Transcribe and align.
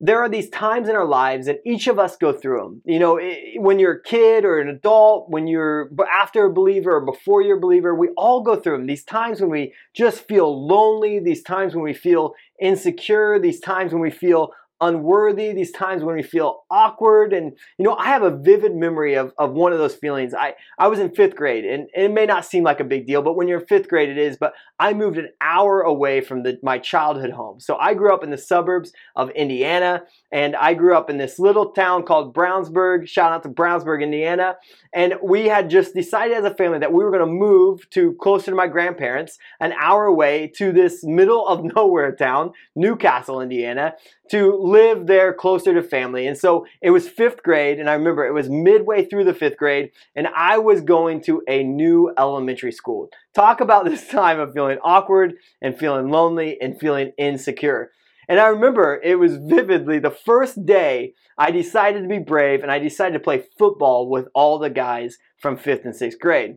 there 0.00 0.20
are 0.20 0.28
these 0.28 0.48
times 0.50 0.88
in 0.88 0.94
our 0.94 1.06
lives 1.06 1.48
and 1.48 1.58
each 1.64 1.88
of 1.88 1.98
us 1.98 2.16
go 2.16 2.32
through 2.32 2.58
them 2.58 2.82
you 2.84 2.98
know 2.98 3.20
when 3.56 3.78
you're 3.78 3.94
a 3.94 4.02
kid 4.02 4.44
or 4.44 4.60
an 4.60 4.68
adult 4.68 5.28
when 5.28 5.46
you're 5.46 5.90
after 6.12 6.46
a 6.46 6.52
believer 6.52 6.96
or 6.96 7.04
before 7.04 7.42
you're 7.42 7.58
a 7.58 7.60
believer 7.60 7.94
we 7.94 8.08
all 8.16 8.42
go 8.42 8.54
through 8.54 8.76
them 8.76 8.86
these 8.86 9.04
times 9.04 9.40
when 9.40 9.50
we 9.50 9.72
just 9.94 10.26
feel 10.28 10.66
lonely 10.66 11.18
these 11.18 11.42
times 11.42 11.74
when 11.74 11.84
we 11.84 11.94
feel 11.94 12.34
insecure 12.60 13.38
these 13.38 13.60
times 13.60 13.92
when 13.92 14.02
we 14.02 14.10
feel 14.10 14.52
unworthy, 14.80 15.52
these 15.52 15.72
times 15.72 16.02
when 16.02 16.16
we 16.16 16.22
feel 16.22 16.64
awkward. 16.70 17.32
And, 17.32 17.56
you 17.78 17.84
know, 17.84 17.96
I 17.96 18.06
have 18.06 18.22
a 18.22 18.36
vivid 18.36 18.74
memory 18.74 19.14
of, 19.14 19.32
of 19.38 19.52
one 19.52 19.72
of 19.72 19.78
those 19.78 19.94
feelings. 19.94 20.34
I, 20.34 20.54
I 20.78 20.88
was 20.88 20.98
in 20.98 21.14
fifth 21.14 21.34
grade, 21.34 21.64
and 21.64 21.88
it 21.94 22.10
may 22.12 22.26
not 22.26 22.44
seem 22.44 22.64
like 22.64 22.80
a 22.80 22.84
big 22.84 23.06
deal, 23.06 23.22
but 23.22 23.34
when 23.34 23.48
you're 23.48 23.60
in 23.60 23.66
fifth 23.66 23.88
grade, 23.88 24.08
it 24.08 24.18
is. 24.18 24.36
But 24.36 24.54
I 24.78 24.94
moved 24.94 25.18
an 25.18 25.30
hour 25.40 25.80
away 25.80 26.20
from 26.20 26.42
the, 26.42 26.58
my 26.62 26.78
childhood 26.78 27.30
home. 27.30 27.60
So 27.60 27.76
I 27.76 27.94
grew 27.94 28.12
up 28.14 28.22
in 28.22 28.30
the 28.30 28.38
suburbs 28.38 28.92
of 29.16 29.30
Indiana, 29.30 30.04
and 30.30 30.54
I 30.56 30.74
grew 30.74 30.96
up 30.96 31.10
in 31.10 31.18
this 31.18 31.38
little 31.38 31.70
town 31.72 32.04
called 32.04 32.34
Brownsburg. 32.34 33.08
Shout 33.08 33.32
out 33.32 33.42
to 33.42 33.48
Brownsburg, 33.48 34.02
Indiana. 34.02 34.56
And 34.92 35.14
we 35.22 35.46
had 35.46 35.70
just 35.70 35.94
decided 35.94 36.36
as 36.36 36.44
a 36.44 36.54
family 36.54 36.78
that 36.78 36.92
we 36.92 37.02
were 37.02 37.10
going 37.10 37.26
to 37.26 37.26
move 37.26 37.88
to 37.90 38.12
closer 38.14 38.50
to 38.50 38.56
my 38.56 38.66
grandparents, 38.66 39.38
an 39.60 39.72
hour 39.72 40.04
away 40.04 40.52
to 40.56 40.72
this 40.72 41.02
middle 41.04 41.46
of 41.46 41.64
nowhere 41.76 42.14
town, 42.14 42.52
New 42.74 42.96
Castle, 42.96 43.40
Indiana, 43.40 43.94
to 44.30 44.54
live 44.70 45.06
there 45.06 45.32
closer 45.32 45.74
to 45.74 45.82
family. 45.82 46.26
And 46.26 46.36
so 46.36 46.66
it 46.82 46.90
was 46.90 47.08
fifth 47.08 47.42
grade, 47.42 47.78
and 47.78 47.88
I 47.88 47.94
remember 47.94 48.26
it 48.26 48.32
was 48.32 48.48
midway 48.48 49.04
through 49.04 49.24
the 49.24 49.34
fifth 49.34 49.56
grade, 49.56 49.90
and 50.14 50.26
I 50.28 50.58
was 50.58 50.80
going 50.80 51.22
to 51.22 51.42
a 51.48 51.62
new 51.62 52.12
elementary 52.18 52.72
school. 52.72 53.08
Talk 53.34 53.60
about 53.60 53.84
this 53.86 54.06
time 54.08 54.40
of 54.40 54.52
feeling 54.52 54.78
awkward 54.82 55.34
and 55.62 55.78
feeling 55.78 56.10
lonely 56.10 56.58
and 56.60 56.78
feeling 56.78 57.12
insecure. 57.18 57.90
And 58.28 58.38
I 58.38 58.48
remember 58.48 59.00
it 59.02 59.18
was 59.18 59.36
vividly 59.36 59.98
the 59.98 60.10
first 60.10 60.66
day 60.66 61.14
I 61.38 61.50
decided 61.50 62.02
to 62.02 62.08
be 62.08 62.18
brave 62.18 62.62
and 62.62 62.70
I 62.70 62.78
decided 62.78 63.14
to 63.14 63.24
play 63.24 63.44
football 63.58 64.10
with 64.10 64.28
all 64.34 64.58
the 64.58 64.68
guys 64.68 65.16
from 65.38 65.56
fifth 65.56 65.86
and 65.86 65.96
sixth 65.96 66.20
grade. 66.20 66.56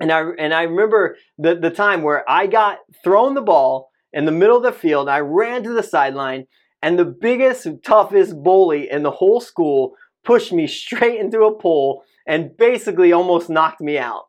And 0.00 0.10
I, 0.10 0.22
and 0.38 0.54
I 0.54 0.62
remember 0.62 1.16
the, 1.36 1.56
the 1.56 1.70
time 1.70 2.02
where 2.02 2.28
I 2.28 2.46
got 2.46 2.78
thrown 3.02 3.34
the 3.34 3.42
ball 3.42 3.90
in 4.14 4.24
the 4.24 4.32
middle 4.32 4.56
of 4.56 4.62
the 4.62 4.72
field. 4.72 5.08
I 5.08 5.20
ran 5.20 5.62
to 5.64 5.74
the 5.74 5.82
sideline 5.82 6.46
and 6.84 6.98
the 6.98 7.06
biggest, 7.06 7.66
toughest 7.82 8.42
bully 8.42 8.90
in 8.90 9.04
the 9.04 9.10
whole 9.10 9.40
school 9.40 9.94
pushed 10.22 10.52
me 10.52 10.66
straight 10.66 11.18
into 11.18 11.40
a 11.44 11.58
pole 11.58 12.04
and 12.26 12.54
basically 12.58 13.10
almost 13.10 13.48
knocked 13.48 13.80
me 13.80 13.96
out. 13.96 14.24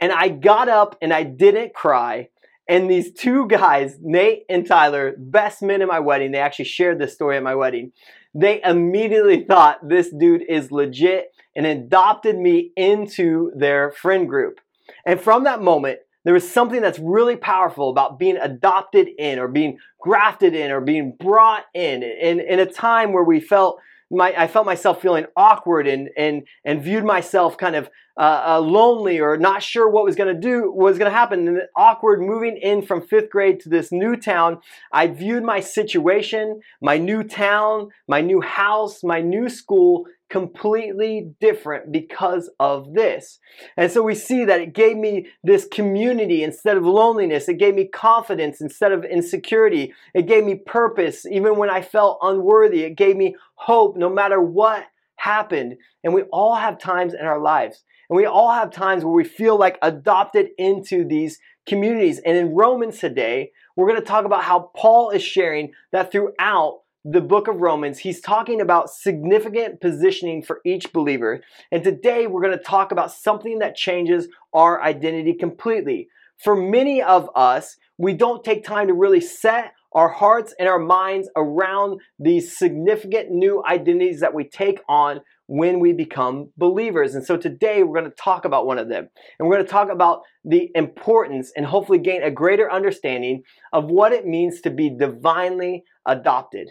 And 0.00 0.10
I 0.10 0.28
got 0.28 0.70
up 0.70 0.96
and 1.02 1.12
I 1.12 1.22
didn't 1.24 1.74
cry. 1.74 2.30
And 2.66 2.90
these 2.90 3.12
two 3.12 3.46
guys, 3.46 3.98
Nate 4.00 4.44
and 4.48 4.66
Tyler, 4.66 5.16
best 5.18 5.60
men 5.60 5.82
at 5.82 5.88
my 5.88 6.00
wedding, 6.00 6.32
they 6.32 6.38
actually 6.38 6.64
shared 6.64 6.98
this 6.98 7.12
story 7.12 7.36
at 7.36 7.42
my 7.42 7.54
wedding. 7.54 7.92
They 8.34 8.62
immediately 8.64 9.44
thought 9.48 9.86
this 9.86 10.08
dude 10.10 10.44
is 10.48 10.72
legit 10.72 11.34
and 11.54 11.66
adopted 11.66 12.38
me 12.38 12.72
into 12.74 13.52
their 13.54 13.90
friend 13.90 14.26
group. 14.26 14.60
And 15.04 15.20
from 15.20 15.44
that 15.44 15.60
moment, 15.60 15.98
there 16.28 16.34
was 16.34 16.46
something 16.46 16.82
that's 16.82 16.98
really 16.98 17.36
powerful 17.36 17.88
about 17.88 18.18
being 18.18 18.36
adopted 18.36 19.08
in 19.18 19.38
or 19.38 19.48
being 19.48 19.78
grafted 19.98 20.54
in 20.54 20.70
or 20.70 20.78
being 20.78 21.16
brought 21.18 21.64
in 21.72 22.02
in, 22.02 22.38
in 22.38 22.60
a 22.60 22.66
time 22.66 23.14
where 23.14 23.24
we 23.24 23.40
felt 23.40 23.80
my, 24.10 24.34
I 24.36 24.46
felt 24.46 24.66
myself 24.66 25.00
feeling 25.00 25.24
awkward 25.36 25.86
and 25.86 26.10
and 26.18 26.42
and 26.66 26.82
viewed 26.82 27.04
myself 27.04 27.56
kind 27.56 27.74
of 27.74 27.88
uh, 28.18 28.42
uh, 28.46 28.60
lonely 28.60 29.20
or 29.20 29.36
not 29.36 29.62
sure 29.62 29.88
what 29.88 30.04
was 30.04 30.16
going 30.16 30.34
to 30.34 30.40
do 30.40 30.72
was 30.72 30.98
going 30.98 31.10
to 31.10 31.16
happen. 31.16 31.46
And 31.46 31.62
awkward 31.76 32.20
moving 32.20 32.56
in 32.56 32.82
from 32.82 33.06
fifth 33.06 33.30
grade 33.30 33.60
to 33.60 33.68
this 33.68 33.92
new 33.92 34.16
town, 34.16 34.58
I 34.92 35.06
viewed 35.06 35.44
my 35.44 35.60
situation, 35.60 36.60
my 36.82 36.98
new 36.98 37.22
town, 37.22 37.90
my 38.08 38.20
new 38.20 38.40
house, 38.40 39.04
my 39.04 39.20
new 39.20 39.48
school 39.48 40.06
completely 40.30 41.30
different 41.40 41.90
because 41.90 42.50
of 42.60 42.92
this. 42.92 43.38
And 43.76 43.90
so 43.90 44.02
we 44.02 44.14
see 44.14 44.44
that 44.44 44.60
it 44.60 44.74
gave 44.74 44.96
me 44.96 45.28
this 45.42 45.66
community 45.70 46.42
instead 46.42 46.76
of 46.76 46.84
loneliness. 46.84 47.48
It 47.48 47.58
gave 47.58 47.74
me 47.74 47.86
confidence 47.86 48.60
instead 48.60 48.92
of 48.92 49.04
insecurity. 49.04 49.94
It 50.12 50.26
gave 50.26 50.44
me 50.44 50.56
purpose 50.56 51.24
even 51.24 51.56
when 51.56 51.70
I 51.70 51.82
felt 51.82 52.18
unworthy. 52.20 52.82
It 52.82 52.96
gave 52.96 53.16
me 53.16 53.36
hope 53.54 53.96
no 53.96 54.10
matter 54.10 54.40
what 54.40 54.84
happened. 55.16 55.76
And 56.04 56.12
we 56.12 56.22
all 56.24 56.56
have 56.56 56.78
times 56.78 57.14
in 57.14 57.24
our 57.24 57.40
lives. 57.40 57.84
And 58.08 58.16
we 58.16 58.26
all 58.26 58.52
have 58.52 58.70
times 58.70 59.04
where 59.04 59.12
we 59.12 59.24
feel 59.24 59.58
like 59.58 59.78
adopted 59.82 60.48
into 60.56 61.04
these 61.04 61.38
communities. 61.66 62.18
And 62.20 62.36
in 62.36 62.54
Romans 62.54 62.98
today, 62.98 63.52
we're 63.76 63.88
going 63.88 64.00
to 64.00 64.06
talk 64.06 64.24
about 64.24 64.44
how 64.44 64.70
Paul 64.74 65.10
is 65.10 65.22
sharing 65.22 65.72
that 65.92 66.10
throughout 66.10 66.80
the 67.04 67.20
book 67.20 67.48
of 67.48 67.60
Romans, 67.60 67.98
he's 67.98 68.20
talking 68.20 68.60
about 68.60 68.90
significant 68.90 69.80
positioning 69.80 70.42
for 70.42 70.60
each 70.64 70.92
believer. 70.92 71.42
And 71.70 71.84
today 71.84 72.26
we're 72.26 72.42
going 72.42 72.56
to 72.56 72.64
talk 72.64 72.92
about 72.92 73.12
something 73.12 73.60
that 73.60 73.76
changes 73.76 74.28
our 74.52 74.82
identity 74.82 75.34
completely. 75.34 76.08
For 76.42 76.56
many 76.56 77.02
of 77.02 77.30
us, 77.34 77.76
we 77.98 78.14
don't 78.14 78.44
take 78.44 78.64
time 78.64 78.88
to 78.88 78.94
really 78.94 79.20
set 79.20 79.72
our 79.92 80.08
hearts 80.08 80.54
and 80.58 80.68
our 80.68 80.78
minds 80.78 81.28
around 81.36 82.00
these 82.18 82.56
significant 82.56 83.30
new 83.30 83.62
identities 83.66 84.20
that 84.20 84.34
we 84.34 84.44
take 84.44 84.80
on 84.88 85.20
when 85.46 85.80
we 85.80 85.92
become 85.92 86.50
believers. 86.58 87.14
And 87.14 87.24
so 87.24 87.36
today 87.36 87.82
we're 87.82 87.98
going 87.98 88.10
to 88.10 88.22
talk 88.22 88.44
about 88.44 88.66
one 88.66 88.78
of 88.78 88.88
them. 88.88 89.08
And 89.38 89.48
we're 89.48 89.56
going 89.56 89.66
to 89.66 89.72
talk 89.72 89.90
about 89.90 90.20
the 90.44 90.70
importance 90.74 91.52
and 91.56 91.64
hopefully 91.64 91.98
gain 91.98 92.22
a 92.22 92.30
greater 92.30 92.70
understanding 92.70 93.42
of 93.72 93.86
what 93.86 94.12
it 94.12 94.26
means 94.26 94.60
to 94.62 94.70
be 94.70 94.94
divinely 94.94 95.84
adopted 96.06 96.68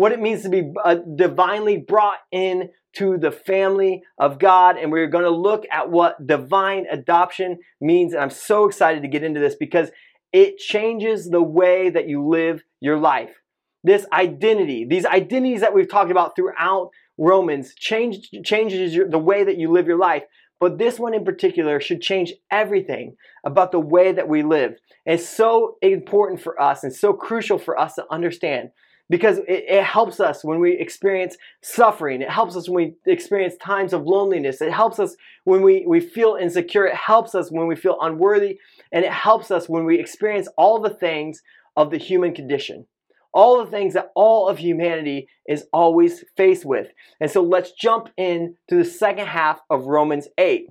what 0.00 0.12
it 0.12 0.20
means 0.20 0.42
to 0.42 0.48
be 0.48 0.72
uh, 0.82 0.96
divinely 1.14 1.76
brought 1.76 2.20
in 2.32 2.70
to 2.94 3.18
the 3.18 3.30
family 3.30 4.02
of 4.18 4.38
God. 4.38 4.78
And 4.78 4.90
we're 4.90 5.08
going 5.08 5.24
to 5.24 5.30
look 5.30 5.64
at 5.70 5.90
what 5.90 6.26
divine 6.26 6.86
adoption 6.90 7.58
means. 7.82 8.14
And 8.14 8.22
I'm 8.22 8.30
so 8.30 8.64
excited 8.64 9.02
to 9.02 9.08
get 9.08 9.22
into 9.22 9.40
this 9.40 9.56
because 9.56 9.90
it 10.32 10.58
changes 10.58 11.28
the 11.28 11.42
way 11.42 11.90
that 11.90 12.08
you 12.08 12.26
live 12.26 12.62
your 12.80 12.98
life. 12.98 13.34
This 13.82 14.06
identity, 14.12 14.86
these 14.88 15.06
identities 15.06 15.60
that 15.60 15.74
we've 15.74 15.90
talked 15.90 16.10
about 16.10 16.36
throughout 16.36 16.90
Romans, 17.18 17.74
change, 17.74 18.30
changes 18.44 18.94
your, 18.94 19.08
the 19.08 19.18
way 19.18 19.44
that 19.44 19.58
you 19.58 19.70
live 19.72 19.86
your 19.86 19.98
life. 19.98 20.24
But 20.58 20.76
this 20.76 20.98
one 20.98 21.14
in 21.14 21.24
particular 21.24 21.80
should 21.80 22.02
change 22.02 22.34
everything 22.50 23.16
about 23.44 23.72
the 23.72 23.80
way 23.80 24.12
that 24.12 24.28
we 24.28 24.42
live. 24.42 24.76
it's 25.06 25.26
so 25.26 25.76
important 25.80 26.40
for 26.42 26.60
us 26.60 26.84
and 26.84 26.94
so 26.94 27.14
crucial 27.14 27.58
for 27.58 27.78
us 27.78 27.94
to 27.94 28.04
understand 28.10 28.70
because 29.10 29.38
it, 29.38 29.64
it, 29.68 29.84
helps 29.84 30.20
us 30.20 30.44
when 30.44 30.60
we 30.60 30.78
experience 30.78 31.36
suffering. 31.62 32.22
It 32.22 32.30
helps 32.30 32.56
us 32.56 32.68
when 32.68 32.94
we 33.04 33.12
experience 33.12 33.56
times 33.60 33.92
of 33.92 34.06
loneliness. 34.06 34.62
It 34.62 34.72
helps 34.72 35.00
us 35.00 35.16
when 35.44 35.62
we, 35.62 35.84
we 35.86 36.00
feel 36.00 36.38
insecure. 36.40 36.86
It 36.86 36.94
helps 36.94 37.34
us 37.34 37.50
when 37.50 37.66
we 37.66 37.74
feel 37.74 37.98
unworthy. 38.00 38.58
And 38.92 39.04
it 39.04 39.12
helps 39.12 39.50
us 39.50 39.68
when 39.68 39.84
we 39.84 39.98
experience 39.98 40.48
all 40.56 40.80
the 40.80 40.94
things 40.94 41.42
of 41.76 41.90
the 41.90 41.98
human 41.98 42.32
condition. 42.32 42.86
All 43.34 43.62
the 43.62 43.70
things 43.70 43.94
that 43.94 44.10
all 44.14 44.48
of 44.48 44.58
humanity 44.58 45.28
is 45.46 45.66
always 45.72 46.24
faced 46.36 46.64
with. 46.64 46.88
And 47.20 47.30
so 47.30 47.42
let's 47.42 47.72
jump 47.72 48.10
in 48.16 48.54
to 48.68 48.76
the 48.76 48.84
second 48.84 49.26
half 49.26 49.60
of 49.70 49.86
Romans 49.86 50.28
8. 50.38 50.66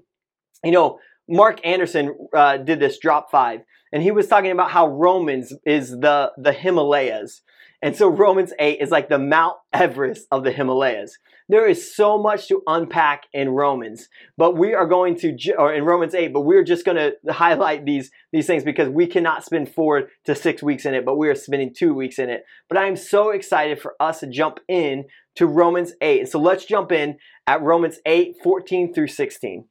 You 0.64 0.72
know, 0.72 1.00
Mark 1.28 1.60
Anderson 1.66 2.16
uh, 2.34 2.58
did 2.58 2.80
this 2.80 3.00
drop 3.00 3.32
five, 3.32 3.62
and 3.94 4.02
he 4.02 4.12
was 4.12 4.28
talking 4.28 4.52
about 4.52 4.72
how 4.72 4.88
Romans 4.88 5.54
is 5.66 5.92
the, 5.92 6.32
the 6.38 6.52
Himalayas. 6.52 7.42
And 7.82 7.96
so 7.96 8.10
Romans 8.10 8.52
8 8.60 8.82
is 8.82 8.92
like 8.92 9.08
the 9.08 9.18
Mount 9.18 9.56
Everest 9.72 10.28
of 10.32 10.44
the 10.44 10.52
Himalayas. 10.52 11.18
There 11.48 11.68
is 11.68 11.96
so 11.96 12.22
much 12.22 12.48
to 12.50 12.62
unpack 12.68 13.24
in 13.34 13.50
Romans, 13.50 14.10
but 14.38 14.58
we 14.58 14.74
are 14.74 14.86
going 14.86 15.16
to, 15.20 15.38
or 15.58 15.74
in 15.74 15.86
Romans 15.86 16.14
8, 16.14 16.34
but 16.34 16.42
we're 16.42 16.66
just 16.66 16.86
going 16.86 16.98
to 16.98 17.34
highlight 17.34 17.86
these, 17.86 18.12
these 18.34 18.48
things 18.48 18.66
because 18.66 18.90
we 18.90 19.08
cannot 19.08 19.46
spend 19.46 19.74
four 19.74 20.10
to 20.26 20.36
six 20.36 20.62
weeks 20.62 20.86
in 20.86 20.94
it, 20.94 21.06
but 21.06 21.18
we 21.18 21.30
are 21.30 21.36
spending 21.36 21.74
two 21.74 21.94
weeks 21.94 22.20
in 22.20 22.30
it. 22.30 22.44
But 22.68 22.78
I 22.78 22.88
am 22.88 22.98
so 22.98 23.30
excited 23.30 23.82
for 23.82 23.96
us 24.00 24.20
to 24.20 24.28
jump 24.28 24.60
in 24.68 25.06
to 25.36 25.48
Romans 25.48 25.94
8. 26.02 26.28
So 26.28 26.40
let's 26.40 26.66
jump 26.66 26.92
in 26.92 27.18
at 27.48 27.62
Romans 27.62 28.00
8, 28.06 28.36
14 28.44 28.94
through 28.94 29.08
16. 29.08 29.66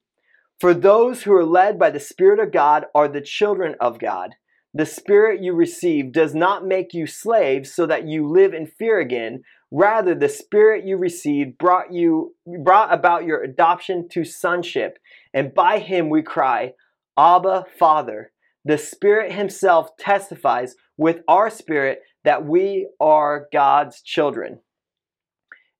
For 0.59 0.73
those 0.73 1.23
who 1.23 1.33
are 1.35 1.45
led 1.45 1.79
by 1.79 1.91
the 1.91 2.01
Spirit 2.01 2.41
of 2.41 2.53
God 2.53 2.87
are 2.95 3.07
the 3.07 3.21
children 3.21 3.77
of 3.81 4.01
God. 4.01 4.35
The 4.75 4.87
spirit 4.87 5.41
you 5.43 5.55
received 5.55 6.13
does 6.13 6.35
not 6.35 6.67
make 6.67 6.93
you 6.93 7.07
slaves 7.07 7.75
so 7.75 7.87
that 7.87 8.07
you 8.07 8.29
live 8.29 8.53
in 8.53 8.67
fear 8.67 9.01
again. 9.01 9.43
Rather, 9.71 10.15
the 10.15 10.29
spirit 10.29 10.85
you 10.85 10.97
received 10.97 11.59
brought 11.59 11.93
you 11.93 12.35
brought 12.63 12.93
about 12.93 13.25
your 13.25 13.43
adoption 13.43 14.09
to 14.11 14.25
sonship, 14.25 14.99
and 15.35 15.55
by 15.55 15.79
him 15.79 16.11
we 16.11 16.23
cry, 16.23 16.73
Abba, 17.19 17.67
Father. 17.79 18.33
The 18.65 18.79
Spirit 18.79 19.33
himself 19.33 19.97
testifies 19.99 20.75
with 20.97 21.21
our 21.27 21.49
spirit 21.49 22.03
that 22.25 22.45
we 22.45 22.89
are 23.01 23.49
God's 23.53 24.03
children. 24.03 24.61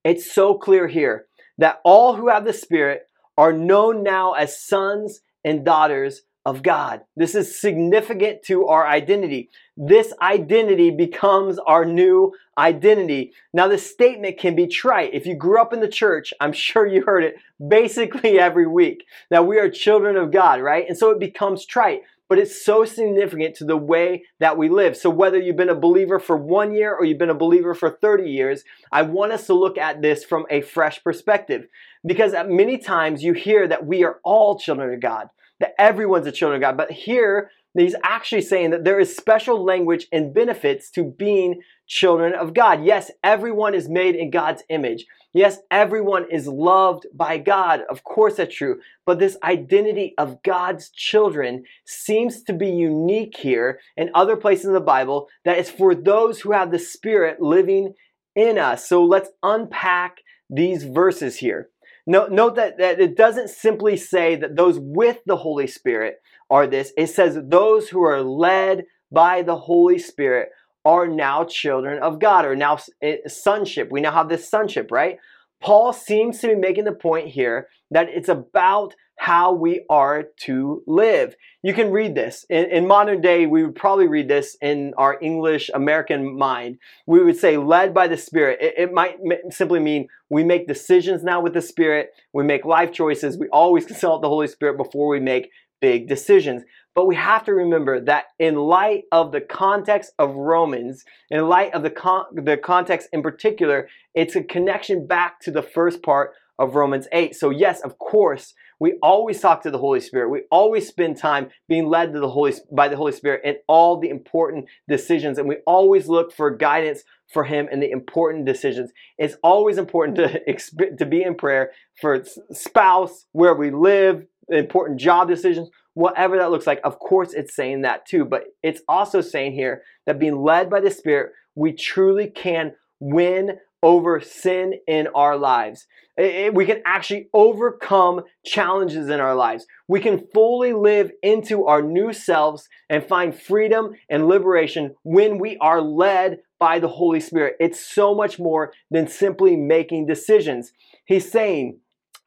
It's 0.05 0.33
so 0.33 0.55
clear 0.55 0.89
here 0.89 1.27
that 1.59 1.81
all 1.85 2.15
who 2.15 2.29
have 2.29 2.47
the 2.47 2.53
Spirit 2.53 3.03
are 3.37 3.53
known 3.53 4.03
now 4.03 4.33
as 4.33 4.65
sons 4.65 5.21
and 5.45 5.65
daughters 5.65 6.23
of 6.49 6.63
God. 6.63 7.03
This 7.15 7.35
is 7.35 7.61
significant 7.61 8.43
to 8.45 8.69
our 8.69 8.87
identity. 8.87 9.51
This 9.77 10.15
identity 10.23 10.91
becomes 10.91 11.59
our 11.59 11.85
new 11.85 12.33
identity. 12.57 13.35
Now, 13.53 13.69
this 13.69 13.89
statement 13.89 14.39
can 14.39 14.57
be 14.57 14.67
trite. 14.67 15.13
If 15.13 15.27
you 15.27 15.37
grew 15.37 15.61
up 15.61 15.75
in 15.75 15.81
the 15.81 15.89
church, 15.89 16.33
I'm 16.41 16.53
sure 16.67 16.87
you 16.87 17.03
heard 17.03 17.23
it 17.23 17.35
basically 17.69 18.39
every 18.39 18.67
week 18.67 19.05
that 19.29 19.47
we 19.47 19.59
are 19.59 19.69
children 19.69 20.17
of 20.17 20.33
God, 20.33 20.63
right? 20.63 20.87
And 20.89 20.97
so 20.97 21.11
it 21.11 21.21
becomes 21.21 21.67
trite 21.67 22.01
but 22.31 22.39
it's 22.39 22.63
so 22.63 22.85
significant 22.85 23.55
to 23.57 23.65
the 23.65 23.79
way 23.79 24.23
that 24.39 24.59
we 24.59 24.69
live. 24.69 24.99
So, 24.99 25.09
whether 25.09 25.39
you've 25.39 25.57
been 25.57 25.71
a 25.71 25.75
believer 25.75 26.19
for 26.19 26.37
one 26.37 26.75
year 26.75 26.95
or 26.95 27.07
you've 27.07 27.17
been 27.17 27.31
a 27.31 27.35
believer 27.35 27.73
for 27.75 27.89
30 27.89 28.31
years, 28.31 28.65
I 28.93 29.01
want 29.01 29.33
us 29.33 29.47
to 29.47 29.55
look 29.55 29.79
at 29.79 30.03
this 30.03 30.25
from 30.25 30.45
a 30.51 30.61
fresh 30.61 31.03
perspective. 31.03 31.69
Because 32.05 32.35
many 32.47 32.77
times 32.77 33.23
you 33.23 33.33
hear 33.33 33.67
that 33.67 33.87
we 33.87 34.05
are 34.05 34.21
all 34.25 34.59
children 34.59 34.93
of 34.93 35.01
God 35.01 35.31
that 35.61 35.75
everyone's 35.79 36.27
a 36.27 36.33
children 36.33 36.63
of 36.63 36.67
God. 36.67 36.77
But 36.77 36.91
here, 36.91 37.51
he's 37.75 37.95
actually 38.03 38.43
saying 38.43 38.71
that 38.71 38.85
there 38.85 39.01
is 39.01 39.17
special 39.17 39.65
language 39.65 40.07
and 40.13 40.35
benefits 40.35 40.91
to 40.93 41.05
being 41.05 41.61
children 41.87 42.35
of 42.35 42.55
God. 42.55 42.85
Yes, 42.85 43.11
everyone 43.25 43.75
is 43.75 43.89
made 43.89 44.15
in 44.15 44.31
God's 44.31 44.63
image. 44.69 45.07
Yes, 45.35 45.59
everyone 45.71 46.27
is 46.31 46.47
loved 46.49 47.07
by 47.13 47.39
God. 47.39 47.83
Of 47.91 48.03
course, 48.03 48.37
that's 48.37 48.55
true. 48.55 48.81
But 49.05 49.19
this 49.19 49.37
identity 49.43 50.15
of 50.17 50.43
God's 50.43 50.91
children 50.91 51.65
seems 51.85 52.43
to 52.45 52.53
be 52.53 52.69
unique 52.69 53.37
here 53.37 53.79
and 53.97 54.11
other 54.15 54.37
places 54.37 54.67
in 54.67 54.73
the 54.73 54.81
Bible 54.81 55.29
that 55.45 55.59
is 55.59 55.71
for 55.71 55.95
those 55.95 56.41
who 56.41 56.53
have 56.53 56.71
the 56.71 56.79
Spirit 56.79 57.43
living 57.43 57.95
in 58.35 58.59
us. 58.59 58.89
So 58.89 59.05
let's 59.05 59.31
unpack 59.43 60.19
these 60.49 60.85
verses 60.85 61.37
here. 61.37 61.69
Note, 62.09 62.33
note 62.33 62.55
that, 62.55 62.79
that 62.79 62.99
it 63.01 63.19
doesn't 63.19 63.51
simply 63.51 63.95
say 63.99 64.35
that 64.35 64.57
those 64.57 64.79
with 64.81 65.19
the 65.27 65.37
Holy 65.37 65.67
Spirit 65.67 66.23
are 66.49 66.67
this. 66.67 66.91
It 66.97 67.09
says 67.09 67.39
those 67.39 67.91
who 67.91 68.03
are 68.03 68.23
led 68.23 68.85
by 69.13 69.43
the 69.43 69.59
Holy 69.59 69.99
Spirit 69.99 70.49
are 70.87 71.07
now 71.07 71.45
children 71.45 72.03
of 72.03 72.19
God, 72.19 72.47
or 72.47 72.57
now 72.57 72.79
eh, 73.03 73.19
sonship. 73.27 73.93
We 73.93 74.01
now 74.01 74.13
have 74.13 74.31
this 74.31 74.49
sonship, 74.49 74.91
right? 74.91 75.19
Paul 75.61 75.93
seems 75.93 76.39
to 76.39 76.49
be 76.49 76.55
making 76.55 76.85
the 76.85 76.93
point 76.93 77.29
here 77.29 77.69
that 77.91 78.09
it's 78.09 78.31
about 78.31 78.95
how 79.19 79.53
we 79.53 79.85
are 79.91 80.23
to 80.45 80.83
live. 80.87 81.35
You 81.63 81.75
can 81.75 81.91
read 81.91 82.15
this. 82.15 82.47
In, 82.49 82.67
in, 82.67 82.87
modern 82.87 83.21
day, 83.21 83.47
we 83.47 83.65
would 83.65 83.75
probably 83.75 84.07
read 84.07 84.29
this 84.29 84.57
in 84.63 84.95
our 84.97 85.19
English 85.21 85.71
American 85.75 86.39
mind. 86.39 86.79
We 87.07 87.23
would 87.23 87.37
say, 87.37 87.57
led 87.57 87.93
by 87.93 88.07
the 88.07 88.17
Spirit. 88.17 88.61
It, 88.63 88.75
it 88.79 88.93
might 88.93 89.19
simply 89.51 89.81
mean 89.81 90.09
we 90.31 90.45
make 90.45 90.69
decisions 90.69 91.25
now 91.25 91.41
with 91.41 91.53
the 91.53 91.61
Spirit, 91.61 92.11
we 92.33 92.45
make 92.45 92.65
life 92.65 92.93
choices, 92.93 93.37
we 93.37 93.49
always 93.49 93.85
consult 93.93 94.23
the 94.23 94.29
Holy 94.29 94.47
Spirit 94.47 94.77
before 94.77 95.09
we 95.09 95.19
make 95.19 95.51
big 95.81 96.09
decisions. 96.09 96.63
But 96.95 97.07
we 97.07 97.17
have 97.17 97.45
to 97.45 97.53
remember 97.53 98.01
that 98.05 98.27
in 98.39 98.55
light 98.55 99.05
of 99.13 99.33
the 99.33 99.41
context 99.41 100.13
of 100.19 100.35
Romans, 100.35 101.05
in 101.31 101.49
light 101.49 101.75
of 101.75 101.83
the, 101.83 101.91
con- 101.91 102.27
the 102.33 102.57
context 102.57 103.09
in 103.13 103.23
particular, 103.23 103.89
it's 104.15 104.37
a 104.37 104.43
connection 104.43 105.07
back 105.07 105.41
to 105.41 105.51
the 105.51 105.63
first 105.63 106.03
part 106.03 106.33
of 106.59 106.75
Romans 106.75 107.07
8. 107.13 107.35
So, 107.37 107.51
yes, 107.51 107.81
of 107.83 107.99
course, 107.99 108.55
we 108.81 108.99
always 109.03 109.41
talk 109.41 109.63
to 109.63 109.71
the 109.71 109.79
Holy 109.79 110.01
Spirit. 110.01 110.31
We 110.31 110.43
always 110.51 110.87
spend 110.87 111.17
time 111.17 111.51
being 111.69 111.89
led 111.89 112.13
to 112.13 112.21
the 112.21 112.31
Holy 112.31 112.55
by 112.71 112.89
the 112.89 112.97
Holy 112.97 113.13
Spirit 113.13 113.43
in 113.45 113.57
all 113.67 113.99
the 113.99 114.09
important 114.09 114.67
decisions, 114.89 115.39
and 115.39 115.49
we 115.49 115.57
always 115.67 116.09
look 116.09 116.33
for 116.33 116.51
guidance 116.51 117.03
for 117.33 117.45
Him 117.45 117.69
in 117.71 117.81
the 117.81 117.91
important 117.91 118.47
decisions. 118.47 118.93
It's 119.19 119.37
always 119.43 119.79
important 119.79 120.17
to 120.17 120.95
to 120.99 121.07
be 121.07 121.23
in 121.23 121.35
prayer 121.35 121.73
for 122.01 122.25
spouse, 122.53 123.27
where 123.33 123.55
we 123.55 123.71
live, 123.71 124.25
important 124.49 125.01
job 125.01 125.29
decisions, 125.29 125.69
whatever 125.95 126.39
that 126.39 126.51
looks 126.51 126.67
like. 126.67 126.81
Of 126.85 126.99
course, 126.99 127.33
it's 127.33 127.55
saying 127.55 127.83
that 127.83 128.07
too, 128.07 128.25
but 128.25 128.45
it's 128.63 128.83
also 128.89 129.21
saying 129.21 129.53
here 129.53 129.83
that 130.07 130.21
being 130.21 130.41
led 130.41 130.71
by 130.71 130.81
the 130.81 130.91
Spirit, 130.91 131.33
we 131.55 131.73
truly 131.73 132.29
can 132.29 132.75
win 133.01 133.59
over 133.83 134.21
sin 134.21 134.75
in 134.87 135.09
our 135.15 135.37
lives. 135.37 135.87
we 136.17 136.67
can 136.67 136.83
actually 136.85 137.29
overcome 137.33 138.23
challenges 138.45 139.09
in 139.09 139.21
our 139.21 139.37
lives. 139.37 139.67
We 139.87 140.01
can 140.01 140.27
fully 140.35 140.73
live 140.73 141.13
into 141.23 141.67
our 141.67 141.81
new 141.81 142.13
selves 142.13 142.69
and 142.91 143.05
find 143.05 143.33
freedom 143.33 143.93
and 144.11 144.27
liberation 144.27 144.97
when 145.05 145.39
we 145.39 145.57
are 145.59 145.81
led 145.81 146.39
by 146.59 146.81
the 146.81 146.89
Holy 146.89 147.21
Spirit. 147.21 147.55
It's 147.61 147.79
so 147.79 148.17
much 148.17 148.41
more 148.41 148.73
than 148.91 149.07
simply 149.07 149.57
making 149.57 150.07
decisions. 150.07 150.73
He's 151.07 151.31
saying 151.31 151.79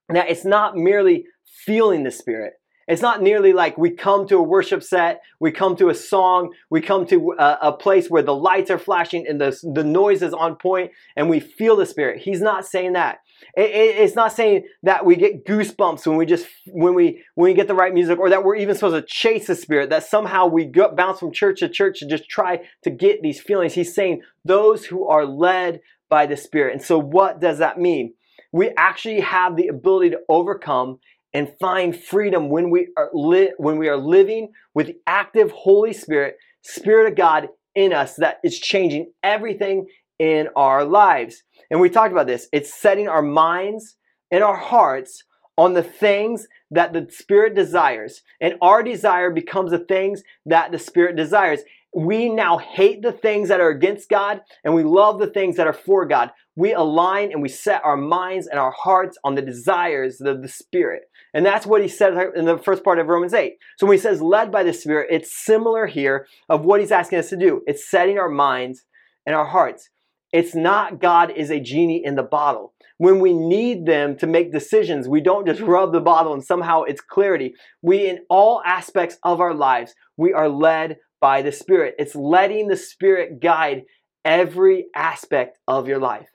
that 0.07 0.30
it's 0.30 0.45
not 0.45 0.77
merely 0.77 1.25
feeling 1.65 2.03
the 2.03 2.12
Spirit. 2.12 2.53
It's 2.91 3.01
not 3.01 3.21
nearly 3.21 3.53
like 3.53 3.77
we 3.77 3.91
come 3.91 4.27
to 4.27 4.35
a 4.35 4.43
worship 4.43 4.83
set, 4.83 5.21
we 5.39 5.49
come 5.49 5.77
to 5.77 5.88
a 5.88 5.95
song, 5.95 6.53
we 6.69 6.81
come 6.81 7.05
to 7.07 7.35
a, 7.39 7.57
a, 7.61 7.71
place 7.71 8.09
where 8.09 8.21
the 8.21 8.35
lights 8.35 8.69
are 8.69 8.77
flashing 8.77 9.25
and 9.25 9.39
the, 9.39 9.57
the 9.73 9.85
noise 9.85 10.21
is 10.21 10.33
on 10.33 10.57
point 10.57 10.91
and 11.15 11.29
we 11.29 11.39
feel 11.39 11.77
the 11.77 11.85
Spirit. 11.85 12.21
He's 12.21 12.41
not 12.41 12.65
saying 12.65 12.91
that. 12.93 13.19
It, 13.55 13.69
it, 13.69 13.95
it's 13.95 14.15
not 14.17 14.33
saying 14.33 14.65
that 14.83 15.05
we 15.05 15.15
get 15.15 15.45
goosebumps 15.45 16.05
when 16.05 16.17
we 16.17 16.25
just 16.25 16.45
when 16.67 16.93
we 16.93 17.23
when 17.35 17.51
we 17.51 17.53
get 17.53 17.69
the 17.69 17.75
right 17.75 17.93
music, 17.93 18.19
or 18.19 18.29
that 18.29 18.43
we're 18.43 18.57
even 18.57 18.75
supposed 18.75 18.95
to 18.95 19.01
chase 19.09 19.47
the 19.47 19.55
Spirit. 19.55 19.89
That 19.89 20.03
somehow 20.03 20.47
we 20.47 20.65
go, 20.65 20.93
bounce 20.93 21.19
from 21.19 21.31
church 21.31 21.59
to 21.59 21.69
church 21.69 21.99
to 21.99 22.07
just 22.07 22.27
try 22.29 22.59
to 22.83 22.89
get 22.89 23.21
these 23.21 23.39
feelings. 23.39 23.73
He's 23.73 23.95
saying 23.95 24.21
those 24.43 24.85
who 24.85 25.07
are 25.07 25.25
led 25.25 25.79
by 26.09 26.25
the 26.25 26.35
Spirit. 26.35 26.73
And 26.73 26.83
so, 26.83 26.99
what 26.99 27.39
does 27.39 27.59
that 27.59 27.79
mean? 27.79 28.15
We 28.51 28.71
actually 28.75 29.21
have 29.21 29.55
the 29.55 29.69
ability 29.69 30.09
to 30.09 30.19
overcome 30.27 30.99
and 31.33 31.54
find 31.60 31.95
freedom 31.95 32.50
when 32.50 32.69
we 32.69 32.89
are 32.98 33.10
li- 33.13 33.54
when 33.57 33.78
we 33.78 33.88
are 33.88 33.98
living 33.98 34.51
with 34.74 34.88
the 34.88 34.98
active 35.07 35.51
Holy 35.51 35.94
Spirit, 35.94 36.38
Spirit 36.62 37.12
of 37.12 37.18
God 37.18 37.50
in 37.75 37.94
us 37.94 38.16
that 38.18 38.39
is 38.44 38.60
changing 38.60 39.12
everything 39.24 39.88
in 40.19 40.50
our 40.56 40.83
lives. 40.83 41.44
And 41.69 41.80
we 41.80 41.89
talked 41.89 42.12
about 42.12 42.28
this. 42.28 42.48
It's 42.51 42.74
setting 42.74 43.07
our 43.07 43.22
minds 43.22 43.95
and 44.30 44.44
our 44.44 44.57
hearts 44.57 45.24
on 45.57 45.74
the 45.74 45.83
things 45.83 46.48
that 46.69 46.94
the 46.94 47.07
Spirit 47.10 47.56
desires. 47.56 48.22
And 48.39 48.56
our 48.62 48.84
desire 48.84 49.31
becomes 49.31 49.72
the 49.72 49.80
things 49.80 50.24
that 50.45 50.72
the 50.72 50.80
Spirit 50.80 51.16
desires 51.16 51.62
we 51.94 52.30
now 52.30 52.57
hate 52.57 53.01
the 53.01 53.12
things 53.12 53.50
that 53.50 53.60
are 53.60 53.69
against 53.69 54.10
God 54.10 54.42
and 54.63 54.74
we 54.74 54.84
love 54.84 55.19
the 55.19 55.27
things 55.27 55.57
that 55.57 55.68
are 55.68 55.74
for 55.74 56.06
God. 56.06 56.31
We 56.56 56.74
align 56.74 57.31
and 57.31 57.42
we 57.42 57.50
set 57.50 57.84
our 57.84 57.98
minds 57.98 58.48
and 58.48 58.60
our 58.60 58.72
hearts 58.72 59.18
on 59.24 59.36
the 59.36 59.42
desires 59.42 60.22
of 60.22 60.42
the 60.42 60.48
Spirit. 60.48 61.04
And 61.33 61.45
that's 61.45 61.66
what 61.66 61.81
he 61.81 61.88
said 61.88 62.13
in 62.36 62.45
the 62.45 62.57
first 62.57 62.83
part 62.83 63.00
of 63.00 63.07
Romans 63.07 63.33
8. 63.33 63.54
So 63.78 63.88
when 63.88 63.98
he 63.98 64.01
says 64.01 64.22
led 64.22 64.51
by 64.51 64.63
the 64.63 64.74
Spirit, 64.74 65.07
it's 65.12 65.36
similar 65.36 65.88
here 65.88 66.28
of 66.50 66.66
what 66.66 66.81
he's 66.81 66.92
asking 66.92 67.19
us 67.19 67.30
to 67.30 67.38
do. 67.38 67.62
It's 67.68 67.89
setting 67.89 68.18
our 68.18 68.30
minds 68.30 68.83
and 69.25 69.36
our 69.36 69.45
hearts. 69.45 69.89
It's 70.33 70.56
not 70.56 71.00
God 71.00 71.31
is 71.31 71.50
a 71.50 71.60
genie 71.60 72.04
in 72.04 72.16
the 72.16 72.24
bottle. 72.24 72.74
When 72.98 73.19
we 73.19 73.33
need 73.33 73.86
them 73.86 74.17
to 74.17 74.27
make 74.27 74.51
decisions, 74.51 75.08
we 75.08 75.22
don't 75.22 75.46
just 75.46 75.62
rub 75.62 75.91
the 75.91 76.00
bottle 76.00 76.34
and 76.34 76.44
somehow 76.44 76.84
it's 76.84 77.01
clarity. 77.01 77.53
We, 77.82 78.08
in 78.08 78.20
all 78.29 78.62
aspects 78.65 79.17
of 79.24 79.41
our 79.41 79.53
lives, 79.53 79.94
we 80.17 80.34
are 80.34 80.50
led 80.50 80.98
by 81.20 81.41
the 81.41 81.51
Spirit. 81.51 81.96
It's 81.98 82.15
letting 82.15 82.67
the 82.67 82.77
Spirit 82.77 83.41
guide 83.41 83.84
every 84.24 84.86
aspect 84.96 85.58
of 85.67 85.88
your 85.88 86.00
life. 86.00 86.27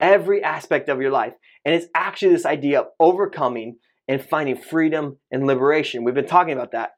Every 0.00 0.42
aspect 0.42 0.88
of 0.88 1.00
your 1.00 1.10
life. 1.10 1.34
And 1.64 1.74
it's 1.74 1.86
actually 1.94 2.32
this 2.32 2.46
idea 2.46 2.80
of 2.80 2.86
overcoming 3.00 3.76
and 4.08 4.22
finding 4.22 4.56
freedom 4.56 5.18
and 5.30 5.46
liberation. 5.46 6.04
We've 6.04 6.14
been 6.14 6.26
talking 6.26 6.52
about 6.52 6.72
that. 6.72 6.90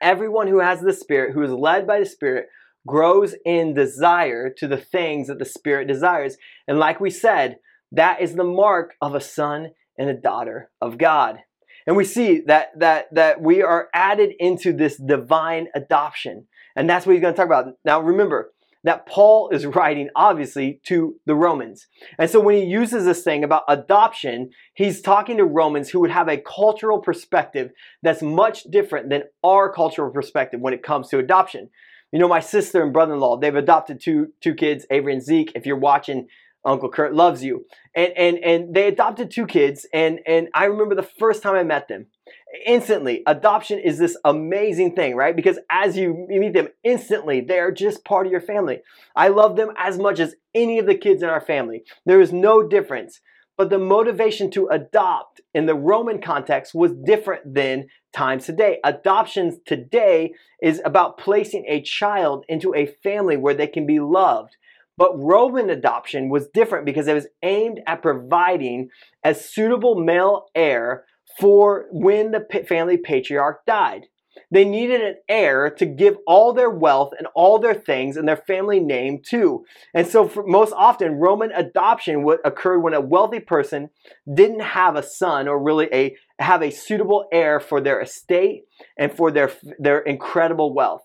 Everyone 0.00 0.48
who 0.48 0.60
has 0.60 0.80
the 0.80 0.92
Spirit, 0.92 1.34
who 1.34 1.42
is 1.42 1.52
led 1.52 1.86
by 1.86 2.00
the 2.00 2.06
Spirit, 2.06 2.46
grows 2.86 3.34
in 3.44 3.74
desire 3.74 4.52
to 4.58 4.66
the 4.66 4.76
things 4.76 5.28
that 5.28 5.38
the 5.38 5.44
Spirit 5.44 5.86
desires. 5.86 6.36
And 6.66 6.78
like 6.78 7.00
we 7.00 7.10
said, 7.10 7.58
that 7.92 8.20
is 8.20 8.34
the 8.34 8.44
mark 8.44 8.94
of 9.00 9.14
a 9.14 9.20
son 9.20 9.70
and 9.98 10.10
a 10.10 10.14
daughter 10.14 10.70
of 10.80 10.98
God. 10.98 11.38
And 11.86 11.96
we 11.96 12.04
see 12.04 12.42
that 12.46 12.68
that 12.78 13.06
that 13.12 13.40
we 13.40 13.62
are 13.62 13.88
added 13.92 14.32
into 14.38 14.72
this 14.72 14.96
divine 14.96 15.68
adoption. 15.74 16.46
And 16.76 16.88
that's 16.88 17.04
what 17.06 17.12
he's 17.12 17.22
going 17.22 17.34
to 17.34 17.36
talk 17.36 17.46
about. 17.46 17.74
Now 17.84 18.00
remember 18.00 18.52
that 18.84 19.06
Paul 19.06 19.50
is 19.50 19.66
writing 19.66 20.08
obviously 20.16 20.80
to 20.84 21.16
the 21.26 21.34
Romans. 21.34 21.86
And 22.18 22.28
so 22.28 22.40
when 22.40 22.56
he 22.56 22.64
uses 22.64 23.04
this 23.04 23.22
thing 23.22 23.44
about 23.44 23.62
adoption, 23.68 24.50
he's 24.74 25.00
talking 25.00 25.36
to 25.36 25.44
Romans 25.44 25.90
who 25.90 26.00
would 26.00 26.10
have 26.10 26.28
a 26.28 26.36
cultural 26.36 26.98
perspective 26.98 27.70
that's 28.02 28.22
much 28.22 28.64
different 28.64 29.10
than 29.10 29.24
our 29.44 29.72
cultural 29.72 30.10
perspective 30.10 30.60
when 30.60 30.74
it 30.74 30.82
comes 30.82 31.08
to 31.08 31.18
adoption. 31.18 31.70
You 32.10 32.18
know, 32.18 32.28
my 32.28 32.40
sister 32.40 32.82
and 32.82 32.92
brother-in-law, 32.92 33.38
they've 33.38 33.54
adopted 33.54 34.00
two 34.00 34.32
two 34.40 34.54
kids, 34.54 34.84
Avery 34.90 35.14
and 35.14 35.22
Zeke. 35.22 35.52
If 35.54 35.64
you're 35.64 35.76
watching 35.78 36.28
Uncle 36.64 36.90
Kurt 36.90 37.14
loves 37.14 37.42
you. 37.42 37.66
And 37.94 38.12
and 38.16 38.38
and 38.38 38.74
they 38.74 38.88
adopted 38.88 39.30
two 39.30 39.46
kids 39.46 39.86
and 39.92 40.20
and 40.26 40.48
I 40.54 40.66
remember 40.66 40.94
the 40.94 41.02
first 41.02 41.42
time 41.42 41.54
I 41.54 41.64
met 41.64 41.88
them. 41.88 42.06
Instantly, 42.66 43.22
adoption 43.26 43.78
is 43.78 43.98
this 43.98 44.16
amazing 44.24 44.94
thing, 44.94 45.16
right? 45.16 45.34
Because 45.34 45.58
as 45.70 45.96
you 45.96 46.26
meet 46.28 46.52
them 46.52 46.68
instantly, 46.84 47.40
they 47.40 47.58
are 47.58 47.72
just 47.72 48.04
part 48.04 48.26
of 48.26 48.32
your 48.32 48.40
family. 48.40 48.80
I 49.16 49.28
love 49.28 49.56
them 49.56 49.72
as 49.76 49.98
much 49.98 50.20
as 50.20 50.34
any 50.54 50.78
of 50.78 50.86
the 50.86 50.94
kids 50.94 51.22
in 51.22 51.28
our 51.28 51.40
family. 51.40 51.84
There 52.04 52.20
is 52.20 52.32
no 52.32 52.62
difference. 52.62 53.20
but 53.56 53.70
the 53.70 53.78
motivation 53.78 54.50
to 54.50 54.66
adopt 54.68 55.40
in 55.54 55.66
the 55.66 55.74
Roman 55.74 56.20
context 56.20 56.74
was 56.74 56.92
different 57.04 57.54
than 57.54 57.86
times 58.12 58.44
today. 58.44 58.78
Adoptions 58.82 59.56
today 59.66 60.32
is 60.60 60.80
about 60.84 61.18
placing 61.18 61.64
a 61.68 61.82
child 61.82 62.44
into 62.48 62.74
a 62.74 62.86
family 63.02 63.36
where 63.36 63.54
they 63.54 63.66
can 63.66 63.86
be 63.86 64.00
loved. 64.00 64.56
But 64.96 65.18
Roman 65.18 65.70
adoption 65.70 66.28
was 66.28 66.48
different 66.48 66.86
because 66.86 67.06
it 67.08 67.14
was 67.14 67.28
aimed 67.42 67.80
at 67.86 68.02
providing 68.02 68.88
a 69.24 69.34
suitable 69.34 69.94
male 69.94 70.46
heir 70.54 71.04
for 71.38 71.86
when 71.90 72.30
the 72.30 72.46
family 72.68 72.96
patriarch 72.96 73.64
died. 73.66 74.02
They 74.50 74.64
needed 74.64 75.00
an 75.00 75.16
heir 75.28 75.70
to 75.70 75.86
give 75.86 76.16
all 76.26 76.52
their 76.52 76.70
wealth 76.70 77.12
and 77.16 77.26
all 77.34 77.58
their 77.58 77.74
things 77.74 78.16
and 78.16 78.26
their 78.26 78.36
family 78.36 78.80
name 78.80 79.20
to. 79.30 79.64
And 79.94 80.06
so, 80.06 80.30
most 80.46 80.72
often, 80.74 81.14
Roman 81.14 81.52
adoption 81.52 82.22
would 82.24 82.40
occurred 82.44 82.80
when 82.80 82.94
a 82.94 83.00
wealthy 83.00 83.40
person 83.40 83.90
didn't 84.32 84.60
have 84.60 84.96
a 84.96 85.02
son 85.02 85.48
or 85.48 85.62
really 85.62 85.88
a 85.92 86.16
have 86.38 86.62
a 86.62 86.70
suitable 86.70 87.26
heir 87.32 87.60
for 87.60 87.80
their 87.80 88.00
estate 88.00 88.62
and 88.98 89.12
for 89.12 89.30
their 89.30 89.52
their 89.78 90.00
incredible 90.00 90.74
wealth. 90.74 91.02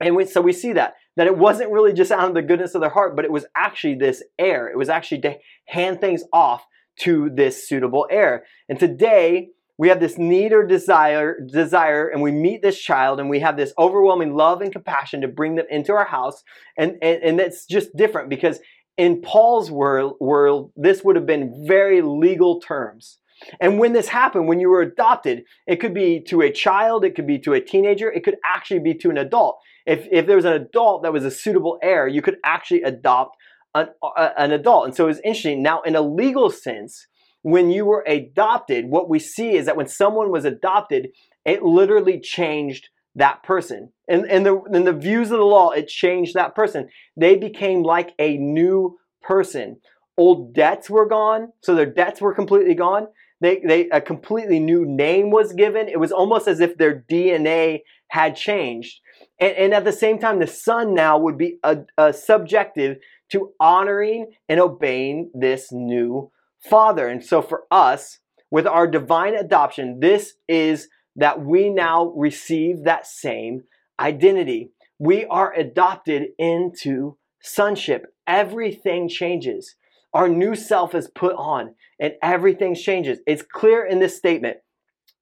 And 0.00 0.16
we, 0.16 0.26
so 0.26 0.40
we 0.40 0.52
see 0.52 0.72
that 0.72 0.94
that 1.16 1.26
it 1.26 1.36
wasn't 1.36 1.70
really 1.70 1.92
just 1.92 2.10
out 2.10 2.28
of 2.28 2.34
the 2.34 2.42
goodness 2.42 2.74
of 2.74 2.80
their 2.80 2.90
heart, 2.90 3.16
but 3.16 3.24
it 3.24 3.32
was 3.32 3.46
actually 3.54 3.96
this 3.96 4.22
heir. 4.38 4.68
It 4.68 4.78
was 4.78 4.88
actually 4.88 5.20
to 5.22 5.36
hand 5.66 6.00
things 6.00 6.24
off 6.32 6.64
to 7.00 7.30
this 7.34 7.68
suitable 7.68 8.06
heir. 8.10 8.44
And 8.68 8.78
today, 8.78 9.48
we 9.78 9.88
have 9.88 10.00
this 10.00 10.18
need 10.18 10.52
or 10.52 10.64
desire 10.64 11.40
desire 11.40 12.06
and 12.06 12.22
we 12.22 12.30
meet 12.30 12.62
this 12.62 12.78
child 12.78 13.18
and 13.18 13.28
we 13.28 13.40
have 13.40 13.56
this 13.56 13.72
overwhelming 13.78 14.34
love 14.34 14.60
and 14.60 14.72
compassion 14.72 15.20
to 15.22 15.28
bring 15.28 15.56
them 15.56 15.66
into 15.70 15.92
our 15.92 16.04
house. 16.04 16.44
And 16.78 16.98
and, 17.02 17.22
and 17.22 17.38
that's 17.38 17.66
just 17.66 17.88
different 17.96 18.28
because 18.28 18.60
in 18.96 19.22
paul's 19.22 19.70
world, 19.70 20.16
world 20.20 20.70
this 20.76 21.02
would 21.02 21.16
have 21.16 21.26
been 21.26 21.64
very 21.66 22.02
legal 22.02 22.60
terms. 22.60 23.18
And 23.60 23.80
when 23.80 23.92
this 23.92 24.06
happened 24.06 24.46
when 24.46 24.60
you 24.60 24.68
were 24.68 24.82
adopted 24.82 25.44
it 25.66 25.76
could 25.76 25.94
be 25.94 26.20
to 26.28 26.42
a 26.42 26.52
child 26.52 27.04
it 27.04 27.16
could 27.16 27.26
be 27.26 27.40
to 27.40 27.54
a 27.54 27.60
teenager 27.60 28.08
it 28.12 28.22
could 28.22 28.36
actually 28.44 28.80
be 28.80 28.94
to 28.94 29.10
an 29.10 29.18
adult. 29.18 29.58
If, 29.84 30.06
if 30.12 30.28
there 30.28 30.36
was 30.36 30.44
an 30.44 30.52
adult 30.52 31.02
that 31.02 31.12
was 31.12 31.24
a 31.24 31.30
suitable 31.30 31.78
heir 31.82 32.06
you 32.06 32.22
could 32.22 32.36
actually 32.44 32.82
adopt 32.82 33.36
an, 33.74 33.88
an 34.16 34.52
adult 34.52 34.86
and 34.86 34.94
so 34.94 35.08
it's 35.08 35.20
interesting 35.24 35.62
now 35.62 35.82
in 35.82 35.96
a 35.96 36.02
legal 36.02 36.50
sense 36.50 37.06
when 37.42 37.70
you 37.70 37.84
were 37.84 38.04
adopted, 38.06 38.86
what 38.86 39.08
we 39.08 39.18
see 39.18 39.56
is 39.56 39.66
that 39.66 39.76
when 39.76 39.88
someone 39.88 40.30
was 40.30 40.44
adopted, 40.44 41.08
it 41.44 41.62
literally 41.62 42.20
changed 42.20 42.88
that 43.16 43.42
person. 43.42 43.92
And 44.08 44.26
in 44.26 44.44
the, 44.44 44.62
in 44.72 44.84
the 44.84 44.92
views 44.92 45.30
of 45.30 45.38
the 45.38 45.44
law, 45.44 45.70
it 45.70 45.88
changed 45.88 46.34
that 46.34 46.54
person. 46.54 46.88
They 47.16 47.36
became 47.36 47.82
like 47.82 48.14
a 48.18 48.38
new 48.38 48.98
person. 49.20 49.80
Old 50.16 50.54
debts 50.54 50.88
were 50.88 51.06
gone, 51.06 51.52
so 51.62 51.74
their 51.74 51.86
debts 51.86 52.20
were 52.20 52.34
completely 52.34 52.74
gone. 52.74 53.08
They, 53.40 53.60
they 53.66 53.88
a 53.90 54.00
completely 54.00 54.60
new 54.60 54.86
name 54.86 55.30
was 55.30 55.52
given. 55.52 55.88
It 55.88 55.98
was 55.98 56.12
almost 56.12 56.46
as 56.46 56.60
if 56.60 56.78
their 56.78 57.04
DNA 57.10 57.80
had 58.06 58.36
changed. 58.36 59.00
And, 59.40 59.56
and 59.56 59.74
at 59.74 59.84
the 59.84 59.92
same 59.92 60.20
time, 60.20 60.38
the 60.38 60.46
son 60.46 60.94
now 60.94 61.18
would 61.18 61.36
be 61.36 61.58
a, 61.64 61.78
a 61.98 62.12
subjective 62.12 62.98
to 63.32 63.52
honoring 63.58 64.32
and 64.48 64.60
obeying 64.60 65.30
this 65.34 65.72
new 65.72 66.30
Father. 66.60 67.08
And 67.08 67.24
so 67.24 67.42
for 67.42 67.64
us, 67.70 68.18
with 68.50 68.66
our 68.66 68.86
divine 68.86 69.34
adoption, 69.34 70.00
this 70.00 70.34
is 70.46 70.88
that 71.16 71.44
we 71.44 71.70
now 71.70 72.12
receive 72.16 72.84
that 72.84 73.06
same 73.06 73.62
identity. 73.98 74.70
We 74.98 75.24
are 75.24 75.52
adopted 75.54 76.28
into 76.38 77.16
sonship. 77.42 78.06
Everything 78.26 79.08
changes. 79.08 79.74
Our 80.14 80.28
new 80.28 80.54
self 80.54 80.94
is 80.94 81.08
put 81.08 81.34
on 81.36 81.74
and 81.98 82.12
everything 82.22 82.74
changes. 82.74 83.18
It's 83.26 83.42
clear 83.42 83.84
in 83.84 83.98
this 83.98 84.16
statement 84.16 84.58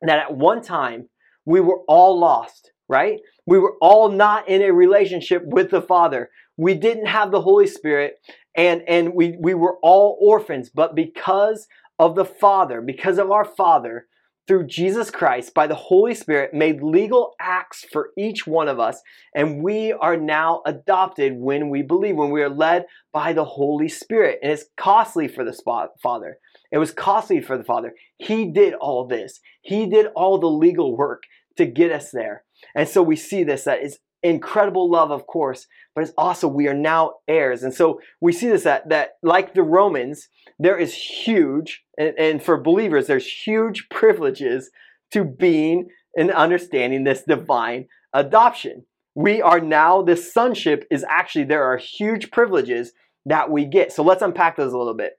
that 0.03 0.19
at 0.19 0.37
one 0.37 0.63
time 0.63 1.09
we 1.45 1.61
were 1.61 1.81
all 1.87 2.19
lost, 2.19 2.73
right? 2.89 3.21
We 3.47 3.59
were 3.59 3.77
all 3.81 4.11
not 4.11 4.49
in 4.49 4.63
a 4.63 4.73
relationship 4.73 5.43
with 5.45 5.71
the 5.71 5.83
Father. 5.83 6.31
We 6.61 6.75
didn't 6.75 7.07
have 7.07 7.31
the 7.31 7.41
Holy 7.41 7.67
Spirit 7.67 8.17
and 8.55 8.83
and 8.87 9.15
we 9.15 9.37
we 9.41 9.55
were 9.55 9.79
all 9.83 10.19
orphans 10.21 10.71
but 10.71 10.95
because 10.95 11.67
of 11.99 12.17
the 12.17 12.25
father 12.25 12.81
because 12.81 13.19
of 13.19 13.31
our 13.31 13.45
father 13.45 14.07
through 14.47 14.67
Jesus 14.67 15.11
Christ 15.11 15.55
by 15.55 15.67
the 15.67 15.75
Holy 15.75 16.15
Spirit 16.15 16.53
made 16.53 16.83
legal 16.83 17.35
acts 17.41 17.87
for 17.93 18.11
each 18.19 18.47
one 18.47 18.69
of 18.69 18.81
us 18.81 19.01
and 19.35 19.63
we 19.63 19.93
are 19.93 20.17
now 20.17 20.61
adopted 20.67 21.35
when 21.37 21.71
we 21.71 21.83
believe 21.83 22.17
when 22.17 22.31
we 22.31 22.43
are 22.43 22.51
led 22.51 22.85
by 23.13 23.33
the 23.33 23.45
Holy 23.45 23.89
Spirit. 23.89 24.39
And 24.43 24.53
it's 24.53 24.65
costly 24.77 25.29
for 25.29 25.45
the 25.45 25.57
father. 26.03 26.39
It 26.73 26.79
was 26.79 26.93
costly 26.93 27.41
for 27.41 27.57
the 27.57 27.65
father. 27.65 27.95
He 28.19 28.51
did 28.51 28.75
all 28.75 29.07
this. 29.07 29.41
He 29.63 29.87
did 29.87 30.07
all 30.15 30.39
the 30.39 30.47
legal 30.47 30.97
work 30.97 31.23
to 31.57 31.67
get 31.67 31.93
us 31.93 32.11
there. 32.11 32.45
And 32.75 32.89
so 32.89 33.03
we 33.03 33.17
see 33.17 33.45
this 33.45 33.65
that 33.65 33.83
is 33.83 33.99
incredible 34.23 34.91
love, 34.91 35.11
of 35.11 35.27
course, 35.27 35.67
but 35.95 36.05
it's 36.05 36.13
also 36.17 36.49
we 36.49 36.69
are 36.69 36.75
now 36.75 37.15
heirs. 37.29 37.63
And 37.63 37.75
so 37.75 38.01
we 38.21 38.33
see 38.33 38.49
this 38.49 38.65
that, 38.65 38.89
that 38.89 39.17
like 39.23 39.55
the 39.55 39.63
Romans, 39.63 40.29
there 40.59 40.77
is 40.77 40.95
huge, 40.95 41.83
and, 41.99 42.15
and 42.19 42.43
for 42.43 42.61
believers, 42.61 43.07
there's 43.07 43.27
huge 43.27 43.89
privileges 43.91 44.71
to 45.13 45.25
being 45.25 45.89
and 46.17 46.31
understanding 46.31 47.05
this 47.05 47.23
divine 47.23 47.87
adoption. 48.13 48.85
We 49.15 49.43
are 49.43 49.61
now, 49.61 50.03
this 50.03 50.33
sonship 50.33 50.87
is 50.91 51.05
actually, 51.09 51.45
there 51.45 51.65
are 51.65 51.77
huge 51.77 52.31
privileges 52.31 52.93
that 53.27 53.51
we 53.51 53.65
get. 53.65 53.93
So 53.93 54.03
let's 54.03 54.23
unpack 54.23 54.57
those 54.57 54.73
a 54.73 54.79
little 54.79 54.95
bit. 54.95 55.15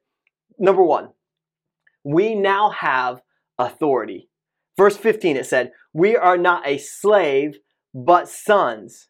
Number 0.57 0.83
one, 0.83 1.09
we 2.03 2.35
now 2.35 2.69
have 2.71 3.21
authority. 3.57 4.29
Verse 4.77 4.97
15, 4.97 5.37
it 5.37 5.45
said, 5.45 5.71
We 5.93 6.15
are 6.15 6.37
not 6.37 6.67
a 6.67 6.77
slave 6.77 7.57
but 7.93 8.29
sons. 8.29 9.07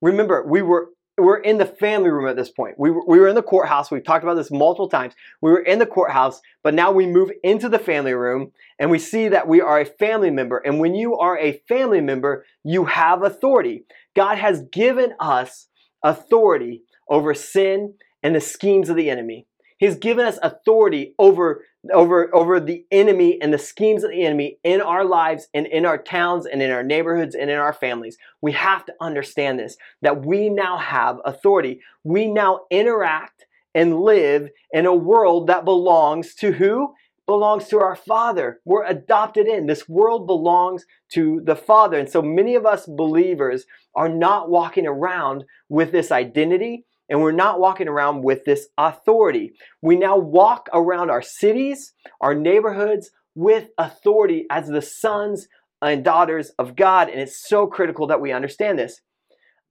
Remember, 0.00 0.44
we 0.46 0.62
were 0.62 0.90
we're 1.20 1.38
in 1.38 1.58
the 1.58 1.66
family 1.66 2.10
room 2.10 2.28
at 2.28 2.36
this 2.36 2.50
point. 2.50 2.76
We 2.78 2.90
were, 2.90 3.02
we 3.06 3.18
were 3.18 3.28
in 3.28 3.34
the 3.34 3.42
courthouse. 3.42 3.90
We've 3.90 4.04
talked 4.04 4.24
about 4.24 4.36
this 4.36 4.50
multiple 4.50 4.88
times. 4.88 5.14
We 5.42 5.50
were 5.50 5.60
in 5.60 5.78
the 5.78 5.86
courthouse, 5.86 6.40
but 6.62 6.74
now 6.74 6.92
we 6.92 7.06
move 7.06 7.30
into 7.42 7.68
the 7.68 7.78
family 7.78 8.14
room 8.14 8.52
and 8.78 8.90
we 8.90 8.98
see 8.98 9.28
that 9.28 9.46
we 9.46 9.60
are 9.60 9.80
a 9.80 9.84
family 9.84 10.30
member. 10.30 10.58
And 10.58 10.80
when 10.80 10.94
you 10.94 11.16
are 11.18 11.38
a 11.38 11.60
family 11.68 12.00
member, 12.00 12.46
you 12.64 12.86
have 12.86 13.22
authority. 13.22 13.84
God 14.16 14.38
has 14.38 14.62
given 14.72 15.12
us 15.20 15.68
authority 16.02 16.82
over 17.08 17.34
sin 17.34 17.94
and 18.22 18.34
the 18.34 18.40
schemes 18.40 18.88
of 18.88 18.96
the 18.96 19.10
enemy. 19.10 19.46
He's 19.80 19.96
given 19.96 20.26
us 20.26 20.38
authority 20.42 21.14
over, 21.18 21.64
over, 21.90 22.32
over 22.34 22.60
the 22.60 22.84
enemy 22.90 23.40
and 23.40 23.52
the 23.52 23.58
schemes 23.58 24.04
of 24.04 24.10
the 24.10 24.22
enemy 24.26 24.58
in 24.62 24.82
our 24.82 25.06
lives 25.06 25.48
and 25.54 25.66
in 25.66 25.86
our 25.86 25.96
towns 25.96 26.44
and 26.44 26.60
in 26.60 26.70
our 26.70 26.82
neighborhoods 26.82 27.34
and 27.34 27.50
in 27.50 27.56
our 27.56 27.72
families. 27.72 28.18
We 28.42 28.52
have 28.52 28.84
to 28.84 28.94
understand 29.00 29.58
this 29.58 29.78
that 30.02 30.24
we 30.26 30.50
now 30.50 30.76
have 30.76 31.16
authority. 31.24 31.80
We 32.04 32.26
now 32.26 32.60
interact 32.70 33.46
and 33.74 34.00
live 34.00 34.50
in 34.70 34.84
a 34.84 34.94
world 34.94 35.46
that 35.46 35.64
belongs 35.64 36.34
to 36.36 36.52
who? 36.52 36.92
Belongs 37.26 37.68
to 37.68 37.80
our 37.80 37.96
Father. 37.96 38.60
We're 38.66 38.84
adopted 38.84 39.46
in. 39.46 39.66
This 39.66 39.88
world 39.88 40.26
belongs 40.26 40.84
to 41.12 41.40
the 41.42 41.56
Father. 41.56 41.98
And 41.98 42.08
so 42.08 42.20
many 42.20 42.54
of 42.54 42.66
us 42.66 42.84
believers 42.84 43.64
are 43.94 44.10
not 44.10 44.50
walking 44.50 44.86
around 44.86 45.44
with 45.70 45.90
this 45.90 46.12
identity 46.12 46.84
and 47.10 47.20
we're 47.20 47.32
not 47.32 47.58
walking 47.58 47.88
around 47.88 48.22
with 48.22 48.44
this 48.44 48.68
authority. 48.78 49.52
We 49.82 49.96
now 49.96 50.16
walk 50.16 50.68
around 50.72 51.10
our 51.10 51.22
cities, 51.22 51.92
our 52.20 52.34
neighborhoods 52.34 53.10
with 53.34 53.68
authority 53.76 54.46
as 54.48 54.68
the 54.68 54.80
sons 54.80 55.48
and 55.82 56.04
daughters 56.04 56.50
of 56.58 56.76
God. 56.76 57.08
And 57.10 57.20
it's 57.20 57.48
so 57.48 57.66
critical 57.66 58.06
that 58.06 58.20
we 58.20 58.32
understand 58.32 58.78
this. 58.78 59.00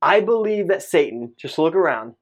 I 0.02 0.20
believe 0.20 0.68
that 0.68 0.84
Satan, 0.84 1.34
just 1.38 1.58
look 1.58 1.76
around, 1.76 2.16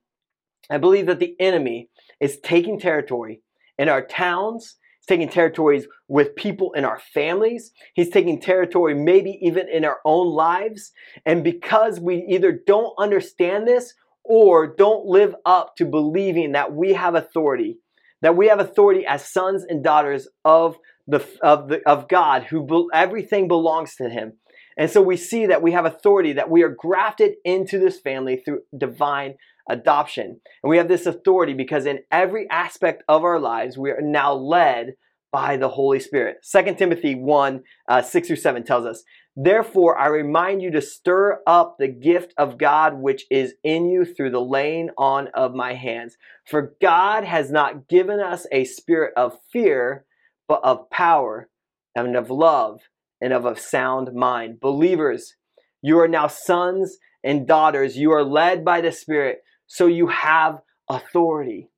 I 0.70 0.78
believe 0.78 1.08
that 1.08 1.20
the 1.20 1.36
enemy 1.40 1.90
is 2.20 2.40
taking 2.40 2.80
territory 2.80 3.42
in 3.78 3.90
our 3.90 4.06
towns, 4.06 4.76
taking 5.08 5.30
territories 5.30 5.88
with 6.08 6.36
people 6.36 6.74
in 6.74 6.86
our 6.86 7.00
families, 7.00 7.72
he's 7.94 8.10
taking 8.10 8.40
territory 8.40 8.94
maybe 8.94 9.40
even 9.42 9.68
in 9.70 9.86
our 9.86 10.00
own 10.06 10.28
lives. 10.28 10.92
And 11.26 11.44
because 11.44 12.00
we 12.00 12.26
either 12.30 12.52
don't 12.52 12.94
understand 12.98 13.68
this 13.68 13.94
or 14.28 14.68
don't 14.68 15.06
live 15.06 15.36
up 15.46 15.76
to 15.78 15.86
believing 15.86 16.52
that 16.52 16.74
we 16.74 16.94
have 16.94 17.16
authority, 17.16 17.78
that 18.22 18.36
we 18.36 18.48
have 18.48 18.60
authority 18.60 19.06
as 19.06 19.28
sons 19.28 19.64
and 19.68 19.84
daughters 19.84 20.28
of 20.44 20.78
the 21.08 21.26
of 21.42 21.70
the 21.70 21.82
of 21.88 22.10
God, 22.10 22.44
who 22.44 22.66
be, 22.66 22.86
everything 22.94 23.48
belongs 23.48 23.96
to 23.96 24.10
Him. 24.10 24.34
And 24.78 24.92
so 24.92 25.02
we 25.02 25.18
see 25.18 25.48
that 25.48 25.64
we 25.64 25.72
have 25.72 25.86
authority, 25.86 26.34
that 26.34 26.52
we 26.52 26.62
are 26.62 26.70
grafted 26.70 27.34
into 27.44 27.80
this 27.80 28.00
family 28.00 28.44
through 28.44 28.62
divine 28.78 29.36
adoption. 29.70 30.40
And 30.64 30.70
we 30.70 30.78
have 30.78 30.88
this 30.88 31.06
authority 31.06 31.54
because 31.54 31.86
in 31.86 32.00
every 32.12 32.48
aspect 32.50 33.04
of 33.08 33.24
our 33.24 33.40
lives, 33.40 33.78
we 33.78 33.90
are 33.90 34.02
now 34.02 34.34
led 34.34 34.94
by 35.32 35.58
the 35.58 35.70
Holy 35.70 36.00
Spirit. 36.00 36.38
2 36.50 36.76
Timothy 36.76 37.16
1 37.16 37.64
uh, 37.90 38.02
6 38.02 38.28
through 38.28 38.36
7 38.38 38.64
tells 38.64 38.86
us, 38.86 39.04
Therefore, 39.40 39.96
I 39.96 40.08
remind 40.08 40.64
you 40.64 40.72
to 40.72 40.82
stir 40.82 41.42
up 41.46 41.76
the 41.78 41.88
gift 41.88 42.34
of 42.40 42.58
God 42.58 42.98
which 42.98 43.26
is 43.30 43.54
in 43.64 43.88
you 43.88 44.04
through 44.04 44.32
the 44.32 44.42
laying 44.42 44.90
on 44.98 45.28
of 45.36 45.54
my 45.54 45.76
hands. 45.76 46.18
For 46.44 46.74
God 46.82 47.24
has 47.24 47.52
not 47.52 47.88
given 47.88 48.20
us 48.20 48.48
a 48.52 48.64
spirit 48.64 49.14
of 49.16 49.38
fear, 49.54 50.06
but 50.48 50.62
of 50.64 50.90
power 50.90 51.50
and 51.96 52.16
of 52.16 52.32
love 52.32 52.82
and 53.22 53.32
of 53.32 53.46
a 53.46 53.56
sound 53.56 54.12
mind. 54.16 54.60
Believers, 54.60 55.36
you 55.84 56.00
are 56.00 56.08
now 56.08 56.26
sons 56.26 56.98
and 57.24 57.48
daughters. 57.48 57.96
You 57.96 58.14
are 58.14 58.24
led 58.24 58.66
by 58.66 58.82
the 58.82 58.92
Spirit, 58.92 59.44
so 59.68 59.86
you 59.86 60.08
have 60.08 60.62
authority. 60.90 61.70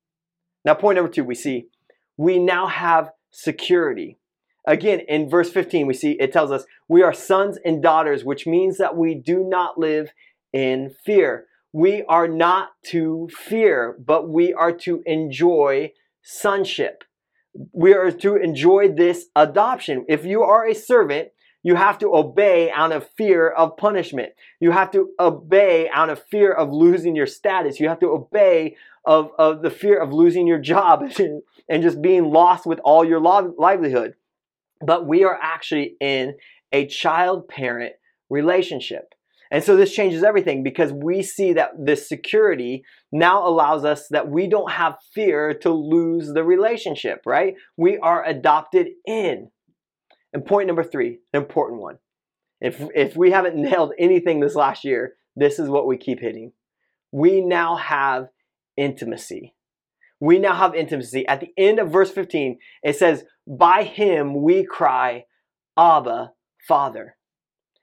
Now, 0.63 0.75
point 0.75 0.95
number 0.95 1.11
two, 1.11 1.23
we 1.23 1.35
see 1.35 1.65
we 2.15 2.39
now 2.39 2.67
have 2.67 3.11
security. 3.31 4.18
Again, 4.69 4.99
in 5.07 5.27
verse 5.27 5.49
15, 5.49 5.87
we 5.87 5.95
see 5.95 6.11
it 6.11 6.31
tells 6.31 6.51
us 6.51 6.63
we 6.87 7.01
are 7.01 7.11
sons 7.11 7.57
and 7.65 7.81
daughters, 7.81 8.23
which 8.23 8.45
means 8.45 8.77
that 8.77 8.95
we 8.95 9.15
do 9.15 9.43
not 9.43 9.79
live 9.79 10.11
in 10.53 10.91
fear. 11.03 11.47
We 11.73 12.03
are 12.03 12.27
not 12.27 12.69
to 12.89 13.29
fear, 13.35 13.97
but 13.97 14.29
we 14.29 14.53
are 14.53 14.71
to 14.71 15.01
enjoy 15.07 15.93
sonship. 16.21 17.03
We 17.73 17.95
are 17.95 18.11
to 18.11 18.35
enjoy 18.35 18.89
this 18.89 19.25
adoption. 19.35 20.05
If 20.07 20.23
you 20.23 20.43
are 20.43 20.67
a 20.67 20.75
servant, 20.75 21.29
you 21.63 21.73
have 21.73 21.97
to 21.99 22.13
obey 22.13 22.69
out 22.69 22.91
of 22.91 23.09
fear 23.17 23.49
of 23.49 23.75
punishment. 23.75 24.33
You 24.59 24.69
have 24.69 24.91
to 24.91 25.09
obey 25.19 25.89
out 25.91 26.11
of 26.11 26.23
fear 26.25 26.51
of 26.53 26.71
losing 26.71 27.15
your 27.15 27.25
status. 27.25 27.79
You 27.79 27.89
have 27.89 27.99
to 28.01 28.11
obey 28.11 28.75
of, 29.03 29.31
of 29.39 29.63
the 29.63 29.71
fear 29.71 29.99
of 29.99 30.13
losing 30.13 30.45
your 30.45 30.59
job 30.59 31.11
and 31.67 31.81
just 31.81 32.03
being 32.03 32.25
lost 32.25 32.67
with 32.67 32.79
all 32.83 33.03
your 33.03 33.19
livelihood 33.19 34.13
but 34.85 35.05
we 35.05 35.23
are 35.23 35.37
actually 35.41 35.95
in 35.99 36.35
a 36.71 36.87
child 36.87 37.47
parent 37.47 37.93
relationship. 38.29 39.13
And 39.51 39.63
so 39.63 39.75
this 39.75 39.93
changes 39.93 40.23
everything 40.23 40.63
because 40.63 40.93
we 40.93 41.23
see 41.23 41.53
that 41.53 41.71
this 41.79 42.07
security 42.07 42.83
now 43.11 43.47
allows 43.47 43.83
us 43.83 44.07
that 44.09 44.29
we 44.29 44.47
don't 44.47 44.71
have 44.71 44.97
fear 45.13 45.55
to 45.61 45.71
lose 45.71 46.33
the 46.33 46.43
relationship, 46.43 47.21
right? 47.25 47.55
We 47.75 47.97
are 47.97 48.23
adopted 48.23 48.89
in. 49.07 49.49
And 50.33 50.45
point 50.45 50.67
number 50.67 50.83
three, 50.83 51.19
an 51.33 51.41
important 51.41 51.81
one. 51.81 51.97
If, 52.61 52.79
if 52.93 53.15
we 53.15 53.31
haven't 53.31 53.55
nailed 53.61 53.93
anything 53.97 54.39
this 54.39 54.55
last 54.55 54.85
year, 54.85 55.15
this 55.35 55.57
is 55.57 55.67
what 55.67 55.87
we 55.87 55.97
keep 55.97 56.19
hitting. 56.19 56.51
We 57.11 57.41
now 57.41 57.75
have 57.75 58.27
intimacy 58.77 59.55
we 60.19 60.39
now 60.39 60.53
have 60.53 60.75
intimacy. 60.75 61.27
At 61.27 61.39
the 61.39 61.51
end 61.57 61.79
of 61.79 61.91
verse 61.91 62.11
15, 62.11 62.57
it 62.83 62.95
says, 62.95 63.23
By 63.47 63.83
him 63.83 64.41
we 64.41 64.65
cry, 64.65 65.25
Abba, 65.77 66.31
Father. 66.67 67.15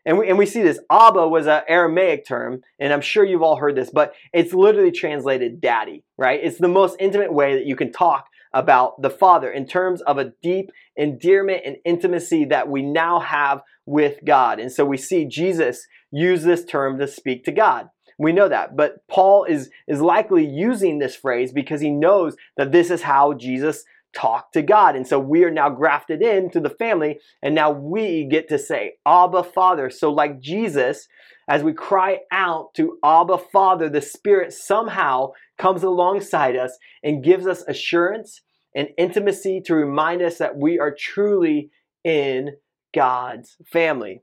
And 0.05 0.19
we, 0.19 0.29
and 0.29 0.39
we 0.39 0.47
see 0.47 0.63
this. 0.63 0.79
Abba 0.91 1.29
was 1.29 1.49
an 1.49 1.63
Aramaic 1.69 2.27
term, 2.27 2.61
and 2.79 2.93
I'm 2.93 3.01
sure 3.01 3.25
you've 3.25 3.43
all 3.43 3.57
heard 3.57 3.75
this, 3.75 3.91
but 3.91 4.15
it's 4.33 4.55
literally 4.55 4.93
translated 4.93 5.61
daddy, 5.61 6.05
right? 6.17 6.39
It's 6.41 6.59
the 6.59 6.69
most 6.69 6.97
intimate 7.01 7.33
way 7.33 7.55
that 7.55 7.67
you 7.67 7.75
can 7.75 7.91
talk 7.91 8.27
about 8.53 9.03
the 9.03 9.11
Father 9.11 9.51
in 9.51 9.67
terms 9.67 10.01
of 10.03 10.19
a 10.19 10.33
deep 10.43 10.71
endearment 10.97 11.63
and 11.67 11.77
intimacy 11.85 12.45
that 12.47 12.69
we 12.69 12.83
now 12.83 13.19
have 13.19 13.63
with 13.85 14.19
God. 14.25 14.61
And 14.61 14.71
so 14.71 14.85
we 14.85 14.97
see 14.97 15.27
Jesus 15.27 15.87
use 16.13 16.45
this 16.45 16.65
term 16.65 16.99
to 16.99 17.09
speak 17.09 17.45
to 17.45 17.53
God. 17.53 17.89
We 18.19 18.33
know 18.33 18.49
that. 18.49 18.77
But 18.77 19.07
Paul 19.09 19.45
is, 19.45 19.71
is 19.87 20.01
likely 20.01 20.47
using 20.47 20.99
this 20.99 21.15
phrase 21.15 21.53
because 21.53 21.81
he 21.81 21.91
knows 21.91 22.37
that 22.57 22.73
this 22.73 22.91
is 22.91 23.03
how 23.03 23.35
Jesus 23.35 23.85
talked 24.15 24.55
to 24.55 24.63
God. 24.63 24.97
And 24.97 25.07
so 25.07 25.19
we 25.19 25.45
are 25.45 25.51
now 25.51 25.69
grafted 25.69 26.23
into 26.23 26.59
the 26.59 26.71
family, 26.71 27.19
and 27.43 27.55
now 27.55 27.71
we 27.71 28.25
get 28.25 28.49
to 28.49 28.59
say, 28.59 28.95
Abba, 29.07 29.45
Father. 29.45 29.91
So, 29.91 30.11
like 30.11 30.41
Jesus, 30.41 31.07
as 31.49 31.63
we 31.63 31.75
cry 31.75 32.21
out 32.33 32.75
to 32.75 32.99
Abba, 33.05 33.39
Father, 33.39 33.89
the 33.89 34.01
Spirit 34.01 34.53
somehow 34.53 35.33
comes 35.59 35.83
alongside 35.83 36.57
us 36.57 36.79
and 37.03 37.23
gives 37.23 37.47
us 37.47 37.63
assurance 37.69 38.41
and 38.75 38.89
intimacy 38.99 39.61
to 39.67 39.75
remind 39.75 40.23
us 40.23 40.39
that 40.39 40.57
we 40.57 40.79
are 40.79 40.95
truly 40.95 41.71
in 42.05 42.57
God's 42.95 43.57
family. 43.71 44.23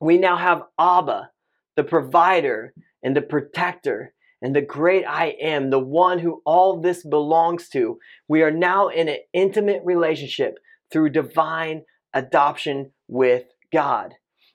We 0.00 0.18
now 0.18 0.36
have 0.36 0.62
Abba, 0.78 1.30
the 1.76 1.84
provider, 1.84 2.74
and 3.06 3.14
the 3.14 3.22
protector 3.22 4.12
and 4.42 4.54
the 4.54 4.60
great 4.60 5.04
I 5.06 5.36
am, 5.40 5.70
the 5.70 5.78
one 5.78 6.18
who 6.18 6.42
all 6.44 6.80
this 6.80 7.04
belongs 7.04 7.68
to. 7.68 7.98
We 8.26 8.42
are 8.42 8.50
now 8.50 8.88
in 8.88 9.08
an 9.08 9.18
intimate 9.32 9.80
relationship 9.84 10.58
through 10.90 11.10
divine 11.10 11.82
adoption 12.12 12.90
with 13.06 13.44
God. 13.72 14.14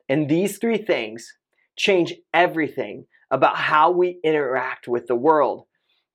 And 0.10 0.30
these 0.30 0.58
three 0.58 0.78
things 0.78 1.32
change 1.78 2.14
everything 2.34 3.06
about 3.32 3.56
how 3.56 3.92
we 3.92 4.20
interact 4.22 4.86
with 4.86 5.08
the 5.08 5.16
world. 5.16 5.64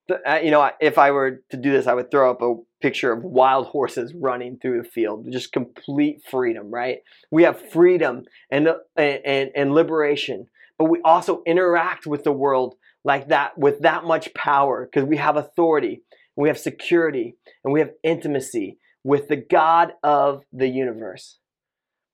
Uh, 0.09 0.35
you 0.35 0.51
know, 0.51 0.69
if 0.79 0.99
I 0.99 1.09
were 1.09 1.41
to 1.49 1.57
do 1.57 1.71
this, 1.71 1.87
I 1.87 1.95
would 1.95 2.11
throw 2.11 2.29
up 2.29 2.41
a 2.43 2.53
picture 2.83 3.11
of 3.11 3.23
wild 3.23 3.65
horses 3.65 4.13
running 4.13 4.59
through 4.59 4.83
the 4.83 4.87
field, 4.87 5.27
just 5.31 5.51
complete 5.51 6.21
freedom, 6.29 6.69
right? 6.69 6.99
We 7.31 7.43
have 7.43 7.71
freedom 7.71 8.25
and, 8.51 8.69
and, 8.95 9.49
and 9.55 9.73
liberation 9.73 10.45
but 10.77 10.85
we 10.85 11.01
also 11.03 11.43
interact 11.45 12.05
with 12.05 12.23
the 12.23 12.31
world 12.31 12.75
like 13.03 13.29
that 13.29 13.57
with 13.57 13.81
that 13.81 14.03
much 14.03 14.33
power 14.33 14.85
because 14.85 15.07
we 15.07 15.17
have 15.17 15.37
authority, 15.37 16.03
we 16.35 16.49
have 16.49 16.59
security, 16.59 17.35
and 17.63 17.73
we 17.73 17.79
have 17.79 17.91
intimacy 18.03 18.77
with 19.03 19.27
the 19.27 19.37
God 19.37 19.93
of 20.03 20.43
the 20.51 20.67
universe. 20.67 21.39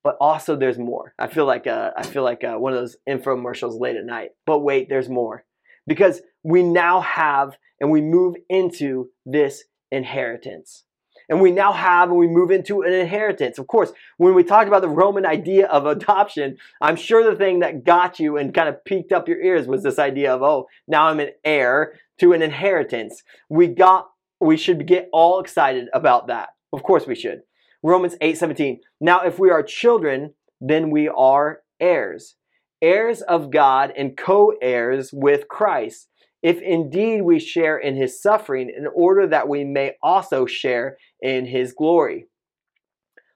But 0.04 0.18
also, 0.20 0.56
there's 0.56 0.78
more. 0.78 1.14
I 1.18 1.28
feel 1.28 1.46
like 1.46 1.66
uh, 1.66 1.92
I 1.98 2.04
feel 2.04 2.24
like 2.24 2.44
uh, 2.44 2.56
one 2.56 2.74
of 2.74 2.80
those 2.80 2.98
infomercials 3.08 3.80
late 3.80 3.96
at 3.96 4.06
night. 4.06 4.32
But 4.46 4.60
wait, 4.60 4.90
there's 4.90 5.10
more 5.10 5.46
because 5.88 6.22
we 6.44 6.62
now 6.62 7.02
have 7.02 7.58
and 7.80 7.90
we 7.90 8.02
move 8.02 8.36
into 8.50 9.10
this 9.26 9.64
inheritance 9.92 10.84
and 11.30 11.42
we 11.42 11.52
now 11.52 11.72
have 11.72 12.10
and 12.10 12.18
we 12.18 12.28
move 12.28 12.52
into 12.52 12.82
an 12.82 12.94
inheritance. 12.94 13.58
Of 13.58 13.68
course, 13.68 13.92
when 14.18 14.34
we 14.34 14.44
talked 14.44 14.68
about 14.68 14.82
the 14.82 14.90
Roman 14.90 15.26
idea 15.26 15.68
of 15.68 15.86
adoption, 15.86 16.58
I'm 16.82 16.96
sure 16.96 17.24
the 17.24 17.38
thing 17.38 17.60
that 17.60 17.84
got 17.84 18.20
you 18.20 18.38
and 18.38 18.54
kind 18.54 18.70
of 18.70 18.84
piqued 18.86 19.12
up 19.12 19.28
your 19.28 19.42
ears 19.42 19.68
was 19.68 19.84
this 19.84 20.00
idea 20.00 20.34
of, 20.34 20.42
oh, 20.42 20.68
now 20.88 21.08
I'm 21.08 21.20
an 21.20 21.32
heir 21.44 22.00
to 22.20 22.34
an 22.34 22.42
inheritance. 22.42 23.24
We 23.50 23.68
got 23.68 24.10
we 24.40 24.58
should 24.58 24.86
get 24.88 25.10
all 25.14 25.40
excited 25.40 25.88
about 25.94 26.28
that. 26.28 26.50
Of 26.74 26.84
course 26.84 27.08
we 27.08 27.16
should. 27.16 27.42
Romans 27.82 28.16
8:17. 28.22 28.80
Now 29.00 29.22
if 29.22 29.40
we 29.40 29.50
are 29.50 29.64
children, 29.64 30.34
then 30.60 30.90
we 30.90 31.08
are 31.08 31.62
heirs. 31.80 32.36
Heirs 32.82 33.22
of 33.22 33.50
God 33.50 33.94
and 33.96 34.18
co-heirs 34.18 35.12
with 35.14 35.48
Christ 35.48 36.10
if 36.44 36.62
indeed 36.62 37.22
we 37.22 37.40
share 37.40 37.78
in 37.78 37.96
his 37.96 38.22
suffering, 38.22 38.70
in 38.70 38.86
order 38.94 39.26
that 39.26 39.48
we 39.48 39.64
may 39.64 39.94
also 40.04 40.46
share 40.46 40.98
in 41.22 41.46
his 41.46 41.74
glory. 41.74 42.28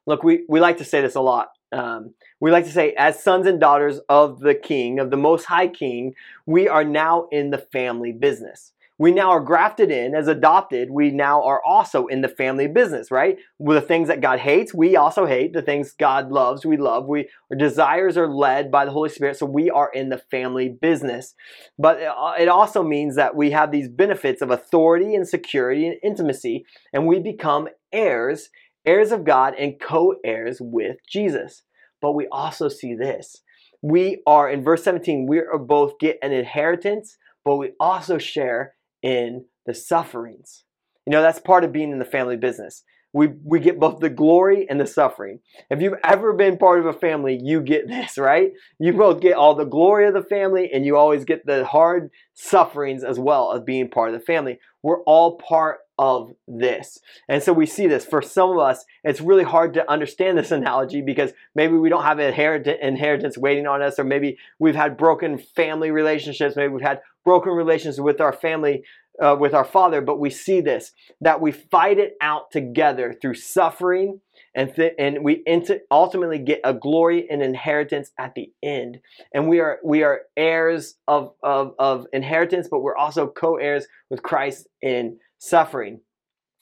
Look, 0.05 0.23
we, 0.23 0.45
we 0.47 0.59
like 0.59 0.77
to 0.77 0.85
say 0.85 1.01
this 1.01 1.15
a 1.15 1.21
lot. 1.21 1.47
Um, 1.71 2.13
we 2.39 2.51
like 2.51 2.65
to 2.65 2.71
say, 2.71 2.93
as 2.97 3.21
sons 3.21 3.47
and 3.47 3.59
daughters 3.59 3.99
of 4.07 4.39
the 4.39 4.55
King, 4.55 4.99
of 4.99 5.09
the 5.09 5.17
Most 5.17 5.45
High 5.45 5.67
King, 5.67 6.13
we 6.45 6.67
are 6.67 6.83
now 6.83 7.27
in 7.31 7.49
the 7.49 7.57
family 7.57 8.11
business 8.11 8.73
we 8.99 9.11
now 9.11 9.29
are 9.29 9.39
grafted 9.39 9.91
in 9.91 10.15
as 10.15 10.27
adopted. 10.27 10.89
We 10.89 11.11
now 11.11 11.43
are 11.43 11.61
also 11.63 12.07
in 12.07 12.21
the 12.21 12.27
family 12.27 12.67
business, 12.67 13.11
right? 13.11 13.37
With 13.59 13.77
the 13.77 13.87
things 13.87 14.07
that 14.07 14.21
God 14.21 14.39
hates, 14.39 14.73
we 14.73 14.95
also 14.95 15.25
hate. 15.27 15.53
The 15.53 15.61
things 15.61 15.93
God 15.93 16.31
loves, 16.31 16.65
we 16.65 16.77
love. 16.77 17.05
We 17.05 17.29
our 17.51 17.57
desires 17.57 18.17
are 18.17 18.27
led 18.27 18.71
by 18.71 18.85
the 18.85 18.91
Holy 18.91 19.09
Spirit, 19.09 19.37
so 19.37 19.45
we 19.45 19.69
are 19.69 19.91
in 19.93 20.09
the 20.09 20.17
family 20.17 20.69
business. 20.69 21.35
But 21.77 22.01
uh, 22.01 22.33
it 22.39 22.47
also 22.47 22.81
means 22.81 23.15
that 23.15 23.35
we 23.35 23.51
have 23.51 23.71
these 23.71 23.87
benefits 23.87 24.41
of 24.41 24.49
authority 24.49 25.13
and 25.13 25.27
security 25.27 25.87
and 25.87 25.97
intimacy, 26.03 26.65
and 26.91 27.05
we 27.05 27.19
become 27.19 27.67
heirs, 27.93 28.49
heirs 28.85 29.11
of 29.11 29.23
God, 29.23 29.53
and 29.59 29.79
co-heirs 29.79 30.57
with 30.59 30.97
Jesus. 31.07 31.61
But 32.01 32.13
we 32.13 32.27
also 32.31 32.67
see 32.67 32.95
this. 32.95 33.41
We 33.83 34.23
are 34.25 34.49
in 34.49 34.63
verse 34.63 34.83
17, 34.83 35.27
we 35.27 35.37
are 35.37 35.59
both 35.59 35.99
get 35.99 36.17
an 36.23 36.31
inheritance, 36.31 37.17
but 37.45 37.57
we 37.57 37.73
also 37.79 38.17
share 38.17 38.73
in 39.01 39.45
the 39.65 39.73
sufferings. 39.73 40.63
You 41.05 41.11
know, 41.11 41.21
that's 41.21 41.39
part 41.39 41.63
of 41.63 41.71
being 41.71 41.91
in 41.91 41.99
the 41.99 42.05
family 42.05 42.37
business. 42.37 42.83
We, 43.13 43.29
we 43.43 43.59
get 43.59 43.79
both 43.79 43.99
the 43.99 44.09
glory 44.09 44.67
and 44.69 44.79
the 44.79 44.85
suffering. 44.85 45.39
If 45.69 45.81
you've 45.81 45.97
ever 46.03 46.33
been 46.33 46.57
part 46.57 46.79
of 46.79 46.85
a 46.85 46.93
family, 46.93 47.39
you 47.41 47.61
get 47.61 47.87
this, 47.87 48.17
right? 48.17 48.51
You 48.79 48.93
both 48.93 49.21
get 49.21 49.35
all 49.35 49.55
the 49.55 49.65
glory 49.65 50.07
of 50.07 50.13
the 50.13 50.23
family 50.23 50.69
and 50.71 50.85
you 50.85 50.97
always 50.97 51.25
get 51.25 51.45
the 51.45 51.65
hard 51.65 52.11
sufferings 52.33 53.03
as 53.03 53.17
well 53.17 53.51
of 53.51 53.65
being 53.65 53.89
part 53.89 54.13
of 54.13 54.19
the 54.19 54.25
family. 54.25 54.59
We're 54.83 55.01
all 55.03 55.37
part 55.37 55.79
of 55.99 56.31
this. 56.47 56.99
And 57.27 57.41
so 57.41 57.53
we 57.53 57.65
see 57.65 57.87
this. 57.87 58.05
For 58.05 58.21
some 58.21 58.51
of 58.51 58.59
us, 58.59 58.85
it's 59.03 59.19
really 59.21 59.43
hard 59.43 59.73
to 59.75 59.89
understand 59.89 60.37
this 60.37 60.51
analogy 60.51 61.01
because 61.01 61.31
maybe 61.55 61.73
we 61.73 61.89
don't 61.89 62.03
have 62.03 62.19
an 62.19 62.33
inheritance 62.33 63.37
waiting 63.37 63.67
on 63.67 63.81
us, 63.81 63.97
or 63.97 64.03
maybe 64.03 64.37
we've 64.59 64.75
had 64.75 64.97
broken 64.97 65.37
family 65.37 65.91
relationships, 65.91 66.55
maybe 66.55 66.73
we've 66.73 66.81
had 66.81 67.01
broken 67.27 67.51
relations 67.51 67.99
with 67.99 68.21
our 68.21 68.31
family, 68.31 68.85
uh, 69.21 69.35
with 69.37 69.53
our 69.53 69.65
father, 69.65 69.99
but 69.99 70.17
we 70.17 70.29
see 70.29 70.61
this 70.61 70.93
that 71.19 71.41
we 71.41 71.51
fight 71.51 71.99
it 71.99 72.13
out 72.21 72.49
together 72.51 73.13
through 73.21 73.33
suffering 73.33 74.21
and 74.55 74.73
th- 74.73 74.93
and 74.97 75.25
we 75.25 75.43
ultimately 75.91 76.39
get 76.39 76.61
a 76.63 76.73
glory 76.73 77.27
and 77.29 77.43
inheritance 77.43 78.11
at 78.17 78.33
the 78.33 78.53
end. 78.63 79.01
And 79.33 79.49
we 79.49 79.59
are 79.59 79.79
we 79.83 80.03
are 80.03 80.21
heirs 80.37 80.95
of 81.05 81.33
of, 81.43 81.73
of 81.77 82.07
inheritance, 82.13 82.69
but 82.71 82.79
we're 82.79 82.95
also 82.95 83.27
co-heirs 83.27 83.87
with 84.09 84.23
Christ 84.23 84.67
in 84.81 85.17
suffering. 85.37 85.99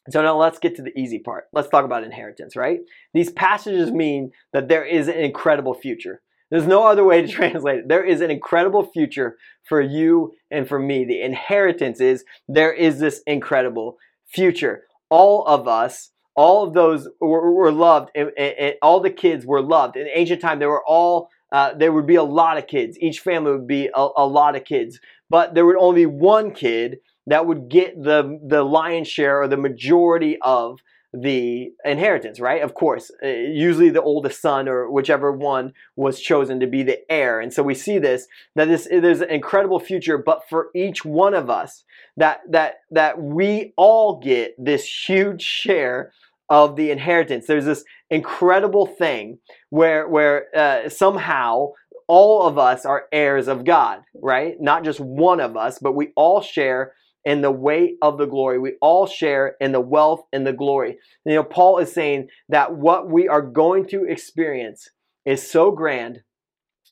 So 0.10 0.24
now 0.24 0.36
let's 0.36 0.58
get 0.58 0.76
to 0.78 0.82
the 0.82 0.98
easy 1.00 1.20
part. 1.20 1.46
Let's 1.54 1.70
talk 1.70 1.86
about 1.86 2.04
inheritance, 2.04 2.56
right? 2.56 2.80
These 3.14 3.32
passages 3.34 3.92
mean 3.92 4.32
that 4.52 4.68
there 4.68 4.84
is 4.84 5.08
an 5.08 5.20
incredible 5.20 5.76
future. 5.76 6.24
There's 6.52 6.68
no 6.68 6.86
other 6.86 7.04
way 7.04 7.22
to 7.22 7.28
translate 7.32 7.80
it. 7.80 7.88
There 7.88 8.04
is 8.04 8.22
an 8.22 8.32
incredible 8.32 8.90
future 8.92 9.38
for 9.68 9.82
you 9.82 10.34
and 10.52 10.68
for 10.68 10.80
me. 10.80 11.06
The 11.06 11.22
inheritance 11.22 12.00
is 12.00 12.24
there 12.48 12.74
is 12.74 13.00
this 13.00 13.22
incredible 13.26 13.98
future. 14.28 14.84
All 15.10 15.46
of 15.46 15.68
us, 15.68 16.12
all 16.36 16.68
of 16.68 16.74
those 16.74 17.08
were, 17.22 17.52
were 17.54 17.72
loved, 17.72 18.12
and, 18.16 18.32
and, 18.38 18.54
and, 18.58 18.76
all 18.82 19.00
the 19.00 19.10
kids 19.10 19.46
were 19.46 19.62
loved. 19.62 19.96
In 19.96 20.08
ancient 20.14 20.42
time, 20.42 20.60
there 20.60 20.70
were 20.70 20.84
all 20.86 21.30
uh, 21.52 21.74
there 21.74 21.94
would 21.94 22.08
be 22.08 22.16
a 22.16 22.24
lot 22.24 22.58
of 22.58 22.68
kids. 22.68 22.98
Each 23.00 23.20
family 23.20 23.52
would 23.52 23.68
be 23.68 23.90
a, 23.94 24.08
a 24.18 24.28
lot 24.28 24.56
of 24.56 24.66
kids, 24.66 25.00
but 25.30 25.54
there 25.54 25.66
would 25.66 25.78
only 25.78 26.02
be 26.02 26.06
one 26.06 26.52
kid 26.52 26.98
that 27.28 27.46
would 27.46 27.70
get 27.70 28.02
the 28.02 28.40
the 28.46 28.64
lion's 28.64 29.08
share 29.08 29.42
or 29.42 29.48
the 29.48 29.58
majority 29.58 30.38
of 30.42 30.80
the 31.22 31.72
inheritance, 31.84 32.40
right? 32.40 32.62
Of 32.62 32.74
course, 32.74 33.12
uh, 33.24 33.28
usually 33.28 33.90
the 33.90 34.02
oldest 34.02 34.42
son 34.42 34.68
or 34.68 34.92
whichever 34.92 35.32
one 35.32 35.74
was 35.96 36.20
chosen 36.20 36.60
to 36.60 36.68
be 36.68 36.84
the 36.84 37.00
heir. 37.12 37.40
And 37.40 37.54
so 37.54 37.64
we 37.64 37.76
see 37.76 38.00
this 38.00 38.28
that 38.56 38.66
this 38.66 38.88
there's 38.90 39.22
an 39.22 39.30
incredible 39.30 39.80
future, 39.80 40.18
but 40.18 40.42
for 40.50 40.70
each 40.76 41.06
one 41.06 41.34
of 41.34 41.50
us 41.50 41.84
that 42.18 42.42
that 42.50 42.76
that 42.92 43.22
we 43.22 43.74
all 43.78 44.20
get 44.20 44.56
this 44.58 44.86
huge 45.08 45.42
share 45.42 46.12
of 46.50 46.76
the 46.76 46.92
inheritance. 46.92 47.48
There's 47.48 47.66
this 47.66 47.84
incredible 48.10 48.86
thing 48.86 49.40
where 49.70 50.08
where 50.08 50.46
uh, 50.56 50.90
somehow 50.90 51.70
all 52.08 52.44
of 52.44 52.58
us 52.58 52.86
are 52.86 53.06
heirs 53.12 53.48
of 53.48 53.66
God, 53.66 54.02
right? 54.22 54.56
Not 54.60 54.84
just 54.84 55.00
one 55.00 55.40
of 55.40 55.58
us, 55.58 55.80
but 55.80 55.94
we 55.94 56.12
all 56.16 56.42
share 56.42 56.94
in 57.26 57.42
the 57.42 57.52
weight 57.52 57.98
of 58.02 58.18
the 58.18 58.28
glory. 58.28 58.60
We 58.60 58.74
all 58.82 59.08
share 59.08 59.56
in 59.60 59.72
the 59.72 59.82
wealth 59.82 60.22
and 60.32 60.46
the 60.46 60.54
glory. 60.54 60.98
You 61.26 61.36
know, 61.36 61.44
Paul 61.44 61.80
is 61.80 61.92
saying 61.92 62.30
that 62.50 62.76
what 62.76 63.10
we 63.10 63.28
are 63.28 63.42
going 63.42 63.88
to 63.88 64.06
experience 64.06 64.90
is 65.26 65.50
so 65.50 65.72
grand 65.72 66.22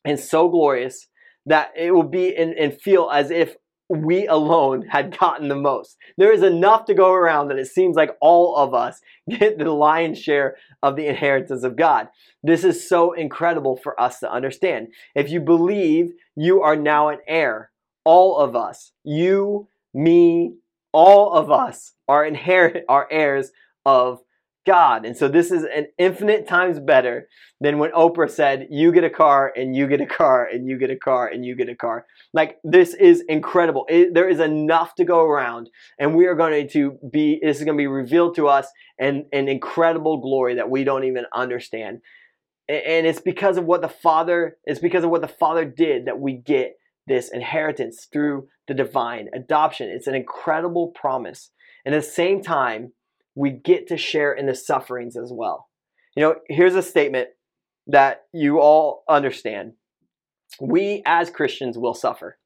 and 0.03 0.19
so 0.19 0.49
glorious 0.49 1.07
that 1.45 1.71
it 1.77 1.91
will 1.91 2.03
be 2.03 2.35
and, 2.35 2.53
and 2.53 2.79
feel 2.81 3.09
as 3.11 3.29
if 3.29 3.55
we 3.89 4.27
alone 4.27 4.87
had 4.87 5.17
gotten 5.17 5.49
the 5.49 5.55
most. 5.55 5.97
There 6.17 6.31
is 6.31 6.41
enough 6.41 6.85
to 6.85 6.93
go 6.93 7.11
around 7.11 7.49
that 7.49 7.59
it 7.59 7.67
seems 7.67 7.95
like 7.95 8.11
all 8.21 8.55
of 8.55 8.73
us 8.73 9.01
get 9.29 9.57
the 9.57 9.71
lion's 9.71 10.19
share 10.19 10.55
of 10.81 10.95
the 10.95 11.07
inheritance 11.07 11.63
of 11.63 11.75
God. 11.75 12.07
This 12.41 12.63
is 12.63 12.87
so 12.87 13.13
incredible 13.13 13.77
for 13.77 13.99
us 14.01 14.19
to 14.19 14.31
understand. 14.31 14.87
If 15.15 15.29
you 15.29 15.39
believe 15.41 16.13
you 16.35 16.61
are 16.61 16.75
now 16.75 17.09
an 17.09 17.19
heir, 17.27 17.71
all 18.05 18.37
of 18.37 18.55
us, 18.55 18.91
you, 19.03 19.67
me, 19.93 20.55
all 20.91 21.33
of 21.33 21.51
us 21.51 21.93
are 22.07 22.25
inherit 22.25 22.85
are 22.89 23.07
heirs 23.11 23.51
of 23.85 24.19
God. 24.65 25.05
And 25.05 25.17
so 25.17 25.27
this 25.27 25.51
is 25.51 25.63
an 25.63 25.87
infinite 25.97 26.47
times 26.47 26.79
better 26.79 27.27
than 27.59 27.79
when 27.79 27.91
Oprah 27.91 28.29
said, 28.29 28.67
you 28.69 28.93
get 28.93 29.03
a 29.03 29.09
car 29.09 29.51
and 29.55 29.75
you 29.75 29.87
get 29.87 29.99
a 29.99 30.05
car 30.05 30.47
and 30.47 30.67
you 30.67 30.77
get 30.77 30.89
a 30.89 30.95
car 30.95 31.27
and 31.27 31.45
you 31.45 31.55
get 31.55 31.67
a 31.67 31.75
car. 31.75 32.05
Like 32.33 32.59
this 32.63 32.93
is 32.93 33.23
incredible. 33.27 33.85
It, 33.89 34.13
there 34.13 34.29
is 34.29 34.39
enough 34.39 34.95
to 34.95 35.03
go 35.03 35.25
around 35.25 35.69
and 35.99 36.15
we 36.15 36.27
are 36.27 36.35
going 36.35 36.69
to 36.69 36.97
be, 37.11 37.39
this 37.41 37.57
is 37.57 37.65
going 37.65 37.77
to 37.77 37.81
be 37.81 37.87
revealed 37.87 38.35
to 38.35 38.47
us 38.47 38.67
and 38.97 39.25
an 39.33 39.49
incredible 39.49 40.17
glory 40.17 40.55
that 40.55 40.69
we 40.69 40.85
don't 40.85 41.03
even 41.03 41.25
understand. 41.33 41.99
And 42.69 43.05
it's 43.05 43.19
because 43.19 43.57
of 43.57 43.65
what 43.65 43.81
the 43.81 43.89
Father, 43.89 44.57
it's 44.63 44.79
because 44.79 45.03
of 45.03 45.09
what 45.09 45.21
the 45.21 45.27
Father 45.27 45.65
did 45.65 46.05
that 46.05 46.19
we 46.19 46.33
get 46.37 46.77
this 47.07 47.29
inheritance 47.31 48.07
through 48.11 48.47
the 48.67 48.73
divine 48.73 49.29
adoption. 49.33 49.89
It's 49.89 50.07
an 50.07 50.15
incredible 50.15 50.89
promise. 50.89 51.51
And 51.85 51.93
at 51.93 52.01
the 52.03 52.07
same 52.07 52.41
time, 52.41 52.93
we 53.35 53.51
get 53.51 53.87
to 53.87 53.97
share 53.97 54.33
in 54.33 54.45
the 54.45 54.55
sufferings 54.55 55.17
as 55.17 55.31
well. 55.33 55.67
You 56.15 56.23
know, 56.23 56.35
here's 56.47 56.75
a 56.75 56.83
statement 56.83 57.29
that 57.87 58.21
you 58.33 58.59
all 58.59 59.03
understand. 59.09 59.73
We 60.61 61.01
as 61.05 61.29
Christians 61.29 61.77
will 61.77 61.93
suffer. 61.93 62.37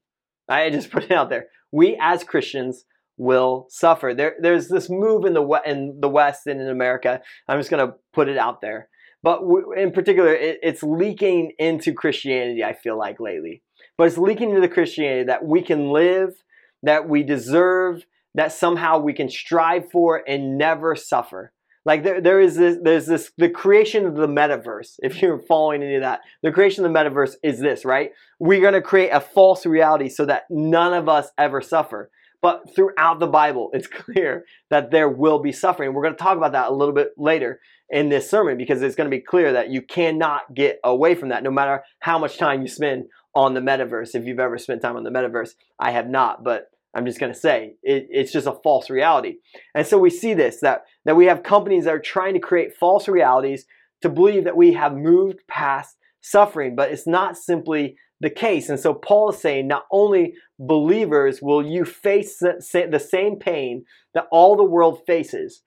I 0.50 0.70
just 0.70 0.90
put 0.92 1.04
it 1.04 1.12
out 1.12 1.30
there. 1.30 1.48
We 1.72 1.98
as 2.02 2.24
Christians 2.24 2.86
will 3.18 3.68
suffer. 3.70 4.14
There, 4.16 4.36
there's 4.40 4.70
this 4.70 4.90
move 4.90 5.26
in 5.26 5.34
the 5.34 5.62
in 5.66 6.00
the 6.00 6.10
West 6.10 6.48
and 6.48 6.62
in 6.62 6.70
America. 6.70 7.22
I'm 7.48 7.60
just 7.60 7.70
going 7.70 7.86
to 7.86 7.96
put 8.14 8.30
it 8.30 8.38
out 8.38 8.62
there. 8.62 8.90
But 9.24 9.42
in 9.76 9.92
particular, 9.92 10.34
it, 10.34 10.60
it's 10.62 10.84
leaking 10.84 11.54
into 11.58 11.94
Christianity. 11.94 12.64
I 12.64 12.74
feel 12.74 12.98
like 12.98 13.20
lately, 13.20 13.64
but 13.98 14.08
it's 14.08 14.18
leaking 14.18 14.50
into 14.50 14.62
the 14.62 14.70
Christianity 14.70 15.24
that 15.26 15.46
we 15.46 15.62
can 15.62 15.92
live, 15.92 16.44
that 16.84 17.10
we 17.10 17.24
deserve, 17.24 18.06
that 18.36 18.52
somehow 18.52 19.00
we 19.00 19.14
can 19.14 19.30
strive 19.30 19.90
for 19.92 20.24
and 20.28 20.58
never 20.58 20.96
suffer. 20.96 21.52
Like 21.86 22.04
there, 22.04 22.20
there 22.20 22.40
is 22.40 22.58
this, 22.58 22.78
there's 22.84 23.06
this, 23.06 23.32
the 23.38 23.50
creation 23.50 24.06
of 24.06 24.16
the 24.16 24.28
metaverse. 24.28 24.96
If 25.00 25.22
you're 25.22 25.40
following 25.40 25.82
any 25.82 25.96
of 25.96 26.02
that, 26.02 26.20
the 26.44 26.52
creation 26.52 26.86
of 26.86 26.92
the 26.92 27.00
metaverse 27.00 27.36
is 27.44 27.60
this, 27.60 27.86
right? 27.86 28.12
We're 28.40 28.60
to 28.74 28.82
create 28.82 29.10
a 29.10 29.22
false 29.22 29.66
reality 29.66 30.10
so 30.10 30.26
that 30.26 30.44
none 30.50 30.94
of 30.94 31.08
us 31.08 31.30
ever 31.38 31.62
suffer. 31.62 32.12
But 32.42 32.76
throughout 32.76 33.20
the 33.20 33.28
Bible, 33.28 33.70
it's 33.74 33.88
clear 34.16 34.44
that 34.70 34.92
there 34.92 35.10
will 35.10 35.40
be 35.40 35.52
suffering. 35.52 35.94
We're 35.94 36.04
to 36.16 36.24
talk 36.24 36.38
about 36.38 36.52
that 36.52 36.70
a 36.70 36.74
little 36.74 36.94
bit 36.94 37.12
later 37.18 37.62
in 37.90 38.10
this 38.10 38.30
sermon 38.30 38.58
because 38.58 38.82
it's 38.82 38.96
to 38.98 39.10
be 39.10 39.22
clear 39.22 39.54
that 39.54 39.70
you 39.70 39.82
cannot 39.82 40.54
get 40.54 40.80
away 40.84 41.16
from 41.16 41.30
that 41.30 41.42
no 41.42 41.52
matter 41.52 41.84
how 42.00 42.20
much 42.20 42.38
time 42.38 42.62
you 42.62 42.68
spend 42.68 43.06
on 43.38 43.54
the 43.54 43.60
metaverse. 43.60 44.16
If 44.16 44.26
you've 44.26 44.40
ever 44.40 44.58
spent 44.58 44.82
time 44.82 44.98
on 44.98 45.04
the 45.04 45.12
metaverse, 45.12 45.52
I 45.80 45.92
have 45.92 46.10
not, 46.10 46.44
but 46.44 46.72
I'm 46.96 47.06
just 47.06 47.20
going 47.20 47.32
to 47.32 47.40
say 47.40 47.76
it, 47.84 48.08
it's 48.10 48.32
just 48.32 48.48
a 48.48 48.58
false 48.64 48.90
reality. 48.90 49.36
And 49.76 49.86
so 49.86 50.00
we 50.00 50.10
see 50.10 50.34
this 50.34 50.60
that, 50.62 50.86
that 51.06 51.16
we 51.16 51.28
have 51.28 51.44
companies 51.44 51.84
that 51.84 51.94
are 51.94 52.00
trying 52.00 52.34
to 52.34 52.40
create 52.40 52.76
false 52.76 53.08
realities 53.08 53.68
to 54.02 54.10
believe 54.10 54.44
that 54.46 54.58
we 54.58 54.74
have 54.74 54.96
moved 54.96 55.42
past 55.48 55.98
suffering, 56.20 56.76
but 56.76 56.90
it's 56.90 57.06
not 57.06 57.38
simply 57.38 57.96
the 58.20 58.32
case. 58.32 58.70
And 58.70 58.80
so 58.80 58.96
Paul 58.96 59.30
is 59.30 59.38
saying 59.38 59.68
not 59.68 59.86
only 59.92 60.34
believers 60.58 61.40
will 61.40 61.64
you 61.64 61.86
face 61.86 62.40
the 62.40 63.08
same 63.12 63.36
pain 63.36 63.86
that 64.16 64.26
all 64.32 64.56
the 64.56 64.64
world 64.64 65.02
faces 65.06 65.62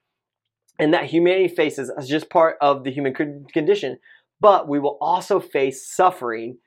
and 0.77 0.93
that 0.93 1.05
humanity 1.05 1.47
faces 1.47 1.89
as 1.97 2.09
just 2.09 2.29
part 2.29 2.57
of 2.59 2.83
the 2.83 2.91
human 2.91 3.13
condition, 3.53 3.97
but 4.41 4.67
we 4.67 4.77
will 4.77 4.97
also 4.99 5.39
face 5.39 5.89
suffering 5.89 6.57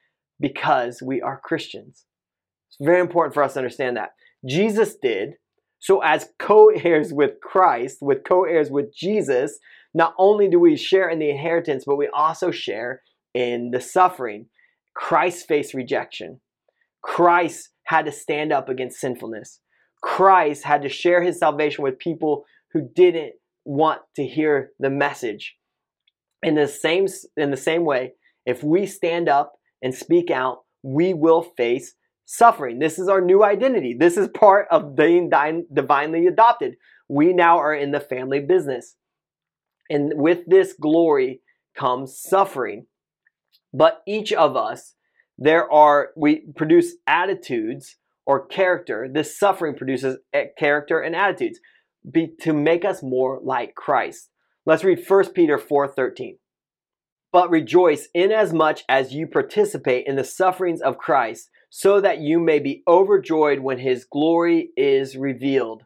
because 0.41 1.03
we 1.03 1.21
are 1.21 1.41
Christians. 1.43 2.05
It's 2.69 2.85
very 2.85 3.01
important 3.01 3.35
for 3.35 3.43
us 3.43 3.55
to 3.55 3.61
understand 3.61 3.97
that. 3.97 4.11
Jesus 4.47 4.97
did. 5.01 5.35
So, 5.79 6.01
as 6.01 6.29
co 6.39 6.69
heirs 6.69 7.13
with 7.13 7.41
Christ, 7.43 7.99
with 8.01 8.25
co 8.25 8.45
heirs 8.45 8.71
with 8.71 8.95
Jesus, 8.95 9.59
not 9.93 10.15
only 10.19 10.49
do 10.49 10.59
we 10.59 10.77
share 10.77 11.09
in 11.09 11.19
the 11.19 11.31
inheritance, 11.31 11.85
but 11.87 11.97
we 11.97 12.09
also 12.09 12.51
share 12.51 13.03
in 13.35 13.71
the 13.71 13.81
suffering. 13.81 14.47
Christ 14.95 15.47
faced 15.47 15.75
rejection. 15.75 16.41
Christ 17.03 17.71
had 17.85 18.07
to 18.07 18.13
stand 18.13 18.53
up 18.53 18.69
against 18.69 19.01
sinfulness. 19.01 19.61
Christ 20.03 20.65
had 20.65 20.83
to 20.83 20.89
share 20.89 21.23
his 21.23 21.39
salvation 21.39 21.85
with 21.85 21.99
people 21.99 22.45
who 22.73 22.89
didn't 22.95 23.33
want 23.65 24.01
to 24.17 24.27
hear 24.27 24.71
the 24.79 24.91
message. 24.91 25.57
In 26.43 26.55
the 26.55 26.69
same, 26.69 27.07
in 27.37 27.51
the 27.51 27.57
same 27.57 27.85
way, 27.85 28.13
if 28.47 28.63
we 28.63 28.87
stand 28.87 29.29
up 29.29 29.55
and 29.85 29.95
speak 29.95 30.31
out, 30.31 30.65
we 30.83 31.15
will 31.15 31.43
face 31.43 31.95
suffering. 32.25 32.79
This 32.79 32.99
is 32.99 33.07
our 33.07 33.21
new 33.21 33.45
identity. 33.45 33.95
This 33.97 34.17
is 34.17 34.29
part 34.29 34.67
of 34.71 34.97
being 34.97 35.31
divinely 35.73 36.27
adopted. 36.27 36.77
We 37.07 37.35
now 37.35 37.59
are 37.59 37.75
in 37.75 37.93
the 37.93 38.01
family 38.01 38.41
business. 38.41 38.97
And 39.91 40.15
with 40.17 40.41
this 40.47 40.73
glory 40.73 41.43
comes 41.77 42.19
suffering. 42.19 42.87
But 43.75 44.03
each 44.07 44.33
of 44.33 44.57
us, 44.57 44.95
there 45.37 45.71
are, 45.71 46.11
we 46.17 46.47
produce 46.57 46.95
attitudes 47.07 47.97
or 48.25 48.47
character. 48.47 49.07
This 49.13 49.39
suffering 49.39 49.75
produces 49.75 50.17
character 50.59 51.01
and 51.01 51.15
attitudes 51.15 51.61
be, 52.11 52.31
to 52.41 52.55
make 52.55 52.87
us 52.87 53.03
more 53.03 53.39
like 53.43 53.75
Christ. 53.75 54.31
Let's 54.65 54.85
read 54.85 55.05
1 55.07 55.33
Peter 55.35 55.59
4:13. 55.59 56.39
But 57.35 57.51
rejoice 57.51 58.07
inasmuch 58.15 58.37
as 58.39 58.53
much 58.53 58.85
as 58.89 59.13
you 59.13 59.27
participate 59.27 60.07
in 60.07 60.15
the 60.15 60.23
sufferings 60.23 60.81
of 60.81 60.99
Christ, 60.99 61.51
so 61.69 62.01
that 62.01 62.21
you 62.21 62.39
may 62.39 62.61
be 62.61 62.85
overjoyed 62.87 63.59
when 63.59 63.79
his 63.79 64.05
glory 64.05 64.71
is 64.77 65.17
revealed. 65.17 65.83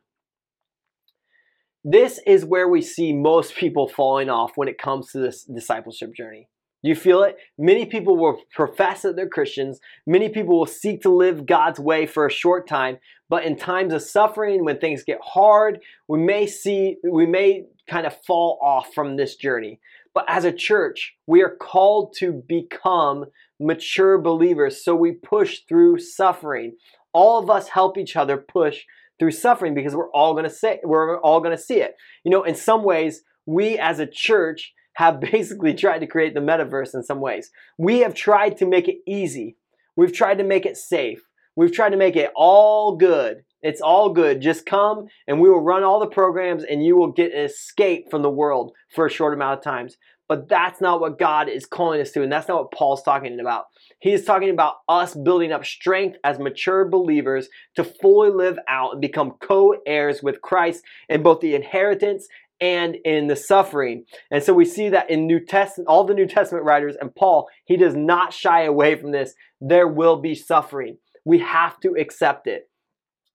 This 1.82 2.20
is 2.26 2.44
where 2.44 2.68
we 2.68 2.82
see 2.82 3.14
most 3.14 3.56
people 3.56 3.88
falling 3.88 4.28
off 4.28 4.58
when 4.58 4.68
it 4.68 4.76
comes 4.76 5.10
to 5.12 5.20
this 5.20 5.44
discipleship 5.44 6.14
journey. 6.14 6.50
Do 6.82 6.90
you 6.90 6.94
feel 6.94 7.22
it? 7.22 7.38
Many 7.56 7.86
people 7.86 8.18
will 8.18 8.42
profess 8.54 9.00
that 9.00 9.16
they're 9.16 9.26
Christians. 9.26 9.80
Many 10.06 10.28
people 10.28 10.58
will 10.58 10.66
seek 10.66 11.00
to 11.02 11.08
live 11.08 11.46
God's 11.46 11.80
way 11.80 12.04
for 12.04 12.26
a 12.26 12.30
short 12.30 12.68
time, 12.68 12.98
but 13.30 13.44
in 13.44 13.56
times 13.56 13.94
of 13.94 14.02
suffering, 14.02 14.66
when 14.66 14.78
things 14.78 15.02
get 15.02 15.18
hard, 15.22 15.80
we 16.08 16.18
may 16.18 16.46
see, 16.46 16.98
we 17.10 17.24
may 17.24 17.64
kind 17.88 18.06
of 18.06 18.14
fall 18.26 18.58
off 18.60 18.92
from 18.92 19.16
this 19.16 19.34
journey. 19.34 19.80
But 20.18 20.24
as 20.26 20.44
a 20.44 20.50
church, 20.50 21.14
we 21.28 21.44
are 21.44 21.54
called 21.54 22.12
to 22.18 22.42
become 22.48 23.26
mature 23.60 24.18
believers. 24.18 24.84
So 24.84 24.96
we 24.96 25.12
push 25.12 25.60
through 25.68 26.00
suffering. 26.00 26.74
All 27.12 27.38
of 27.38 27.48
us 27.48 27.68
help 27.68 27.96
each 27.96 28.16
other 28.16 28.36
push 28.36 28.80
through 29.20 29.30
suffering 29.30 29.74
because 29.76 29.94
we're 29.94 30.10
all 30.10 30.32
going 30.32 30.42
to 30.42 30.50
say 30.50 30.80
we're 30.82 31.20
all 31.20 31.38
going 31.38 31.56
to 31.56 31.62
see 31.62 31.76
it. 31.76 31.94
You 32.24 32.32
know, 32.32 32.42
in 32.42 32.56
some 32.56 32.82
ways, 32.82 33.22
we 33.46 33.78
as 33.78 34.00
a 34.00 34.08
church 34.08 34.74
have 34.94 35.20
basically 35.32 35.72
tried 35.72 36.00
to 36.00 36.08
create 36.08 36.34
the 36.34 36.40
metaverse 36.40 36.96
in 36.96 37.04
some 37.04 37.20
ways. 37.20 37.52
We 37.78 38.00
have 38.00 38.12
tried 38.12 38.56
to 38.56 38.66
make 38.66 38.88
it 38.88 38.96
easy. 39.06 39.56
We've 39.94 40.12
tried 40.12 40.38
to 40.38 40.44
make 40.44 40.66
it 40.66 40.76
safe. 40.76 41.20
We've 41.54 41.70
tried 41.72 41.90
to 41.90 41.96
make 41.96 42.16
it 42.16 42.32
all 42.34 42.96
good. 42.96 43.44
It's 43.62 43.80
all 43.80 44.10
good. 44.12 44.40
Just 44.40 44.66
come 44.66 45.06
and 45.26 45.40
we 45.40 45.48
will 45.48 45.60
run 45.60 45.82
all 45.82 46.00
the 46.00 46.06
programs 46.06 46.64
and 46.64 46.84
you 46.84 46.96
will 46.96 47.12
get 47.12 47.32
an 47.32 47.40
escape 47.40 48.10
from 48.10 48.22
the 48.22 48.30
world 48.30 48.72
for 48.94 49.06
a 49.06 49.10
short 49.10 49.34
amount 49.34 49.58
of 49.58 49.64
times. 49.64 49.96
But 50.28 50.48
that's 50.48 50.80
not 50.80 51.00
what 51.00 51.18
God 51.18 51.48
is 51.48 51.64
calling 51.64 52.02
us 52.02 52.10
to, 52.10 52.22
and 52.22 52.30
that's 52.30 52.48
not 52.48 52.58
what 52.58 52.72
Paul's 52.72 53.02
talking 53.02 53.40
about. 53.40 53.64
He 53.98 54.12
is 54.12 54.26
talking 54.26 54.50
about 54.50 54.74
us 54.86 55.14
building 55.14 55.52
up 55.52 55.64
strength 55.64 56.18
as 56.22 56.38
mature 56.38 56.86
believers 56.86 57.48
to 57.76 57.82
fully 57.82 58.30
live 58.30 58.58
out 58.68 58.92
and 58.92 59.00
become 59.00 59.36
co 59.40 59.74
heirs 59.86 60.22
with 60.22 60.42
Christ 60.42 60.84
in 61.08 61.22
both 61.22 61.40
the 61.40 61.54
inheritance 61.54 62.28
and 62.60 62.96
in 63.04 63.28
the 63.28 63.36
suffering. 63.36 64.04
And 64.30 64.42
so 64.42 64.52
we 64.52 64.66
see 64.66 64.90
that 64.90 65.08
in 65.08 65.26
New 65.26 65.40
Testament, 65.40 65.88
all 65.88 66.04
the 66.04 66.14
New 66.14 66.26
Testament 66.26 66.66
writers 66.66 66.96
and 67.00 67.14
Paul, 67.14 67.48
he 67.64 67.76
does 67.76 67.94
not 67.94 68.34
shy 68.34 68.64
away 68.64 68.96
from 68.96 69.12
this. 69.12 69.32
There 69.62 69.88
will 69.88 70.20
be 70.20 70.34
suffering. 70.34 70.98
We 71.24 71.38
have 71.38 71.80
to 71.80 71.94
accept 71.98 72.46
it. 72.46 72.68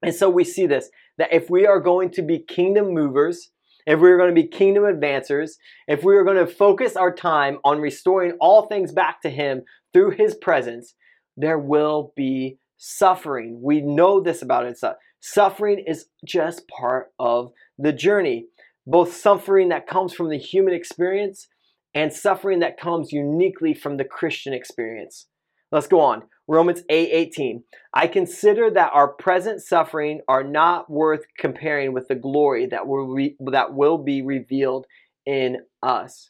And 0.03 0.13
so 0.13 0.29
we 0.29 0.43
see 0.43 0.65
this 0.65 0.89
that 1.17 1.33
if 1.33 1.49
we 1.49 1.65
are 1.67 1.79
going 1.79 2.09
to 2.11 2.21
be 2.21 2.39
kingdom 2.39 2.93
movers, 2.93 3.49
if 3.85 3.99
we 3.99 4.09
are 4.09 4.17
going 4.17 4.33
to 4.33 4.41
be 4.41 4.47
kingdom 4.47 4.83
advancers, 4.83 5.51
if 5.87 6.03
we 6.03 6.15
are 6.15 6.23
going 6.23 6.37
to 6.37 6.47
focus 6.47 6.95
our 6.95 7.13
time 7.13 7.59
on 7.63 7.79
restoring 7.79 8.33
all 8.39 8.67
things 8.67 8.91
back 8.91 9.21
to 9.21 9.29
Him 9.29 9.63
through 9.93 10.11
His 10.11 10.35
presence, 10.35 10.95
there 11.37 11.59
will 11.59 12.13
be 12.15 12.57
suffering. 12.77 13.59
We 13.61 13.81
know 13.81 14.21
this 14.21 14.41
about 14.41 14.65
it. 14.65 14.79
Suffering 15.19 15.83
is 15.87 16.05
just 16.25 16.67
part 16.67 17.11
of 17.19 17.51
the 17.77 17.93
journey. 17.93 18.47
Both 18.85 19.15
suffering 19.15 19.69
that 19.69 19.87
comes 19.87 20.13
from 20.13 20.29
the 20.29 20.37
human 20.37 20.73
experience 20.73 21.47
and 21.93 22.11
suffering 22.11 22.59
that 22.59 22.79
comes 22.79 23.11
uniquely 23.11 23.73
from 23.73 23.97
the 23.97 24.03
Christian 24.03 24.53
experience. 24.53 25.27
Let's 25.73 25.87
go 25.87 26.01
on. 26.01 26.21
Romans 26.47 26.83
8:18. 26.87 27.55
8, 27.57 27.61
I 27.95 28.05
consider 28.05 28.69
that 28.69 28.91
our 28.93 29.07
present 29.07 29.59
suffering 29.59 30.21
are 30.27 30.43
not 30.43 30.87
worth 30.87 31.25
comparing 31.35 31.93
with 31.93 32.07
the 32.07 32.15
glory 32.15 32.67
that 32.67 32.85
will 32.85 33.07
re- 33.07 33.35
that 33.39 33.73
will 33.73 33.97
be 33.97 34.21
revealed 34.21 34.85
in 35.25 35.65
us. 35.81 36.29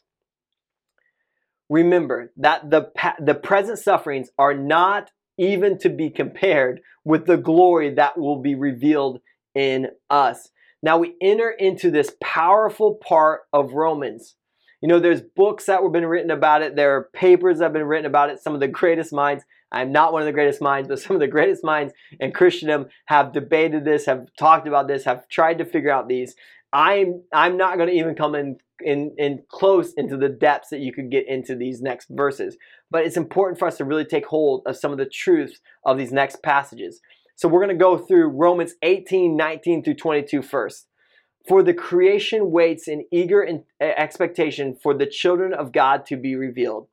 Remember 1.68 2.32
that 2.38 2.70
the 2.70 2.90
the 3.20 3.34
present 3.34 3.78
sufferings 3.78 4.30
are 4.38 4.54
not 4.54 5.10
even 5.36 5.76
to 5.80 5.90
be 5.90 6.08
compared 6.08 6.80
with 7.04 7.26
the 7.26 7.36
glory 7.36 7.92
that 7.94 8.18
will 8.18 8.40
be 8.40 8.54
revealed 8.54 9.20
in 9.54 9.88
us. 10.08 10.48
Now 10.82 10.96
we 10.96 11.16
enter 11.20 11.50
into 11.50 11.90
this 11.90 12.16
powerful 12.22 12.94
part 12.94 13.42
of 13.52 13.74
Romans. 13.74 14.36
You 14.84 14.88
know, 14.88 15.00
there's 15.00 15.22
books 15.22 15.64
that 15.64 15.80
have 15.80 15.92
been 15.92 16.04
written 16.04 16.30
about 16.30 16.60
it. 16.60 16.76
There 16.76 16.94
are 16.94 17.08
papers 17.14 17.56
that 17.56 17.64
have 17.64 17.72
been 17.72 17.84
written 17.84 18.04
about 18.04 18.28
it. 18.28 18.42
Some 18.42 18.52
of 18.52 18.60
the 18.60 18.68
greatest 18.68 19.14
minds 19.14 19.42
I'm 19.72 19.92
not 19.92 20.12
one 20.12 20.20
of 20.20 20.26
the 20.26 20.32
greatest 20.32 20.60
minds, 20.60 20.88
but 20.88 20.98
some 21.00 21.16
of 21.16 21.20
the 21.20 21.26
greatest 21.26 21.64
minds 21.64 21.94
in 22.20 22.32
Christendom 22.32 22.88
have 23.06 23.32
debated 23.32 23.86
this, 23.86 24.04
have 24.04 24.26
talked 24.38 24.68
about 24.68 24.86
this, 24.86 25.04
have 25.04 25.26
tried 25.30 25.56
to 25.56 25.64
figure 25.64 25.90
out 25.90 26.06
these. 26.06 26.36
I'm 26.70 27.22
I'm 27.32 27.56
not 27.56 27.78
going 27.78 27.88
to 27.88 27.94
even 27.94 28.14
come 28.14 28.34
in, 28.34 28.58
in 28.78 29.14
in 29.16 29.42
close 29.48 29.94
into 29.94 30.18
the 30.18 30.28
depths 30.28 30.68
that 30.68 30.80
you 30.80 30.92
could 30.92 31.10
get 31.10 31.26
into 31.26 31.56
these 31.56 31.80
next 31.80 32.08
verses. 32.10 32.58
But 32.90 33.06
it's 33.06 33.16
important 33.16 33.58
for 33.58 33.66
us 33.66 33.78
to 33.78 33.86
really 33.86 34.04
take 34.04 34.26
hold 34.26 34.64
of 34.66 34.76
some 34.76 34.92
of 34.92 34.98
the 34.98 35.06
truths 35.06 35.60
of 35.86 35.96
these 35.96 36.12
next 36.12 36.42
passages. 36.42 37.00
So 37.36 37.48
we're 37.48 37.64
going 37.64 37.74
to 37.74 37.82
go 37.82 37.96
through 37.96 38.28
Romans 38.28 38.74
18, 38.82 39.34
19 39.34 39.82
through 39.82 39.94
22 39.94 40.42
first. 40.42 40.88
For 41.46 41.62
the 41.62 41.74
creation 41.74 42.50
waits 42.50 42.88
in 42.88 43.04
eager 43.12 43.46
expectation 43.80 44.74
for 44.74 44.94
the 44.94 45.06
children 45.06 45.52
of 45.52 45.72
God 45.72 46.06
to 46.06 46.16
be 46.16 46.36
revealed. 46.36 46.88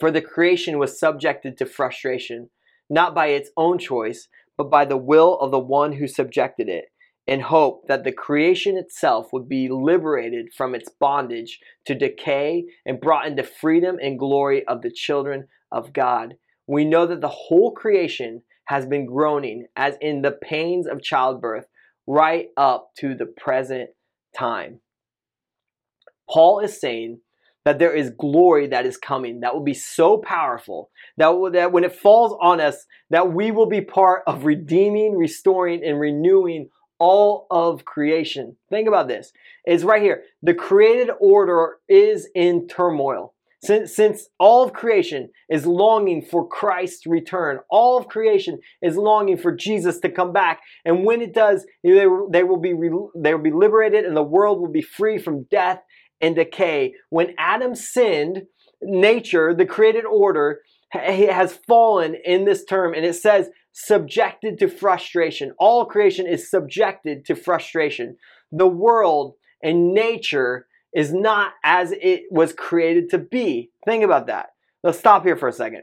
For 0.00 0.10
the 0.10 0.20
creation 0.20 0.78
was 0.78 0.98
subjected 0.98 1.56
to 1.58 1.66
frustration, 1.66 2.50
not 2.90 3.14
by 3.14 3.28
its 3.28 3.50
own 3.56 3.78
choice, 3.78 4.28
but 4.56 4.70
by 4.70 4.84
the 4.84 4.96
will 4.96 5.38
of 5.38 5.52
the 5.52 5.60
one 5.60 5.92
who 5.92 6.08
subjected 6.08 6.68
it, 6.68 6.86
in 7.28 7.40
hope 7.40 7.86
that 7.86 8.02
the 8.02 8.12
creation 8.12 8.76
itself 8.76 9.32
would 9.32 9.48
be 9.48 9.68
liberated 9.68 10.52
from 10.52 10.74
its 10.74 10.90
bondage 11.00 11.60
to 11.86 11.94
decay 11.94 12.64
and 12.84 13.00
brought 13.00 13.26
into 13.26 13.44
freedom 13.44 13.98
and 14.02 14.18
glory 14.18 14.66
of 14.66 14.82
the 14.82 14.90
children 14.90 15.46
of 15.70 15.92
God. 15.92 16.34
We 16.66 16.84
know 16.84 17.06
that 17.06 17.20
the 17.20 17.28
whole 17.28 17.70
creation 17.70 18.42
has 18.66 18.84
been 18.84 19.06
groaning 19.06 19.66
as 19.76 19.94
in 20.00 20.22
the 20.22 20.32
pains 20.32 20.88
of 20.88 21.02
childbirth 21.02 21.66
right 22.06 22.48
up 22.56 22.90
to 22.98 23.14
the 23.14 23.26
present 23.26 23.90
time. 24.36 24.80
Paul 26.28 26.60
is 26.60 26.80
saying 26.80 27.20
that 27.64 27.78
there 27.78 27.94
is 27.94 28.10
glory 28.10 28.66
that 28.68 28.86
is 28.86 28.96
coming 28.96 29.40
that 29.40 29.54
will 29.54 29.62
be 29.62 29.74
so 29.74 30.18
powerful 30.18 30.90
that, 31.16 31.32
that 31.52 31.72
when 31.72 31.84
it 31.84 31.94
falls 31.94 32.36
on 32.40 32.60
us 32.60 32.84
that 33.10 33.32
we 33.32 33.50
will 33.50 33.66
be 33.66 33.80
part 33.80 34.22
of 34.26 34.44
redeeming 34.44 35.16
restoring 35.16 35.82
and 35.82 35.98
renewing 35.98 36.68
all 36.98 37.46
of 37.50 37.84
creation. 37.84 38.56
Think 38.70 38.88
about 38.88 39.08
this. 39.08 39.32
It's 39.64 39.84
right 39.84 40.00
here. 40.00 40.22
The 40.42 40.54
created 40.54 41.10
order 41.20 41.78
is 41.88 42.28
in 42.34 42.68
turmoil 42.68 43.33
since, 43.64 43.94
since 43.94 44.28
all 44.38 44.64
of 44.64 44.72
creation 44.72 45.30
is 45.48 45.66
longing 45.66 46.22
for 46.22 46.46
Christ's 46.46 47.06
return, 47.06 47.58
all 47.70 47.98
of 47.98 48.08
creation 48.08 48.60
is 48.82 48.96
longing 48.96 49.38
for 49.38 49.54
Jesus 49.54 50.00
to 50.00 50.08
come 50.08 50.32
back. 50.32 50.60
And 50.84 51.04
when 51.04 51.20
it 51.20 51.34
does, 51.34 51.66
they, 51.82 52.06
they, 52.30 52.42
will 52.42 52.60
be, 52.60 52.74
they 53.16 53.34
will 53.34 53.42
be 53.42 53.52
liberated 53.52 54.04
and 54.04 54.16
the 54.16 54.22
world 54.22 54.60
will 54.60 54.72
be 54.72 54.82
free 54.82 55.18
from 55.18 55.44
death 55.50 55.80
and 56.20 56.34
decay. 56.34 56.94
When 57.10 57.34
Adam 57.38 57.74
sinned, 57.74 58.42
nature, 58.82 59.54
the 59.54 59.66
created 59.66 60.04
order, 60.04 60.60
has 60.90 61.58
fallen 61.66 62.16
in 62.24 62.44
this 62.44 62.64
term, 62.64 62.94
and 62.94 63.04
it 63.04 63.14
says 63.14 63.48
subjected 63.72 64.58
to 64.58 64.68
frustration. 64.68 65.52
All 65.58 65.86
creation 65.86 66.26
is 66.26 66.48
subjected 66.48 67.24
to 67.26 67.34
frustration. 67.34 68.16
The 68.52 68.68
world 68.68 69.34
and 69.62 69.92
nature 69.92 70.66
is 70.94 71.12
not 71.12 71.52
as 71.64 71.92
it 71.92 72.24
was 72.30 72.52
created 72.52 73.10
to 73.10 73.18
be. 73.18 73.70
Think 73.84 74.04
about 74.04 74.28
that. 74.28 74.50
Let's 74.82 74.98
stop 74.98 75.24
here 75.24 75.36
for 75.36 75.48
a 75.48 75.52
second. 75.52 75.82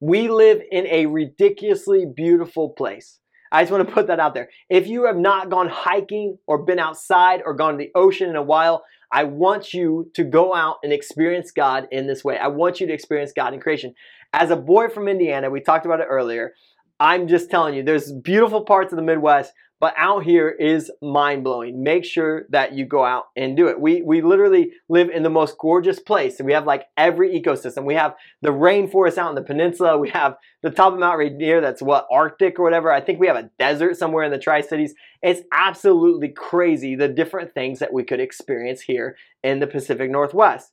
We 0.00 0.28
live 0.28 0.62
in 0.70 0.86
a 0.86 1.06
ridiculously 1.06 2.06
beautiful 2.06 2.70
place. 2.70 3.18
I 3.52 3.62
just 3.62 3.72
want 3.72 3.86
to 3.86 3.92
put 3.92 4.06
that 4.06 4.20
out 4.20 4.32
there. 4.32 4.48
If 4.68 4.86
you 4.86 5.04
have 5.06 5.16
not 5.16 5.50
gone 5.50 5.68
hiking 5.68 6.38
or 6.46 6.64
been 6.64 6.78
outside 6.78 7.42
or 7.44 7.52
gone 7.52 7.72
to 7.72 7.78
the 7.78 7.90
ocean 7.94 8.30
in 8.30 8.36
a 8.36 8.42
while, 8.42 8.84
I 9.12 9.24
want 9.24 9.74
you 9.74 10.10
to 10.14 10.22
go 10.22 10.54
out 10.54 10.76
and 10.84 10.92
experience 10.92 11.50
God 11.50 11.88
in 11.90 12.06
this 12.06 12.24
way. 12.24 12.38
I 12.38 12.46
want 12.46 12.80
you 12.80 12.86
to 12.86 12.92
experience 12.92 13.32
God 13.34 13.52
in 13.52 13.60
creation. 13.60 13.94
As 14.32 14.50
a 14.50 14.56
boy 14.56 14.88
from 14.88 15.08
Indiana, 15.08 15.50
we 15.50 15.60
talked 15.60 15.84
about 15.84 16.00
it 16.00 16.06
earlier. 16.08 16.54
I'm 17.00 17.26
just 17.26 17.50
telling 17.50 17.74
you, 17.74 17.82
there's 17.82 18.12
beautiful 18.12 18.64
parts 18.64 18.92
of 18.92 18.96
the 18.96 19.02
Midwest, 19.02 19.52
but 19.80 19.94
out 19.96 20.24
here 20.24 20.50
is 20.50 20.92
mind 21.00 21.42
blowing. 21.42 21.82
Make 21.82 22.04
sure 22.04 22.44
that 22.50 22.74
you 22.74 22.84
go 22.84 23.02
out 23.02 23.24
and 23.34 23.56
do 23.56 23.68
it. 23.68 23.80
We 23.80 24.02
we 24.02 24.20
literally 24.20 24.72
live 24.90 25.08
in 25.08 25.22
the 25.22 25.30
most 25.30 25.56
gorgeous 25.58 25.98
place. 25.98 26.38
We 26.38 26.52
have 26.52 26.66
like 26.66 26.84
every 26.98 27.40
ecosystem. 27.40 27.84
We 27.84 27.94
have 27.94 28.14
the 28.42 28.50
rainforest 28.50 29.16
out 29.16 29.30
in 29.30 29.34
the 29.34 29.42
peninsula. 29.42 29.96
We 29.98 30.10
have 30.10 30.36
the 30.62 30.70
top 30.70 30.92
of 30.92 30.98
Mount 30.98 31.18
Rainier. 31.18 31.62
That's 31.62 31.80
what 31.80 32.06
Arctic 32.12 32.58
or 32.58 32.62
whatever. 32.62 32.92
I 32.92 33.00
think 33.00 33.18
we 33.18 33.26
have 33.26 33.36
a 33.36 33.50
desert 33.58 33.96
somewhere 33.96 34.24
in 34.24 34.30
the 34.30 34.38
Tri 34.38 34.60
Cities. 34.60 34.94
It's 35.22 35.40
absolutely 35.50 36.28
crazy 36.28 36.94
the 36.94 37.08
different 37.08 37.54
things 37.54 37.78
that 37.78 37.92
we 37.92 38.04
could 38.04 38.20
experience 38.20 38.82
here 38.82 39.16
in 39.42 39.60
the 39.60 39.66
Pacific 39.66 40.10
Northwest. 40.10 40.72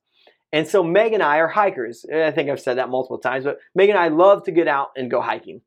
And 0.52 0.68
so 0.68 0.84
Meg 0.84 1.14
and 1.14 1.24
I 1.24 1.38
are 1.38 1.48
hikers. 1.48 2.06
I 2.14 2.32
think 2.32 2.50
I've 2.50 2.60
said 2.60 2.78
that 2.78 2.90
multiple 2.90 3.20
times, 3.20 3.46
but 3.46 3.60
Meg 3.76 3.90
and 3.90 3.98
I 3.98 4.08
love 4.10 4.44
to 4.44 4.52
get 4.52 4.68
out 4.68 4.90
and 4.96 5.12
go 5.12 5.22
hiking. 5.22 5.62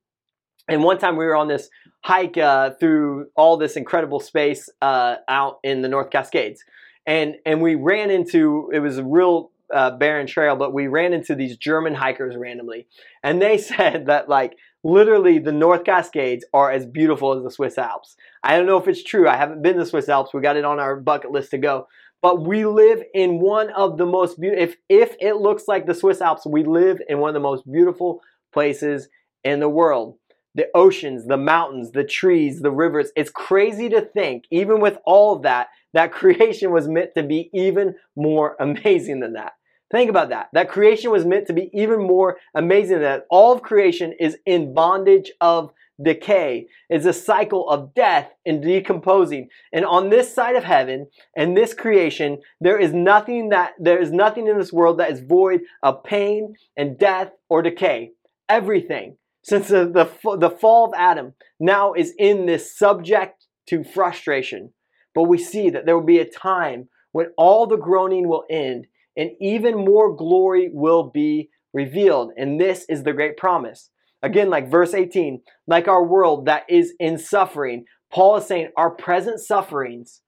And 0.70 0.85
one 0.85 0.98
time 0.98 1.16
we 1.16 1.24
were 1.24 1.37
on 1.37 1.48
this 1.48 1.68
hike 2.02 2.38
uh, 2.38 2.70
through 2.80 3.26
all 3.37 3.56
this 3.56 3.76
incredible 3.76 4.20
space 4.20 4.68
uh, 4.80 5.16
out 5.28 5.59
in 5.62 5.83
the 5.83 5.88
North 5.88 6.11
Cascades, 6.11 6.64
and 7.06 7.37
and 7.44 7.61
we 7.61 7.74
ran 7.74 8.11
into 8.11 8.70
it 8.72 8.80
was 8.80 8.98
a 8.98 9.04
real 9.04 9.50
uh, 9.74 9.90
barren 9.90 10.26
trail, 10.26 10.56
but 10.56 10.72
we 10.72 10.87
ran 10.87 11.12
into 11.12 11.35
these 11.35 11.56
German 11.56 11.94
hikers 11.94 12.37
randomly, 12.37 12.87
and 13.22 13.40
they 13.42 13.59
said 13.72 14.06
that 14.06 14.28
like 14.28 14.56
literally 14.83 15.38
the 15.38 15.52
North 15.52 15.85
Cascades 15.85 16.44
are 16.54 16.70
as 16.70 16.87
beautiful 16.87 17.37
as 17.37 17.42
the 17.42 17.50
Swiss 17.50 17.76
Alps. 17.76 18.16
I 18.42 18.56
don't 18.56 18.66
know 18.66 18.78
if 18.78 18.88
it's 18.88 19.02
true. 19.02 19.28
I 19.28 19.37
haven't 19.37 19.62
been 19.62 19.74
to 19.74 19.80
the 19.80 19.87
Swiss 19.87 20.09
Alps. 20.09 20.33
We 20.33 20.40
got 20.40 20.56
it 20.56 20.64
on 20.64 20.78
our 20.78 20.96
bucket 20.96 21.30
list 21.30 21.50
to 21.50 21.59
go. 21.59 21.87
But 22.22 22.46
we 22.46 22.66
live 22.66 23.02
in 23.14 23.40
one 23.40 23.70
of 23.70 23.96
the 23.96 24.04
most 24.04 24.38
beautiful, 24.38 24.62
if, 24.62 24.76
if 24.88 25.16
it 25.20 25.37
looks 25.37 25.64
like 25.66 25.87
the 25.87 25.94
Swiss 25.94 26.20
Alps, 26.20 26.46
we 26.46 26.64
live 26.64 27.00
in 27.09 27.18
one 27.18 27.30
of 27.30 27.35
the 27.35 27.40
most 27.40 27.70
beautiful 27.70 28.20
places 28.52 29.09
in 29.42 29.61
the 29.61 29.68
world. 29.68 30.18
The 30.54 30.68
oceans, 30.74 31.26
the 31.26 31.36
mountains, 31.36 31.92
the 31.92 32.04
trees, 32.04 32.60
the 32.60 32.70
rivers. 32.70 33.10
It's 33.16 33.30
crazy 33.30 33.88
to 33.90 34.00
think, 34.00 34.44
even 34.50 34.80
with 34.80 34.98
all 35.04 35.36
of 35.36 35.42
that, 35.42 35.68
that 35.92 36.12
creation 36.20 36.70
was 36.72 36.88
meant 36.88 37.14
to 37.14 37.22
be 37.22 37.50
even 37.52 37.94
more 38.16 38.56
amazing 38.60 39.20
than 39.20 39.34
that. 39.34 39.52
Think 39.90 40.08
about 40.08 40.28
that. 40.28 40.50
That 40.52 40.68
creation 40.68 41.10
was 41.10 41.26
meant 41.26 41.48
to 41.48 41.52
be 41.52 41.68
even 41.72 42.06
more 42.06 42.36
amazing 42.54 42.94
than 42.94 43.02
that. 43.02 43.26
All 43.28 43.52
of 43.52 43.62
creation 43.62 44.14
is 44.20 44.36
in 44.46 44.72
bondage 44.72 45.32
of 45.40 45.72
decay. 46.02 46.66
It's 46.88 47.06
a 47.06 47.12
cycle 47.12 47.68
of 47.68 47.92
death 47.94 48.30
and 48.46 48.62
decomposing. 48.62 49.48
And 49.72 49.84
on 49.84 50.08
this 50.08 50.32
side 50.32 50.56
of 50.56 50.64
heaven 50.64 51.08
and 51.36 51.56
this 51.56 51.74
creation, 51.74 52.38
there 52.60 52.78
is 52.78 52.92
nothing 52.92 53.50
that 53.50 53.72
there 53.78 54.00
is 54.00 54.12
nothing 54.12 54.46
in 54.46 54.58
this 54.58 54.72
world 54.72 54.98
that 54.98 55.10
is 55.10 55.20
void 55.20 55.62
of 55.82 56.04
pain 56.04 56.54
and 56.76 56.98
death 56.98 57.32
or 57.48 57.60
decay. 57.60 58.12
Everything 58.48 59.16
since 59.42 59.68
the, 59.68 59.87
the, 59.87 60.37
the 60.37 60.50
fall 60.50 60.87
of 60.87 60.92
Adam 60.96 61.35
now 61.59 61.92
is 61.92 62.14
in 62.18 62.46
this 62.46 62.76
subject 62.76 63.46
to 63.68 63.85
frustration. 63.85 64.72
But 65.14 65.24
we 65.24 65.38
see 65.38 65.70
that 65.70 65.87
there 65.87 65.96
will 65.96 66.07
be 66.07 66.18
a 66.18 66.29
time 66.29 66.88
when 67.12 67.29
all 67.37 67.66
the 67.66 67.76
groaning 67.76 68.29
will 68.29 68.44
end 68.50 68.87
and 69.16 69.31
even 69.40 69.85
more 69.85 70.14
glory 70.14 70.70
will 70.72 71.11
be 71.11 71.50
revealed. 71.72 72.33
And 72.37 72.61
this 72.61 72.85
is 72.88 73.03
the 73.03 73.12
great 73.12 73.37
promise. 73.37 73.90
Again, 74.22 74.50
like 74.50 74.70
verse 74.70 74.94
18, 74.94 75.40
like 75.66 75.88
our 75.88 76.05
world 76.05 76.46
that 76.46 76.64
is 76.68 76.92
in 77.00 77.18
suffering, 77.18 77.87
Paul 78.12 78.37
is 78.37 78.46
saying 78.46 78.70
our 78.76 78.90
present 78.90 79.40
sufferings 79.40 80.20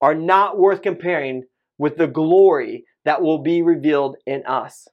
are 0.00 0.14
not 0.14 0.58
worth 0.58 0.82
comparing 0.82 1.44
with 1.78 1.96
the 1.96 2.06
glory 2.06 2.84
that 3.04 3.22
will 3.22 3.38
be 3.38 3.62
revealed 3.62 4.16
in 4.26 4.44
us. 4.46 4.88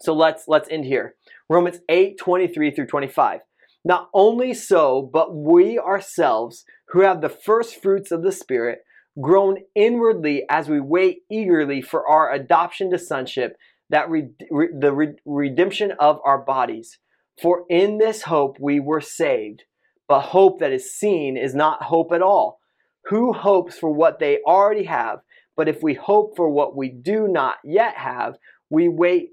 So 0.00 0.14
let's 0.14 0.44
let's 0.48 0.68
end 0.70 0.84
here. 0.84 1.14
Romans 1.48 1.78
8, 1.88 2.18
23 2.18 2.70
through 2.70 2.86
25. 2.86 3.40
Not 3.84 4.08
only 4.14 4.54
so, 4.54 5.08
but 5.12 5.34
we 5.34 5.78
ourselves, 5.78 6.64
who 6.88 7.00
have 7.00 7.20
the 7.20 7.28
first 7.28 7.80
fruits 7.80 8.10
of 8.10 8.22
the 8.22 8.32
Spirit, 8.32 8.80
groan 9.20 9.58
inwardly 9.74 10.44
as 10.48 10.68
we 10.68 10.80
wait 10.80 11.22
eagerly 11.30 11.80
for 11.80 12.06
our 12.06 12.32
adoption 12.32 12.90
to 12.90 12.98
sonship, 12.98 13.56
that 13.88 14.08
re- 14.08 14.28
re- 14.50 14.68
the 14.78 14.92
re- 14.92 15.14
redemption 15.24 15.92
of 15.98 16.20
our 16.24 16.38
bodies. 16.38 16.98
For 17.40 17.64
in 17.68 17.98
this 17.98 18.22
hope 18.22 18.58
we 18.60 18.80
were 18.80 19.00
saved. 19.00 19.64
But 20.08 20.20
hope 20.20 20.58
that 20.60 20.72
is 20.72 20.94
seen 20.94 21.36
is 21.36 21.54
not 21.54 21.84
hope 21.84 22.12
at 22.12 22.22
all. 22.22 22.58
Who 23.06 23.32
hopes 23.32 23.78
for 23.78 23.90
what 23.90 24.18
they 24.18 24.38
already 24.46 24.84
have? 24.84 25.20
But 25.56 25.68
if 25.68 25.82
we 25.82 25.94
hope 25.94 26.36
for 26.36 26.50
what 26.50 26.76
we 26.76 26.88
do 26.88 27.28
not 27.28 27.56
yet 27.64 27.96
have, 27.96 28.34
we 28.70 28.88
wait 28.88 29.30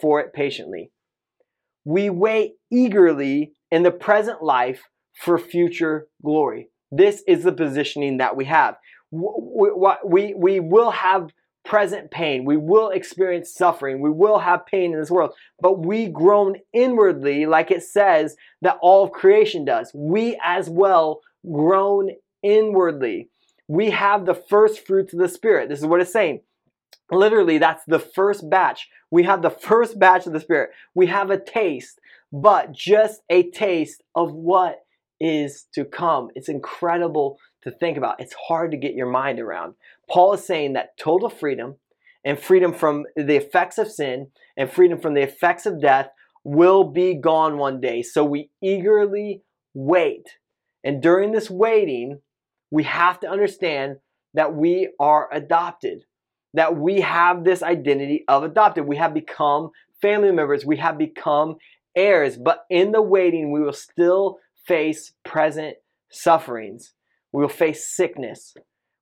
for 0.00 0.20
it 0.20 0.32
patiently. 0.32 0.90
We 1.84 2.10
wait 2.10 2.54
eagerly 2.70 3.52
in 3.70 3.82
the 3.82 3.90
present 3.90 4.42
life 4.42 4.82
for 5.14 5.38
future 5.38 6.08
glory. 6.24 6.68
This 6.90 7.22
is 7.26 7.44
the 7.44 7.52
positioning 7.52 8.18
that 8.18 8.36
we 8.36 8.44
have. 8.46 8.76
We, 9.10 9.70
we, 10.04 10.34
we 10.34 10.60
will 10.60 10.90
have 10.90 11.30
present 11.64 12.10
pain. 12.10 12.44
We 12.44 12.56
will 12.56 12.90
experience 12.90 13.52
suffering. 13.52 14.00
We 14.00 14.10
will 14.10 14.38
have 14.38 14.66
pain 14.66 14.92
in 14.92 15.00
this 15.00 15.10
world. 15.10 15.32
But 15.60 15.84
we 15.84 16.06
groan 16.06 16.56
inwardly, 16.72 17.46
like 17.46 17.70
it 17.70 17.82
says 17.82 18.36
that 18.62 18.78
all 18.80 19.04
of 19.04 19.12
creation 19.12 19.64
does. 19.64 19.90
We 19.94 20.40
as 20.44 20.70
well 20.70 21.20
groan 21.44 22.10
inwardly. 22.42 23.30
We 23.68 23.90
have 23.90 24.26
the 24.26 24.34
first 24.34 24.86
fruits 24.86 25.12
of 25.12 25.18
the 25.18 25.28
Spirit. 25.28 25.68
This 25.68 25.80
is 25.80 25.86
what 25.86 26.00
it's 26.00 26.12
saying. 26.12 26.40
Literally, 27.10 27.58
that's 27.58 27.82
the 27.86 27.98
first 27.98 28.48
batch. 28.50 28.88
We 29.10 29.22
have 29.24 29.42
the 29.42 29.50
first 29.50 29.98
batch 29.98 30.26
of 30.26 30.32
the 30.32 30.40
Spirit. 30.40 30.70
We 30.94 31.06
have 31.06 31.30
a 31.30 31.42
taste, 31.42 32.00
but 32.32 32.72
just 32.72 33.22
a 33.30 33.50
taste 33.50 34.02
of 34.14 34.32
what 34.32 34.80
is 35.20 35.66
to 35.74 35.84
come. 35.84 36.28
It's 36.34 36.48
incredible 36.48 37.38
to 37.62 37.70
think 37.70 37.96
about. 37.96 38.20
It's 38.20 38.34
hard 38.48 38.70
to 38.72 38.76
get 38.76 38.94
your 38.94 39.10
mind 39.10 39.40
around. 39.40 39.74
Paul 40.10 40.34
is 40.34 40.44
saying 40.44 40.74
that 40.74 40.98
total 40.98 41.28
freedom 41.28 41.76
and 42.24 42.38
freedom 42.38 42.72
from 42.72 43.04
the 43.16 43.36
effects 43.36 43.78
of 43.78 43.90
sin 43.90 44.28
and 44.56 44.70
freedom 44.70 45.00
from 45.00 45.14
the 45.14 45.22
effects 45.22 45.66
of 45.66 45.80
death 45.80 46.08
will 46.44 46.84
be 46.84 47.14
gone 47.14 47.58
one 47.58 47.80
day. 47.80 48.02
So 48.02 48.24
we 48.24 48.50
eagerly 48.62 49.42
wait. 49.74 50.28
And 50.84 51.02
during 51.02 51.32
this 51.32 51.50
waiting, 51.50 52.20
we 52.70 52.84
have 52.84 53.18
to 53.20 53.28
understand 53.28 53.96
that 54.34 54.54
we 54.54 54.90
are 55.00 55.28
adopted, 55.32 56.04
that 56.56 56.76
we 56.76 57.02
have 57.02 57.44
this 57.44 57.62
identity 57.62 58.24
of 58.28 58.42
adopted. 58.42 58.86
We 58.86 58.96
have 58.96 59.14
become 59.14 59.70
family 60.00 60.32
members, 60.32 60.64
we 60.66 60.78
have 60.78 60.98
become 60.98 61.56
heirs. 61.94 62.36
But 62.36 62.64
in 62.70 62.92
the 62.92 63.02
waiting, 63.02 63.52
we 63.52 63.60
will 63.60 63.72
still 63.72 64.38
face 64.66 65.12
present 65.24 65.76
sufferings. 66.10 66.94
We 67.32 67.42
will 67.42 67.48
face 67.48 67.88
sickness. 67.88 68.54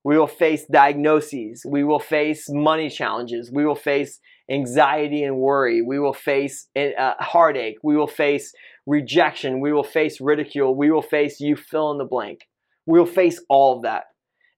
We 0.03 0.19
will 0.19 0.27
face 0.27 0.67
diagnoses. 0.67 1.65
We 1.67 1.85
will 1.85 2.01
face 2.01 2.47
money 2.51 2.91
challenges. 2.91 3.51
We 3.53 3.65
will 3.65 3.77
face 3.77 4.21
anxiety 4.51 5.23
and 5.23 5.37
worry. 5.37 5.81
We 5.81 5.99
will 5.99 6.13
face 6.13 6.69
uh, 6.77 7.15
heartache. 7.21 7.77
We 7.83 7.97
will 7.97 8.09
face 8.09 8.53
rejection. 8.87 9.61
We 9.61 9.73
will 9.73 9.85
face 9.85 10.21
ridicule. 10.21 10.75
We 10.75 10.91
will 10.91 11.03
face 11.03 11.41
you 11.41 11.57
fill 11.57 11.93
in 11.93 11.99
the 11.99 12.05
blank. 12.05 12.41
We 12.85 12.99
will 12.99 13.07
face 13.07 13.41
all 13.49 13.77
of 13.77 13.83
that. 13.85 14.05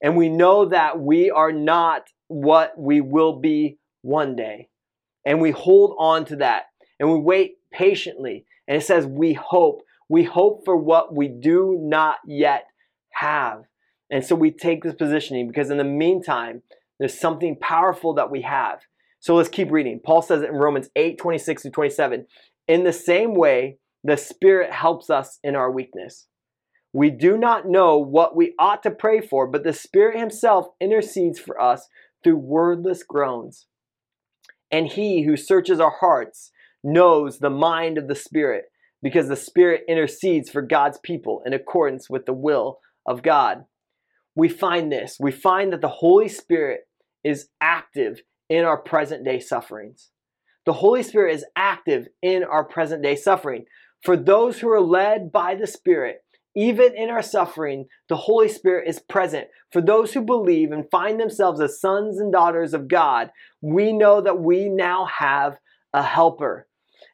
And 0.03 0.17
we 0.17 0.29
know 0.29 0.67
that 0.67 0.99
we 0.99 1.31
are 1.31 1.53
not 1.53 2.09
what 2.29 2.79
we 2.79 3.01
will 3.01 3.41
be 3.41 3.79
one 4.03 4.37
day. 4.37 4.69
And 5.25 5.41
we 5.41 5.51
hold 5.51 5.97
on 5.99 6.25
to 6.27 6.37
that 6.37 6.67
and 6.99 7.11
we 7.13 7.19
wait 7.19 7.57
patiently. 7.73 8.47
And 8.69 8.77
it 8.77 8.85
says, 8.85 9.07
we 9.07 9.33
hope. 9.35 9.83
We 10.09 10.25
hope 10.25 10.65
for 10.65 10.77
what 10.77 11.15
we 11.15 11.29
do 11.29 11.79
not 11.81 12.17
yet 12.27 12.67
have. 13.13 13.63
And 14.11 14.25
so 14.25 14.35
we 14.37 14.51
take 14.51 14.85
this 14.85 14.95
positioning 14.95 15.49
because 15.49 15.71
in 15.71 15.79
the 15.79 15.85
meantime, 15.85 16.63
there's 16.99 17.19
something 17.19 17.57
powerful 17.57 18.15
that 18.15 18.31
we 18.31 18.43
have. 18.43 18.81
So 19.19 19.35
let's 19.35 19.49
keep 19.49 19.73
reading. 19.73 20.01
Paul 20.05 20.23
says 20.23 20.43
it 20.43 20.51
in 20.51 20.55
Romans 20.55 20.89
8 20.95 21.19
26 21.19 21.63
to 21.63 21.71
27. 21.71 22.27
In 22.69 22.85
the 22.85 22.93
same 22.93 23.35
way, 23.35 23.79
the 24.05 24.17
Spirit 24.17 24.73
helps 24.73 25.11
us 25.11 25.39
in 25.43 25.57
our 25.57 25.71
weakness. 25.71 26.29
We 26.93 27.11
do 27.11 27.37
not 27.37 27.69
know 27.69 27.99
what 27.99 28.37
we 28.37 28.55
ought 28.59 28.83
to 28.85 28.91
pray 28.91 29.21
for, 29.21 29.47
but 29.47 29.65
the 29.65 29.73
Spirit 29.73 30.19
Himself 30.19 30.69
intercedes 30.81 31.39
for 31.39 31.61
us 31.61 31.89
through 32.27 32.39
wordless 32.39 33.03
groans. 33.05 33.67
And 34.71 34.89
He 34.89 35.23
who 35.23 35.37
searches 35.37 35.79
our 35.79 35.95
hearts 36.01 36.51
knows 36.83 37.39
the 37.39 37.51
mind 37.51 37.99
of 37.99 38.09
the 38.09 38.15
Spirit, 38.15 38.65
because 39.03 39.29
the 39.29 39.37
Spirit 39.37 39.85
intercedes 39.89 40.51
for 40.51 40.63
God's 40.63 40.99
people 40.99 41.43
in 41.47 41.53
accordance 41.53 42.11
with 42.11 42.27
the 42.27 42.33
will 42.33 42.81
of 43.07 43.23
God 43.23 43.65
we 44.37 44.49
find 44.49 44.93
this. 44.93 45.17
We 45.19 45.33
find 45.33 45.73
that 45.73 45.81
the 45.81 45.89
Holy 45.89 46.29
Spirit 46.29 46.87
is 47.25 47.49
active 47.61 48.21
in 48.49 48.65
our 48.65 48.77
present 48.77 49.25
day 49.25 49.41
sufferings. 49.41 50.11
The 50.67 50.75
Holy 50.75 51.03
Spirit 51.03 51.35
is 51.35 51.47
active 51.57 52.07
in 52.23 52.45
our 52.45 52.63
present 52.63 53.03
day 53.03 53.17
suffering. 53.17 53.65
For 54.03 54.17
those 54.17 54.61
who 54.61 54.69
are 54.69 54.81
led 54.81 55.33
by 55.33 55.55
the 55.55 55.67
Spirit, 55.67 56.23
even 56.57 56.95
in 56.97 57.11
our 57.11 57.23
suffering, 57.23 57.87
the 58.09 58.17
Holy 58.17 58.49
Spirit 58.49 58.89
is 58.89 58.99
present. 58.99 59.47
For 59.71 59.83
those 59.83 60.15
who 60.15 60.23
believe 60.23 60.73
and 60.73 60.91
find 60.91 61.21
themselves 61.21 61.61
as 61.61 61.81
sons 61.81 62.19
and 62.19 62.33
daughters 62.33 62.73
of 62.73 62.89
God, 62.89 63.31
we 63.61 63.93
know 63.93 64.23
that 64.23 64.41
we 64.41 64.69
now 64.69 65.07
have 65.19 65.59
a 65.93 66.03
helper. 66.03 66.67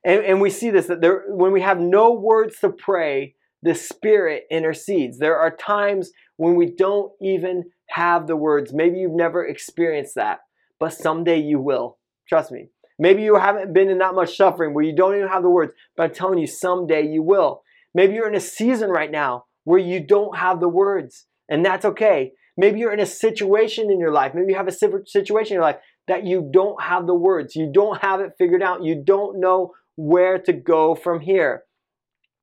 And, 0.05 0.24
and 0.24 0.40
we 0.40 0.48
see 0.48 0.70
this 0.70 0.87
that 0.87 1.00
there, 1.00 1.24
when 1.28 1.52
we 1.52 1.61
have 1.61 1.81
no 1.81 2.12
words 2.12 2.59
to 2.61 2.70
pray, 2.70 3.35
the 3.62 3.74
Spirit 3.74 4.44
intercedes. 4.50 5.18
There 5.18 5.37
are 5.37 5.55
times 5.55 6.12
when 6.37 6.55
we 6.55 6.66
don't 6.66 7.12
even 7.20 7.64
have 7.90 8.26
the 8.26 8.37
words. 8.37 8.72
Maybe 8.72 8.98
you've 8.98 9.12
never 9.12 9.44
experienced 9.44 10.14
that, 10.14 10.38
but 10.78 10.92
someday 10.92 11.40
you 11.40 11.61
will. 11.61 11.98
Trust 12.28 12.52
me. 12.52 12.68
Maybe 12.98 13.22
you 13.22 13.37
haven't 13.37 13.72
been 13.72 13.88
in 13.88 13.98
that 13.98 14.14
much 14.14 14.37
suffering 14.37 14.74
where 14.74 14.85
you 14.85 14.94
don't 14.94 15.16
even 15.16 15.28
have 15.28 15.42
the 15.42 15.50
words, 15.50 15.72
but 15.96 16.05
I'm 16.05 16.14
telling 16.14 16.38
you, 16.38 16.46
someday 16.46 17.02
you 17.07 17.22
will. 17.22 17.62
Maybe 17.94 18.14
you're 18.14 18.28
in 18.28 18.35
a 18.35 18.40
season 18.40 18.90
right 18.90 19.11
now 19.11 19.44
where 19.64 19.78
you 19.78 20.05
don't 20.05 20.37
have 20.38 20.61
the 20.61 20.68
words, 20.68 21.26
and 21.48 21.64
that's 21.64 21.85
okay. 21.85 22.33
Maybe 22.57 22.81
you're 22.81 22.92
in 22.92 23.00
a 23.00 23.07
situation 23.07 23.90
in 23.90 23.98
your 23.98 24.12
life, 24.12 24.33
maybe 24.35 24.52
you 24.52 24.59
have 24.59 24.68
a 24.68 24.72
situation 25.07 25.52
in 25.52 25.55
your 25.55 25.62
life 25.62 25.78
that 26.09 26.24
you 26.24 26.50
don't 26.52 26.83
have 26.83 27.07
the 27.07 27.14
words, 27.14 27.55
you 27.57 27.70
don't 27.72 28.02
have 28.02 28.20
it 28.20 28.33
figured 28.38 28.62
out, 28.62 28.83
you 28.83 29.02
don't 29.05 29.40
know 29.40 29.72
where 29.96 30.38
to 30.38 30.52
go 30.52 30.94
from 30.94 31.20
here 31.20 31.64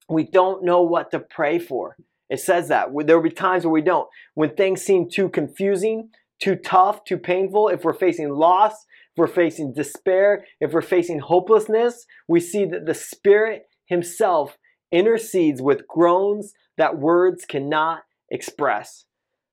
we 0.09 0.23
don't 0.23 0.63
know 0.63 0.81
what 0.81 1.11
to 1.11 1.19
pray 1.19 1.59
for. 1.59 1.95
It 2.29 2.39
says 2.39 2.67
that. 2.69 2.89
There 3.05 3.15
will 3.15 3.29
be 3.29 3.33
times 3.33 3.63
where 3.63 3.71
we 3.71 3.81
don't. 3.81 4.07
When 4.33 4.55
things 4.55 4.81
seem 4.81 5.09
too 5.09 5.29
confusing, 5.29 6.09
too 6.39 6.55
tough, 6.55 7.03
too 7.03 7.17
painful, 7.17 7.69
if 7.69 7.83
we're 7.83 7.93
facing 7.93 8.29
loss, 8.29 8.73
if 8.73 9.17
we're 9.17 9.27
facing 9.27 9.73
despair, 9.73 10.45
if 10.59 10.73
we're 10.73 10.81
facing 10.81 11.19
hopelessness, 11.19 12.05
we 12.27 12.39
see 12.39 12.65
that 12.65 12.85
the 12.85 12.93
Spirit 12.93 13.63
Himself 13.85 14.57
intercedes 14.91 15.61
with 15.61 15.87
groans 15.87 16.53
that 16.77 16.97
words 16.97 17.45
cannot 17.45 18.03
express. 18.29 19.05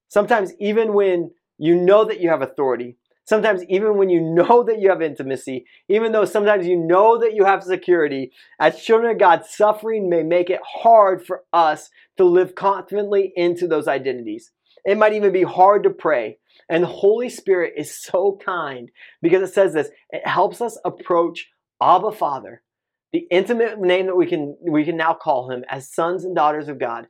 Sometimes, 0.09 0.53
even 0.61 0.95
when 0.95 1.33
you 1.59 1.75
know 1.75 2.05
that 2.05 2.21
you 2.21 2.29
have 2.29 2.43
authority, 2.43 2.97
Sometimes, 3.27 3.65
even 3.69 3.97
when 3.97 4.09
you 4.09 4.21
know 4.35 4.63
that 4.63 4.81
you 4.81 4.89
have 4.89 5.03
intimacy, 5.03 5.67
even 5.89 6.13
though 6.13 6.25
sometimes 6.25 6.67
you 6.67 6.77
know 6.77 7.19
that 7.19 7.35
you 7.35 7.45
have 7.45 7.63
security, 7.63 8.33
as 8.59 8.81
children 8.81 9.11
of 9.11 9.19
God, 9.19 9.45
suffering 9.45 10.09
may 10.09 10.23
make 10.23 10.49
it 10.49 10.61
hard 10.65 11.27
for 11.27 11.43
us 11.53 11.91
to 12.17 12.25
live 12.25 12.55
confidently 12.55 13.33
into 13.37 13.67
those 13.67 13.89
identities. 13.89 14.53
It 14.85 14.97
might 14.97 15.13
even 15.13 15.33
be 15.33 15.43
hard 15.43 15.83
to 15.83 15.91
pray. 15.91 16.39
And 16.69 16.83
the 16.83 16.89
Holy 16.89 17.29
Spirit 17.29 17.75
is 17.77 18.01
so 18.01 18.39
kind 18.45 18.91
because 19.21 19.49
it 19.49 19.53
says 19.53 19.75
this 19.75 19.91
it 20.11 20.27
helps 20.27 20.61
us 20.61 20.79
approach 20.85 21.49
Abba 21.83 22.13
Father, 22.13 22.63
the 23.13 23.27
intimate 23.31 23.81
name 23.81 24.07
that 24.07 24.17
we 24.17 24.27
can, 24.27 24.57
we 24.61 24.85
can 24.85 24.97
now 24.97 25.15
call 25.15 25.51
him 25.51 25.65
as 25.69 25.93
sons 25.93 26.25
and 26.25 26.35
daughters 26.35 26.69
of 26.69 26.79
God. 26.79 27.07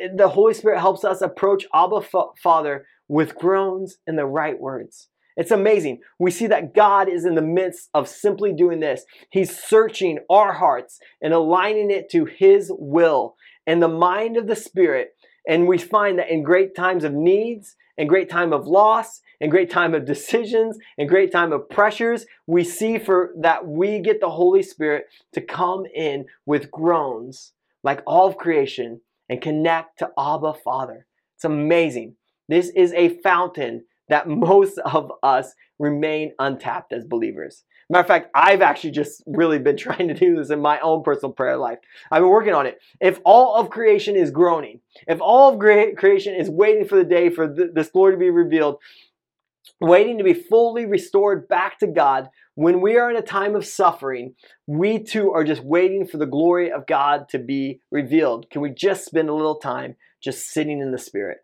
Eh, 0.00 0.08
the 0.14 0.28
Holy 0.28 0.54
Spirit 0.54 0.80
helps 0.80 1.04
us 1.04 1.20
approach 1.20 1.66
Abba 1.74 2.02
Father 2.42 2.86
with 3.08 3.34
groans 3.34 3.96
and 4.06 4.18
the 4.18 4.26
right 4.26 4.58
words. 4.58 5.08
It's 5.36 5.52
amazing. 5.52 6.00
We 6.18 6.32
see 6.32 6.48
that 6.48 6.74
God 6.74 7.08
is 7.08 7.24
in 7.24 7.36
the 7.36 7.42
midst 7.42 7.90
of 7.94 8.08
simply 8.08 8.52
doing 8.52 8.80
this. 8.80 9.04
He's 9.30 9.56
searching 9.56 10.18
our 10.28 10.52
hearts 10.52 10.98
and 11.22 11.32
aligning 11.32 11.92
it 11.92 12.10
to 12.10 12.24
His 12.24 12.72
will 12.76 13.36
and 13.64 13.80
the 13.80 13.88
mind 13.88 14.36
of 14.36 14.48
the 14.48 14.56
Spirit. 14.56 15.10
And 15.48 15.66
we 15.66 15.78
find 15.78 16.18
that 16.18 16.30
in 16.30 16.42
great 16.44 16.76
times 16.76 17.02
of 17.02 17.12
needs, 17.12 17.74
and 17.96 18.08
great 18.08 18.30
time 18.30 18.52
of 18.52 18.68
loss, 18.68 19.20
and 19.40 19.50
great 19.50 19.70
time 19.70 19.92
of 19.92 20.04
decisions, 20.04 20.78
and 20.96 21.08
great 21.08 21.32
time 21.32 21.52
of 21.52 21.68
pressures, 21.68 22.26
we 22.46 22.62
see 22.62 22.98
for 22.98 23.32
that 23.40 23.66
we 23.66 23.98
get 23.98 24.20
the 24.20 24.30
Holy 24.30 24.62
Spirit 24.62 25.06
to 25.32 25.40
come 25.40 25.84
in 25.94 26.26
with 26.46 26.70
groans 26.70 27.52
like 27.82 28.02
all 28.06 28.28
of 28.28 28.36
creation 28.36 29.00
and 29.28 29.40
connect 29.40 29.98
to 29.98 30.10
Abba 30.18 30.54
Father. 30.54 31.06
It's 31.36 31.44
amazing. 31.44 32.14
This 32.48 32.70
is 32.74 32.92
a 32.92 33.20
fountain 33.20 33.84
that 34.08 34.28
most 34.50 34.78
of 34.78 35.10
us 35.22 35.54
remain 35.78 36.32
untapped 36.38 36.92
as 36.92 37.04
believers. 37.04 37.64
Matter 37.90 38.02
of 38.02 38.06
fact, 38.06 38.30
I've 38.34 38.60
actually 38.60 38.90
just 38.90 39.22
really 39.26 39.58
been 39.58 39.76
trying 39.78 40.08
to 40.08 40.14
do 40.14 40.36
this 40.36 40.50
in 40.50 40.60
my 40.60 40.78
own 40.80 41.02
personal 41.02 41.32
prayer 41.32 41.56
life. 41.56 41.78
I've 42.10 42.22
been 42.22 42.30
working 42.30 42.54
on 42.54 42.66
it. 42.66 42.78
If 43.00 43.20
all 43.24 43.56
of 43.56 43.70
creation 43.70 44.16
is 44.16 44.30
groaning, 44.30 44.80
if 45.06 45.20
all 45.20 45.52
of 45.52 45.58
creation 45.58 46.34
is 46.34 46.50
waiting 46.50 46.86
for 46.86 46.96
the 46.96 47.04
day 47.04 47.30
for 47.30 47.48
this 47.48 47.88
glory 47.88 48.12
to 48.12 48.18
be 48.18 48.30
revealed, 48.30 48.78
waiting 49.80 50.18
to 50.18 50.24
be 50.24 50.34
fully 50.34 50.86
restored 50.86 51.48
back 51.48 51.78
to 51.78 51.86
God, 51.86 52.28
when 52.54 52.80
we 52.80 52.96
are 52.98 53.10
in 53.10 53.16
a 53.16 53.22
time 53.22 53.54
of 53.54 53.64
suffering, 53.64 54.34
we 54.66 55.02
too 55.02 55.32
are 55.32 55.44
just 55.44 55.62
waiting 55.62 56.06
for 56.06 56.18
the 56.18 56.26
glory 56.26 56.72
of 56.72 56.86
God 56.86 57.28
to 57.30 57.38
be 57.38 57.80
revealed. 57.90 58.50
Can 58.50 58.62
we 58.62 58.70
just 58.70 59.04
spend 59.04 59.28
a 59.28 59.34
little 59.34 59.56
time 59.56 59.94
just 60.20 60.48
sitting 60.48 60.80
in 60.80 60.90
the 60.90 60.98
Spirit? 60.98 61.38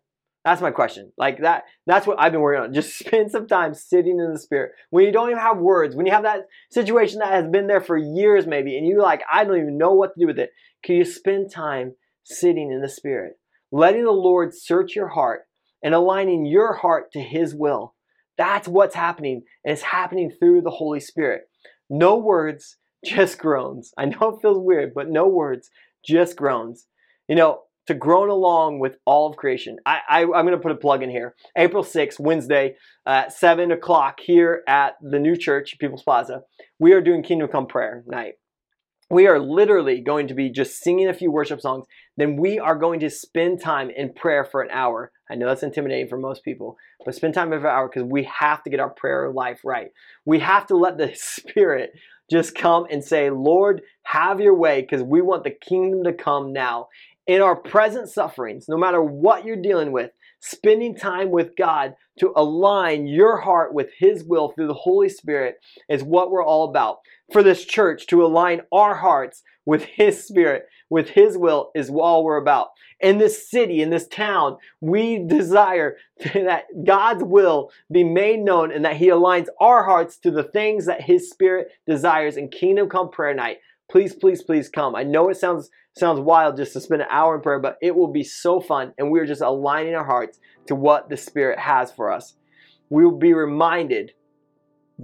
That's 0.45 0.61
my 0.61 0.69
question. 0.69 1.11
Like 1.17 1.39
that, 1.41 1.63
that's 1.87 2.05
what 2.05 2.19
I've 2.19 2.31
been 2.31 2.41
working 2.41 2.63
on. 2.63 2.73
Just 2.75 2.99
spend 2.99 3.31
some 3.31 3.47
time 3.47 3.73
sitting 3.73 4.19
in 4.19 4.31
the 4.31 4.39
spirit. 4.39 4.73
When 4.91 5.03
you 5.03 5.11
don't 5.11 5.31
even 5.31 5.41
have 5.41 5.57
words, 5.57 5.95
when 5.95 6.05
you 6.05 6.11
have 6.11 6.23
that 6.23 6.45
situation 6.69 7.19
that 7.19 7.33
has 7.33 7.47
been 7.47 7.65
there 7.65 7.81
for 7.81 7.97
years 7.97 8.45
maybe, 8.45 8.77
and 8.77 8.87
you're 8.87 9.01
like, 9.01 9.23
I 9.31 9.43
don't 9.43 9.57
even 9.57 9.79
know 9.79 9.93
what 9.93 10.13
to 10.13 10.19
do 10.19 10.27
with 10.27 10.37
it. 10.37 10.51
Can 10.83 10.95
you 10.95 11.03
spend 11.03 11.51
time 11.51 11.95
sitting 12.23 12.71
in 12.71 12.81
the 12.81 12.87
spirit? 12.87 13.33
Letting 13.71 14.05
the 14.05 14.11
Lord 14.11 14.53
search 14.53 14.95
your 14.95 15.09
heart 15.09 15.41
and 15.83 15.95
aligning 15.95 16.45
your 16.45 16.73
heart 16.73 17.11
to 17.13 17.21
his 17.21 17.55
will. 17.55 17.95
That's 18.37 18.67
what's 18.67 18.95
happening. 18.95 19.41
And 19.63 19.73
it's 19.73 19.81
happening 19.81 20.31
through 20.31 20.61
the 20.61 20.69
Holy 20.69 20.99
Spirit. 20.99 21.43
No 21.89 22.17
words, 22.17 22.77
just 23.05 23.39
groans. 23.39 23.93
I 23.97 24.05
know 24.05 24.35
it 24.35 24.41
feels 24.41 24.59
weird, 24.59 24.93
but 24.93 25.09
no 25.09 25.27
words, 25.27 25.71
just 26.05 26.35
groans. 26.35 26.85
You 27.27 27.35
know, 27.35 27.61
to 27.87 27.93
groan 27.93 28.29
along 28.29 28.79
with 28.79 28.97
all 29.05 29.29
of 29.29 29.37
creation. 29.37 29.77
I, 29.85 29.99
I, 30.09 30.21
am 30.21 30.31
going 30.31 30.51
to 30.51 30.57
put 30.57 30.71
a 30.71 30.75
plug 30.75 31.03
in 31.03 31.09
here. 31.09 31.35
April 31.57 31.83
6th, 31.83 32.19
Wednesday, 32.19 32.75
at 33.05 33.31
7 33.31 33.71
o'clock 33.71 34.19
here 34.19 34.63
at 34.67 34.95
the 35.01 35.19
new 35.19 35.37
church, 35.37 35.77
People's 35.79 36.03
Plaza, 36.03 36.41
we 36.79 36.93
are 36.93 37.01
doing 37.01 37.23
Kingdom 37.23 37.49
Come 37.49 37.67
Prayer 37.67 38.03
night. 38.07 38.33
We 39.09 39.27
are 39.27 39.39
literally 39.39 40.01
going 40.01 40.27
to 40.29 40.33
be 40.33 40.49
just 40.49 40.79
singing 40.79 41.07
a 41.07 41.13
few 41.13 41.31
worship 41.31 41.61
songs. 41.61 41.85
Then 42.17 42.37
we 42.37 42.57
are 42.57 42.75
going 42.75 42.99
to 43.01 43.09
spend 43.11 43.61
time 43.61 43.91
in 43.91 44.13
prayer 44.13 44.43
for 44.43 44.63
an 44.63 44.71
hour. 44.71 45.11
I 45.29 45.35
know 45.35 45.47
that's 45.47 45.61
intimidating 45.61 46.07
for 46.07 46.17
most 46.17 46.43
people, 46.43 46.75
but 47.05 47.13
spend 47.13 47.35
time 47.35 47.49
for 47.49 47.57
an 47.57 47.65
hour 47.65 47.87
because 47.87 48.09
we 48.09 48.27
have 48.39 48.63
to 48.63 48.71
get 48.71 48.79
our 48.79 48.89
prayer 48.89 49.31
life 49.31 49.59
right. 49.63 49.89
We 50.25 50.39
have 50.39 50.65
to 50.67 50.75
let 50.75 50.97
the 50.97 51.11
Spirit 51.15 51.91
just 52.31 52.55
come 52.55 52.85
and 52.89 53.03
say, 53.03 53.29
Lord, 53.29 53.81
have 54.05 54.39
your 54.39 54.55
way 54.55 54.81
because 54.81 55.03
we 55.03 55.21
want 55.21 55.43
the 55.43 55.51
kingdom 55.51 56.03
to 56.05 56.13
come 56.13 56.51
now 56.51 56.87
in 57.27 57.41
our 57.41 57.55
present 57.55 58.09
sufferings, 58.09 58.67
no 58.69 58.77
matter 58.77 59.01
what 59.01 59.45
you're 59.45 59.55
dealing 59.55 59.91
with, 59.91 60.11
spending 60.39 60.95
time 60.95 61.31
with 61.31 61.55
God 61.57 61.95
to 62.19 62.31
align 62.35 63.07
your 63.07 63.37
heart 63.41 63.73
with 63.73 63.89
His 63.97 64.23
will 64.23 64.49
through 64.49 64.67
the 64.67 64.73
Holy 64.73 65.09
Spirit 65.09 65.57
is 65.89 66.03
what 66.03 66.31
we're 66.31 66.45
all 66.45 66.69
about. 66.69 66.99
For 67.33 67.41
this 67.41 67.65
church 67.65 68.05
to 68.07 68.23
align 68.23 68.61
our 68.71 68.95
hearts 68.95 69.41
with 69.65 69.83
His 69.83 70.23
Spirit, 70.23 70.67
with 70.89 71.09
His 71.09 71.37
will, 71.37 71.71
is 71.73 71.89
all 71.89 72.23
we're 72.23 72.37
about. 72.37 72.69
In 72.99 73.17
this 73.17 73.49
city, 73.49 73.81
in 73.81 73.89
this 73.89 74.07
town, 74.07 74.57
we 74.79 75.25
desire 75.25 75.97
that 76.33 76.65
God's 76.85 77.23
will 77.23 77.71
be 77.91 78.03
made 78.03 78.39
known 78.39 78.71
and 78.71 78.85
that 78.85 78.97
He 78.97 79.07
aligns 79.07 79.47
our 79.59 79.83
hearts 79.83 80.17
to 80.19 80.31
the 80.31 80.43
things 80.43 80.85
that 80.85 81.01
His 81.01 81.29
Spirit 81.31 81.69
desires 81.87 82.37
in 82.37 82.49
Kingdom 82.49 82.87
Come 82.87 83.09
Prayer 83.09 83.33
Night. 83.33 83.57
Please, 83.89 84.13
please, 84.13 84.43
please 84.43 84.69
come. 84.69 84.95
I 84.95 85.03
know 85.03 85.29
it 85.29 85.37
sounds 85.37 85.69
sounds 85.97 86.19
wild 86.19 86.57
just 86.57 86.73
to 86.73 86.81
spend 86.81 87.01
an 87.01 87.07
hour 87.09 87.35
in 87.35 87.41
prayer, 87.41 87.59
but 87.59 87.77
it 87.81 87.95
will 87.95 88.11
be 88.11 88.23
so 88.23 88.59
fun. 88.59 88.93
And 88.97 89.11
we're 89.11 89.25
just 89.25 89.41
aligning 89.41 89.95
our 89.95 90.03
hearts 90.03 90.39
to 90.67 90.75
what 90.75 91.09
the 91.09 91.17
Spirit 91.17 91.59
has 91.59 91.91
for 91.91 92.11
us. 92.11 92.35
We 92.89 93.05
will 93.05 93.17
be 93.17 93.33
reminded 93.33 94.11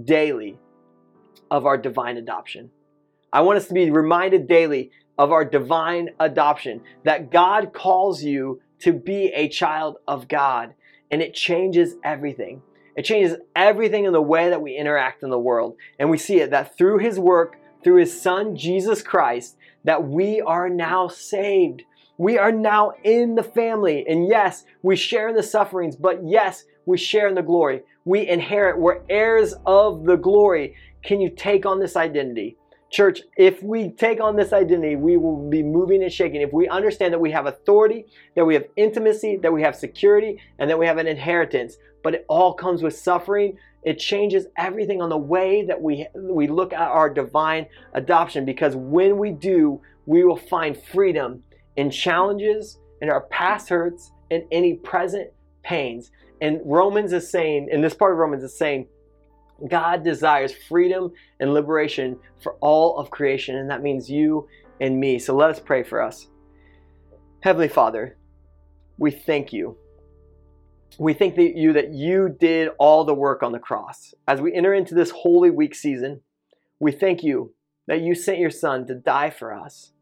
daily 0.02 0.58
of 1.50 1.66
our 1.66 1.78
divine 1.78 2.16
adoption. 2.16 2.70
I 3.32 3.40
want 3.40 3.58
us 3.58 3.68
to 3.68 3.74
be 3.74 3.90
reminded 3.90 4.46
daily 4.46 4.90
of 5.18 5.32
our 5.32 5.44
divine 5.44 6.10
adoption, 6.18 6.80
that 7.04 7.30
God 7.30 7.72
calls 7.72 8.22
you 8.22 8.60
to 8.80 8.92
be 8.92 9.26
a 9.34 9.48
child 9.48 9.96
of 10.08 10.26
God, 10.26 10.74
and 11.10 11.22
it 11.22 11.34
changes 11.34 11.94
everything. 12.02 12.62
It 12.96 13.04
changes 13.04 13.36
everything 13.54 14.04
in 14.04 14.12
the 14.12 14.22
way 14.22 14.50
that 14.50 14.60
we 14.60 14.76
interact 14.76 15.22
in 15.22 15.30
the 15.30 15.38
world. 15.38 15.76
And 15.98 16.10
we 16.10 16.18
see 16.18 16.40
it 16.40 16.50
that 16.50 16.76
through 16.76 16.98
His 16.98 17.18
work, 17.18 17.56
through 17.82 18.00
His 18.00 18.20
Son, 18.20 18.56
Jesus 18.56 19.02
Christ, 19.02 19.56
that 19.84 20.08
we 20.08 20.40
are 20.40 20.68
now 20.68 21.08
saved. 21.08 21.82
We 22.18 22.38
are 22.38 22.52
now 22.52 22.92
in 23.02 23.34
the 23.34 23.42
family. 23.42 24.04
And 24.08 24.28
yes, 24.28 24.64
we 24.82 24.96
share 24.96 25.28
in 25.28 25.34
the 25.34 25.42
sufferings, 25.42 25.96
but 25.96 26.20
yes, 26.24 26.64
we 26.86 26.98
share 26.98 27.28
in 27.28 27.34
the 27.34 27.42
glory. 27.42 27.82
We 28.04 28.28
inherit, 28.28 28.78
we're 28.78 29.02
heirs 29.08 29.54
of 29.66 30.04
the 30.04 30.16
glory. 30.16 30.76
Can 31.02 31.20
you 31.20 31.30
take 31.30 31.66
on 31.66 31.80
this 31.80 31.96
identity? 31.96 32.56
Church, 32.90 33.22
if 33.38 33.62
we 33.62 33.88
take 33.88 34.20
on 34.20 34.36
this 34.36 34.52
identity, 34.52 34.96
we 34.96 35.16
will 35.16 35.48
be 35.48 35.62
moving 35.62 36.02
and 36.02 36.12
shaking. 36.12 36.42
If 36.42 36.52
we 36.52 36.68
understand 36.68 37.14
that 37.14 37.18
we 37.18 37.30
have 37.30 37.46
authority, 37.46 38.04
that 38.36 38.44
we 38.44 38.52
have 38.52 38.64
intimacy, 38.76 39.38
that 39.42 39.52
we 39.52 39.62
have 39.62 39.74
security, 39.74 40.38
and 40.58 40.68
that 40.68 40.78
we 40.78 40.86
have 40.86 40.98
an 40.98 41.06
inheritance, 41.06 41.76
but 42.04 42.14
it 42.14 42.26
all 42.28 42.52
comes 42.52 42.82
with 42.82 42.94
suffering, 42.94 43.56
it 43.82 43.98
changes 43.98 44.46
everything 44.56 45.02
on 45.02 45.08
the 45.08 45.18
way 45.18 45.64
that 45.64 45.80
we, 45.80 46.06
we 46.14 46.46
look 46.46 46.72
at 46.72 46.88
our 46.88 47.10
divine 47.10 47.66
adoption 47.94 48.44
because 48.44 48.76
when 48.76 49.18
we 49.18 49.32
do, 49.32 49.80
we 50.06 50.24
will 50.24 50.36
find 50.36 50.76
freedom 50.76 51.42
in 51.76 51.90
challenges, 51.90 52.78
in 53.00 53.08
our 53.10 53.22
past 53.22 53.68
hurts, 53.68 54.12
in 54.30 54.46
any 54.52 54.74
present 54.74 55.30
pains. 55.62 56.10
And 56.40 56.60
Romans 56.64 57.12
is 57.12 57.30
saying, 57.30 57.68
in 57.70 57.80
this 57.80 57.94
part 57.94 58.12
of 58.12 58.18
Romans 58.18 58.44
is 58.44 58.56
saying, 58.56 58.86
God 59.68 60.02
desires 60.02 60.52
freedom 60.68 61.12
and 61.38 61.54
liberation 61.54 62.18
for 62.42 62.54
all 62.60 62.98
of 62.98 63.10
creation, 63.10 63.56
and 63.56 63.70
that 63.70 63.82
means 63.82 64.10
you 64.10 64.48
and 64.80 64.98
me. 64.98 65.18
So 65.18 65.36
let 65.36 65.50
us 65.50 65.60
pray 65.60 65.82
for 65.82 66.02
us. 66.02 66.26
Heavenly 67.40 67.68
Father, 67.68 68.16
we 68.98 69.10
thank 69.10 69.52
you 69.52 69.76
we 70.98 71.14
thank 71.14 71.36
that 71.36 71.56
you 71.56 71.72
that 71.72 71.90
you 71.90 72.28
did 72.28 72.68
all 72.78 73.04
the 73.04 73.14
work 73.14 73.42
on 73.42 73.52
the 73.52 73.58
cross. 73.58 74.14
As 74.28 74.40
we 74.40 74.52
enter 74.54 74.74
into 74.74 74.94
this 74.94 75.10
holy 75.10 75.50
week 75.50 75.74
season, 75.74 76.20
we 76.78 76.92
thank 76.92 77.22
you 77.22 77.54
that 77.86 78.00
you 78.00 78.14
sent 78.14 78.38
your 78.38 78.50
son 78.50 78.86
to 78.86 78.94
die 78.94 79.30
for 79.30 79.54
us. 79.54 79.92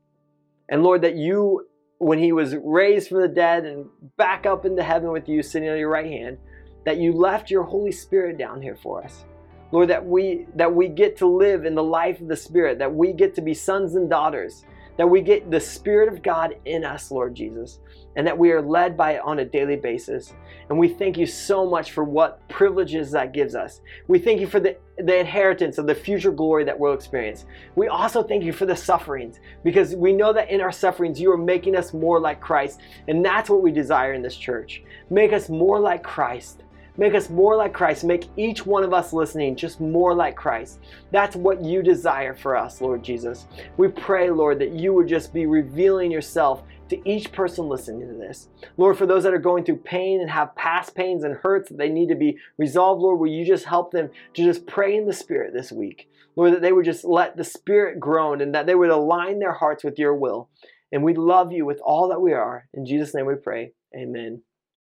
And 0.69 0.83
Lord, 0.83 1.03
that 1.03 1.17
you, 1.17 1.67
when 1.99 2.19
he 2.19 2.33
was 2.33 2.55
raised 2.57 3.09
from 3.09 3.21
the 3.21 3.29
dead 3.29 3.65
and 3.65 3.87
back 4.17 4.47
up 4.47 4.65
into 4.65 4.83
heaven 4.83 5.11
with 5.11 5.29
you 5.29 5.43
sitting 5.43 5.69
on 5.69 5.79
your 5.79 5.91
right 5.91 6.07
hand, 6.07 6.39
that 6.85 6.99
you 6.99 7.13
left 7.13 7.51
your 7.51 7.65
Holy 7.65 7.93
Spirit 7.93 8.39
down 8.39 8.63
here 8.63 8.77
for 8.77 9.03
us. 9.03 9.25
Lord, 9.73 9.89
that 9.89 10.05
we 10.05 10.47
that 10.57 10.75
we 10.75 10.89
get 10.89 11.17
to 11.19 11.27
live 11.27 11.65
in 11.65 11.75
the 11.75 11.83
life 11.83 12.21
of 12.21 12.29
the 12.29 12.37
Spirit, 12.37 12.79
that 12.79 12.93
we 12.93 13.13
get 13.13 13.35
to 13.37 13.41
be 13.41 13.55
sons 13.55 13.95
and 13.95 14.11
daughters, 14.11 14.65
that 15.01 15.07
we 15.07 15.23
get 15.23 15.51
the 15.51 15.59
Spirit 15.59 16.13
of 16.13 16.23
God 16.23 16.57
in 16.67 16.85
us, 16.85 17.11
Lord 17.11 17.35
Jesus, 17.35 17.79
and 18.17 18.27
that 18.27 18.37
we 18.37 18.53
are 18.53 18.61
led 18.61 18.99
by 18.99 19.13
it 19.13 19.23
on 19.25 19.39
a 19.39 19.45
daily 19.47 19.77
basis. 19.77 20.35
And 20.69 20.79
we 20.79 20.89
thank 20.89 21.17
you 21.17 21.25
so 21.25 21.65
much 21.67 21.93
for 21.93 22.05
what 22.05 22.47
privileges 22.51 23.11
that 23.13 23.33
gives 23.33 23.55
us. 23.55 23.81
We 24.09 24.19
thank 24.19 24.43
you 24.43 24.47
for 24.47 24.61
the, 24.61 24.77
the 24.99 25.21
inheritance 25.21 25.79
of 25.79 25.87
the 25.87 25.95
future 25.95 26.31
glory 26.31 26.65
that 26.65 26.79
we'll 26.79 26.93
experience. 26.93 27.47
We 27.77 27.89
also 27.89 28.23
thank 28.23 28.45
you 28.45 28.53
for 28.53 28.67
the 28.67 28.77
sufferings 28.77 29.41
because 29.65 29.97
we 29.97 30.13
know 30.13 30.35
that 30.35 30.51
in 30.51 30.61
our 30.61 30.71
sufferings, 30.71 31.19
you 31.19 31.33
are 31.33 31.39
making 31.39 31.77
us 31.77 31.95
more 31.95 32.21
like 32.21 32.39
Christ. 32.43 32.81
And 33.09 33.25
that's 33.25 33.49
what 33.49 33.63
we 33.63 33.73
desire 33.73 34.13
in 34.13 34.21
this 34.21 34.37
church. 34.37 34.83
Make 35.09 35.33
us 35.33 35.49
more 35.49 35.81
like 35.81 36.03
Christ 36.03 36.63
Make 37.01 37.15
us 37.15 37.31
more 37.31 37.57
like 37.57 37.73
Christ. 37.73 38.05
Make 38.05 38.29
each 38.37 38.67
one 38.67 38.85
of 38.85 38.93
us 38.93 39.15
listening 39.15 39.57
just 39.57 39.81
more 39.81 40.15
like 40.15 40.37
Christ. 40.37 40.81
That's 41.11 41.35
what 41.35 41.65
you 41.65 41.83
desire 41.83 42.35
for 42.35 42.55
us, 42.55 42.83
Lord 42.83 43.03
Jesus. 43.03 43.47
We 43.79 43.89
pray, 43.89 44.29
Lord, 44.31 44.59
that 44.59 44.73
you 44.73 44.93
would 44.93 45.09
just 45.09 45.33
be 45.33 45.47
revealing 45.47 46.11
yourself 46.11 46.63
to 46.91 47.09
each 47.09 47.33
person 47.33 47.71
listening 47.71 48.07
to 48.07 48.15
this. 48.19 48.51
Lord, 48.77 48.99
for 48.99 49.07
those 49.07 49.23
that 49.23 49.33
are 49.33 49.39
going 49.39 49.65
through 49.65 49.79
pain 49.79 50.21
and 50.21 50.29
have 50.29 50.55
past 50.57 50.95
pains 50.95 51.25
and 51.25 51.37
hurts 51.37 51.71
that 51.71 51.79
they 51.79 51.89
need 51.89 52.11
to 52.11 52.15
be 52.15 52.37
resolved, 52.59 53.01
Lord, 53.01 53.19
will 53.19 53.29
you 53.29 53.47
just 53.47 53.65
help 53.65 53.93
them 53.93 54.11
to 54.35 54.45
just 54.45 54.67
pray 54.67 54.95
in 54.95 55.07
the 55.07 55.15
Spirit 55.15 55.55
this 55.55 55.73
week? 55.73 56.07
Lord, 56.37 56.53
that 56.53 56.61
they 56.61 56.73
would 56.73 56.85
just 56.85 57.07
let 57.07 57.35
the 57.35 57.45
Spirit 57.45 57.99
groan 57.99 58.43
and 58.43 58.55
that 58.55 58.67
they 58.67 58.75
would 58.75 58.91
align 58.91 59.39
their 59.39 59.55
hearts 59.55 59.83
with 59.83 59.99
your 59.99 60.15
will. 60.15 60.51
And 60.93 61.03
we 61.03 61.15
love 61.15 61.51
you 61.51 61.65
with 61.65 61.81
all 61.83 62.11
that 62.11 62.21
we 62.21 62.35
are. 62.35 62.69
In 62.75 62.85
Jesus' 62.85 63.15
name 63.15 63.25
we 63.25 63.37
pray. 63.37 63.73
Amen. 63.97 64.43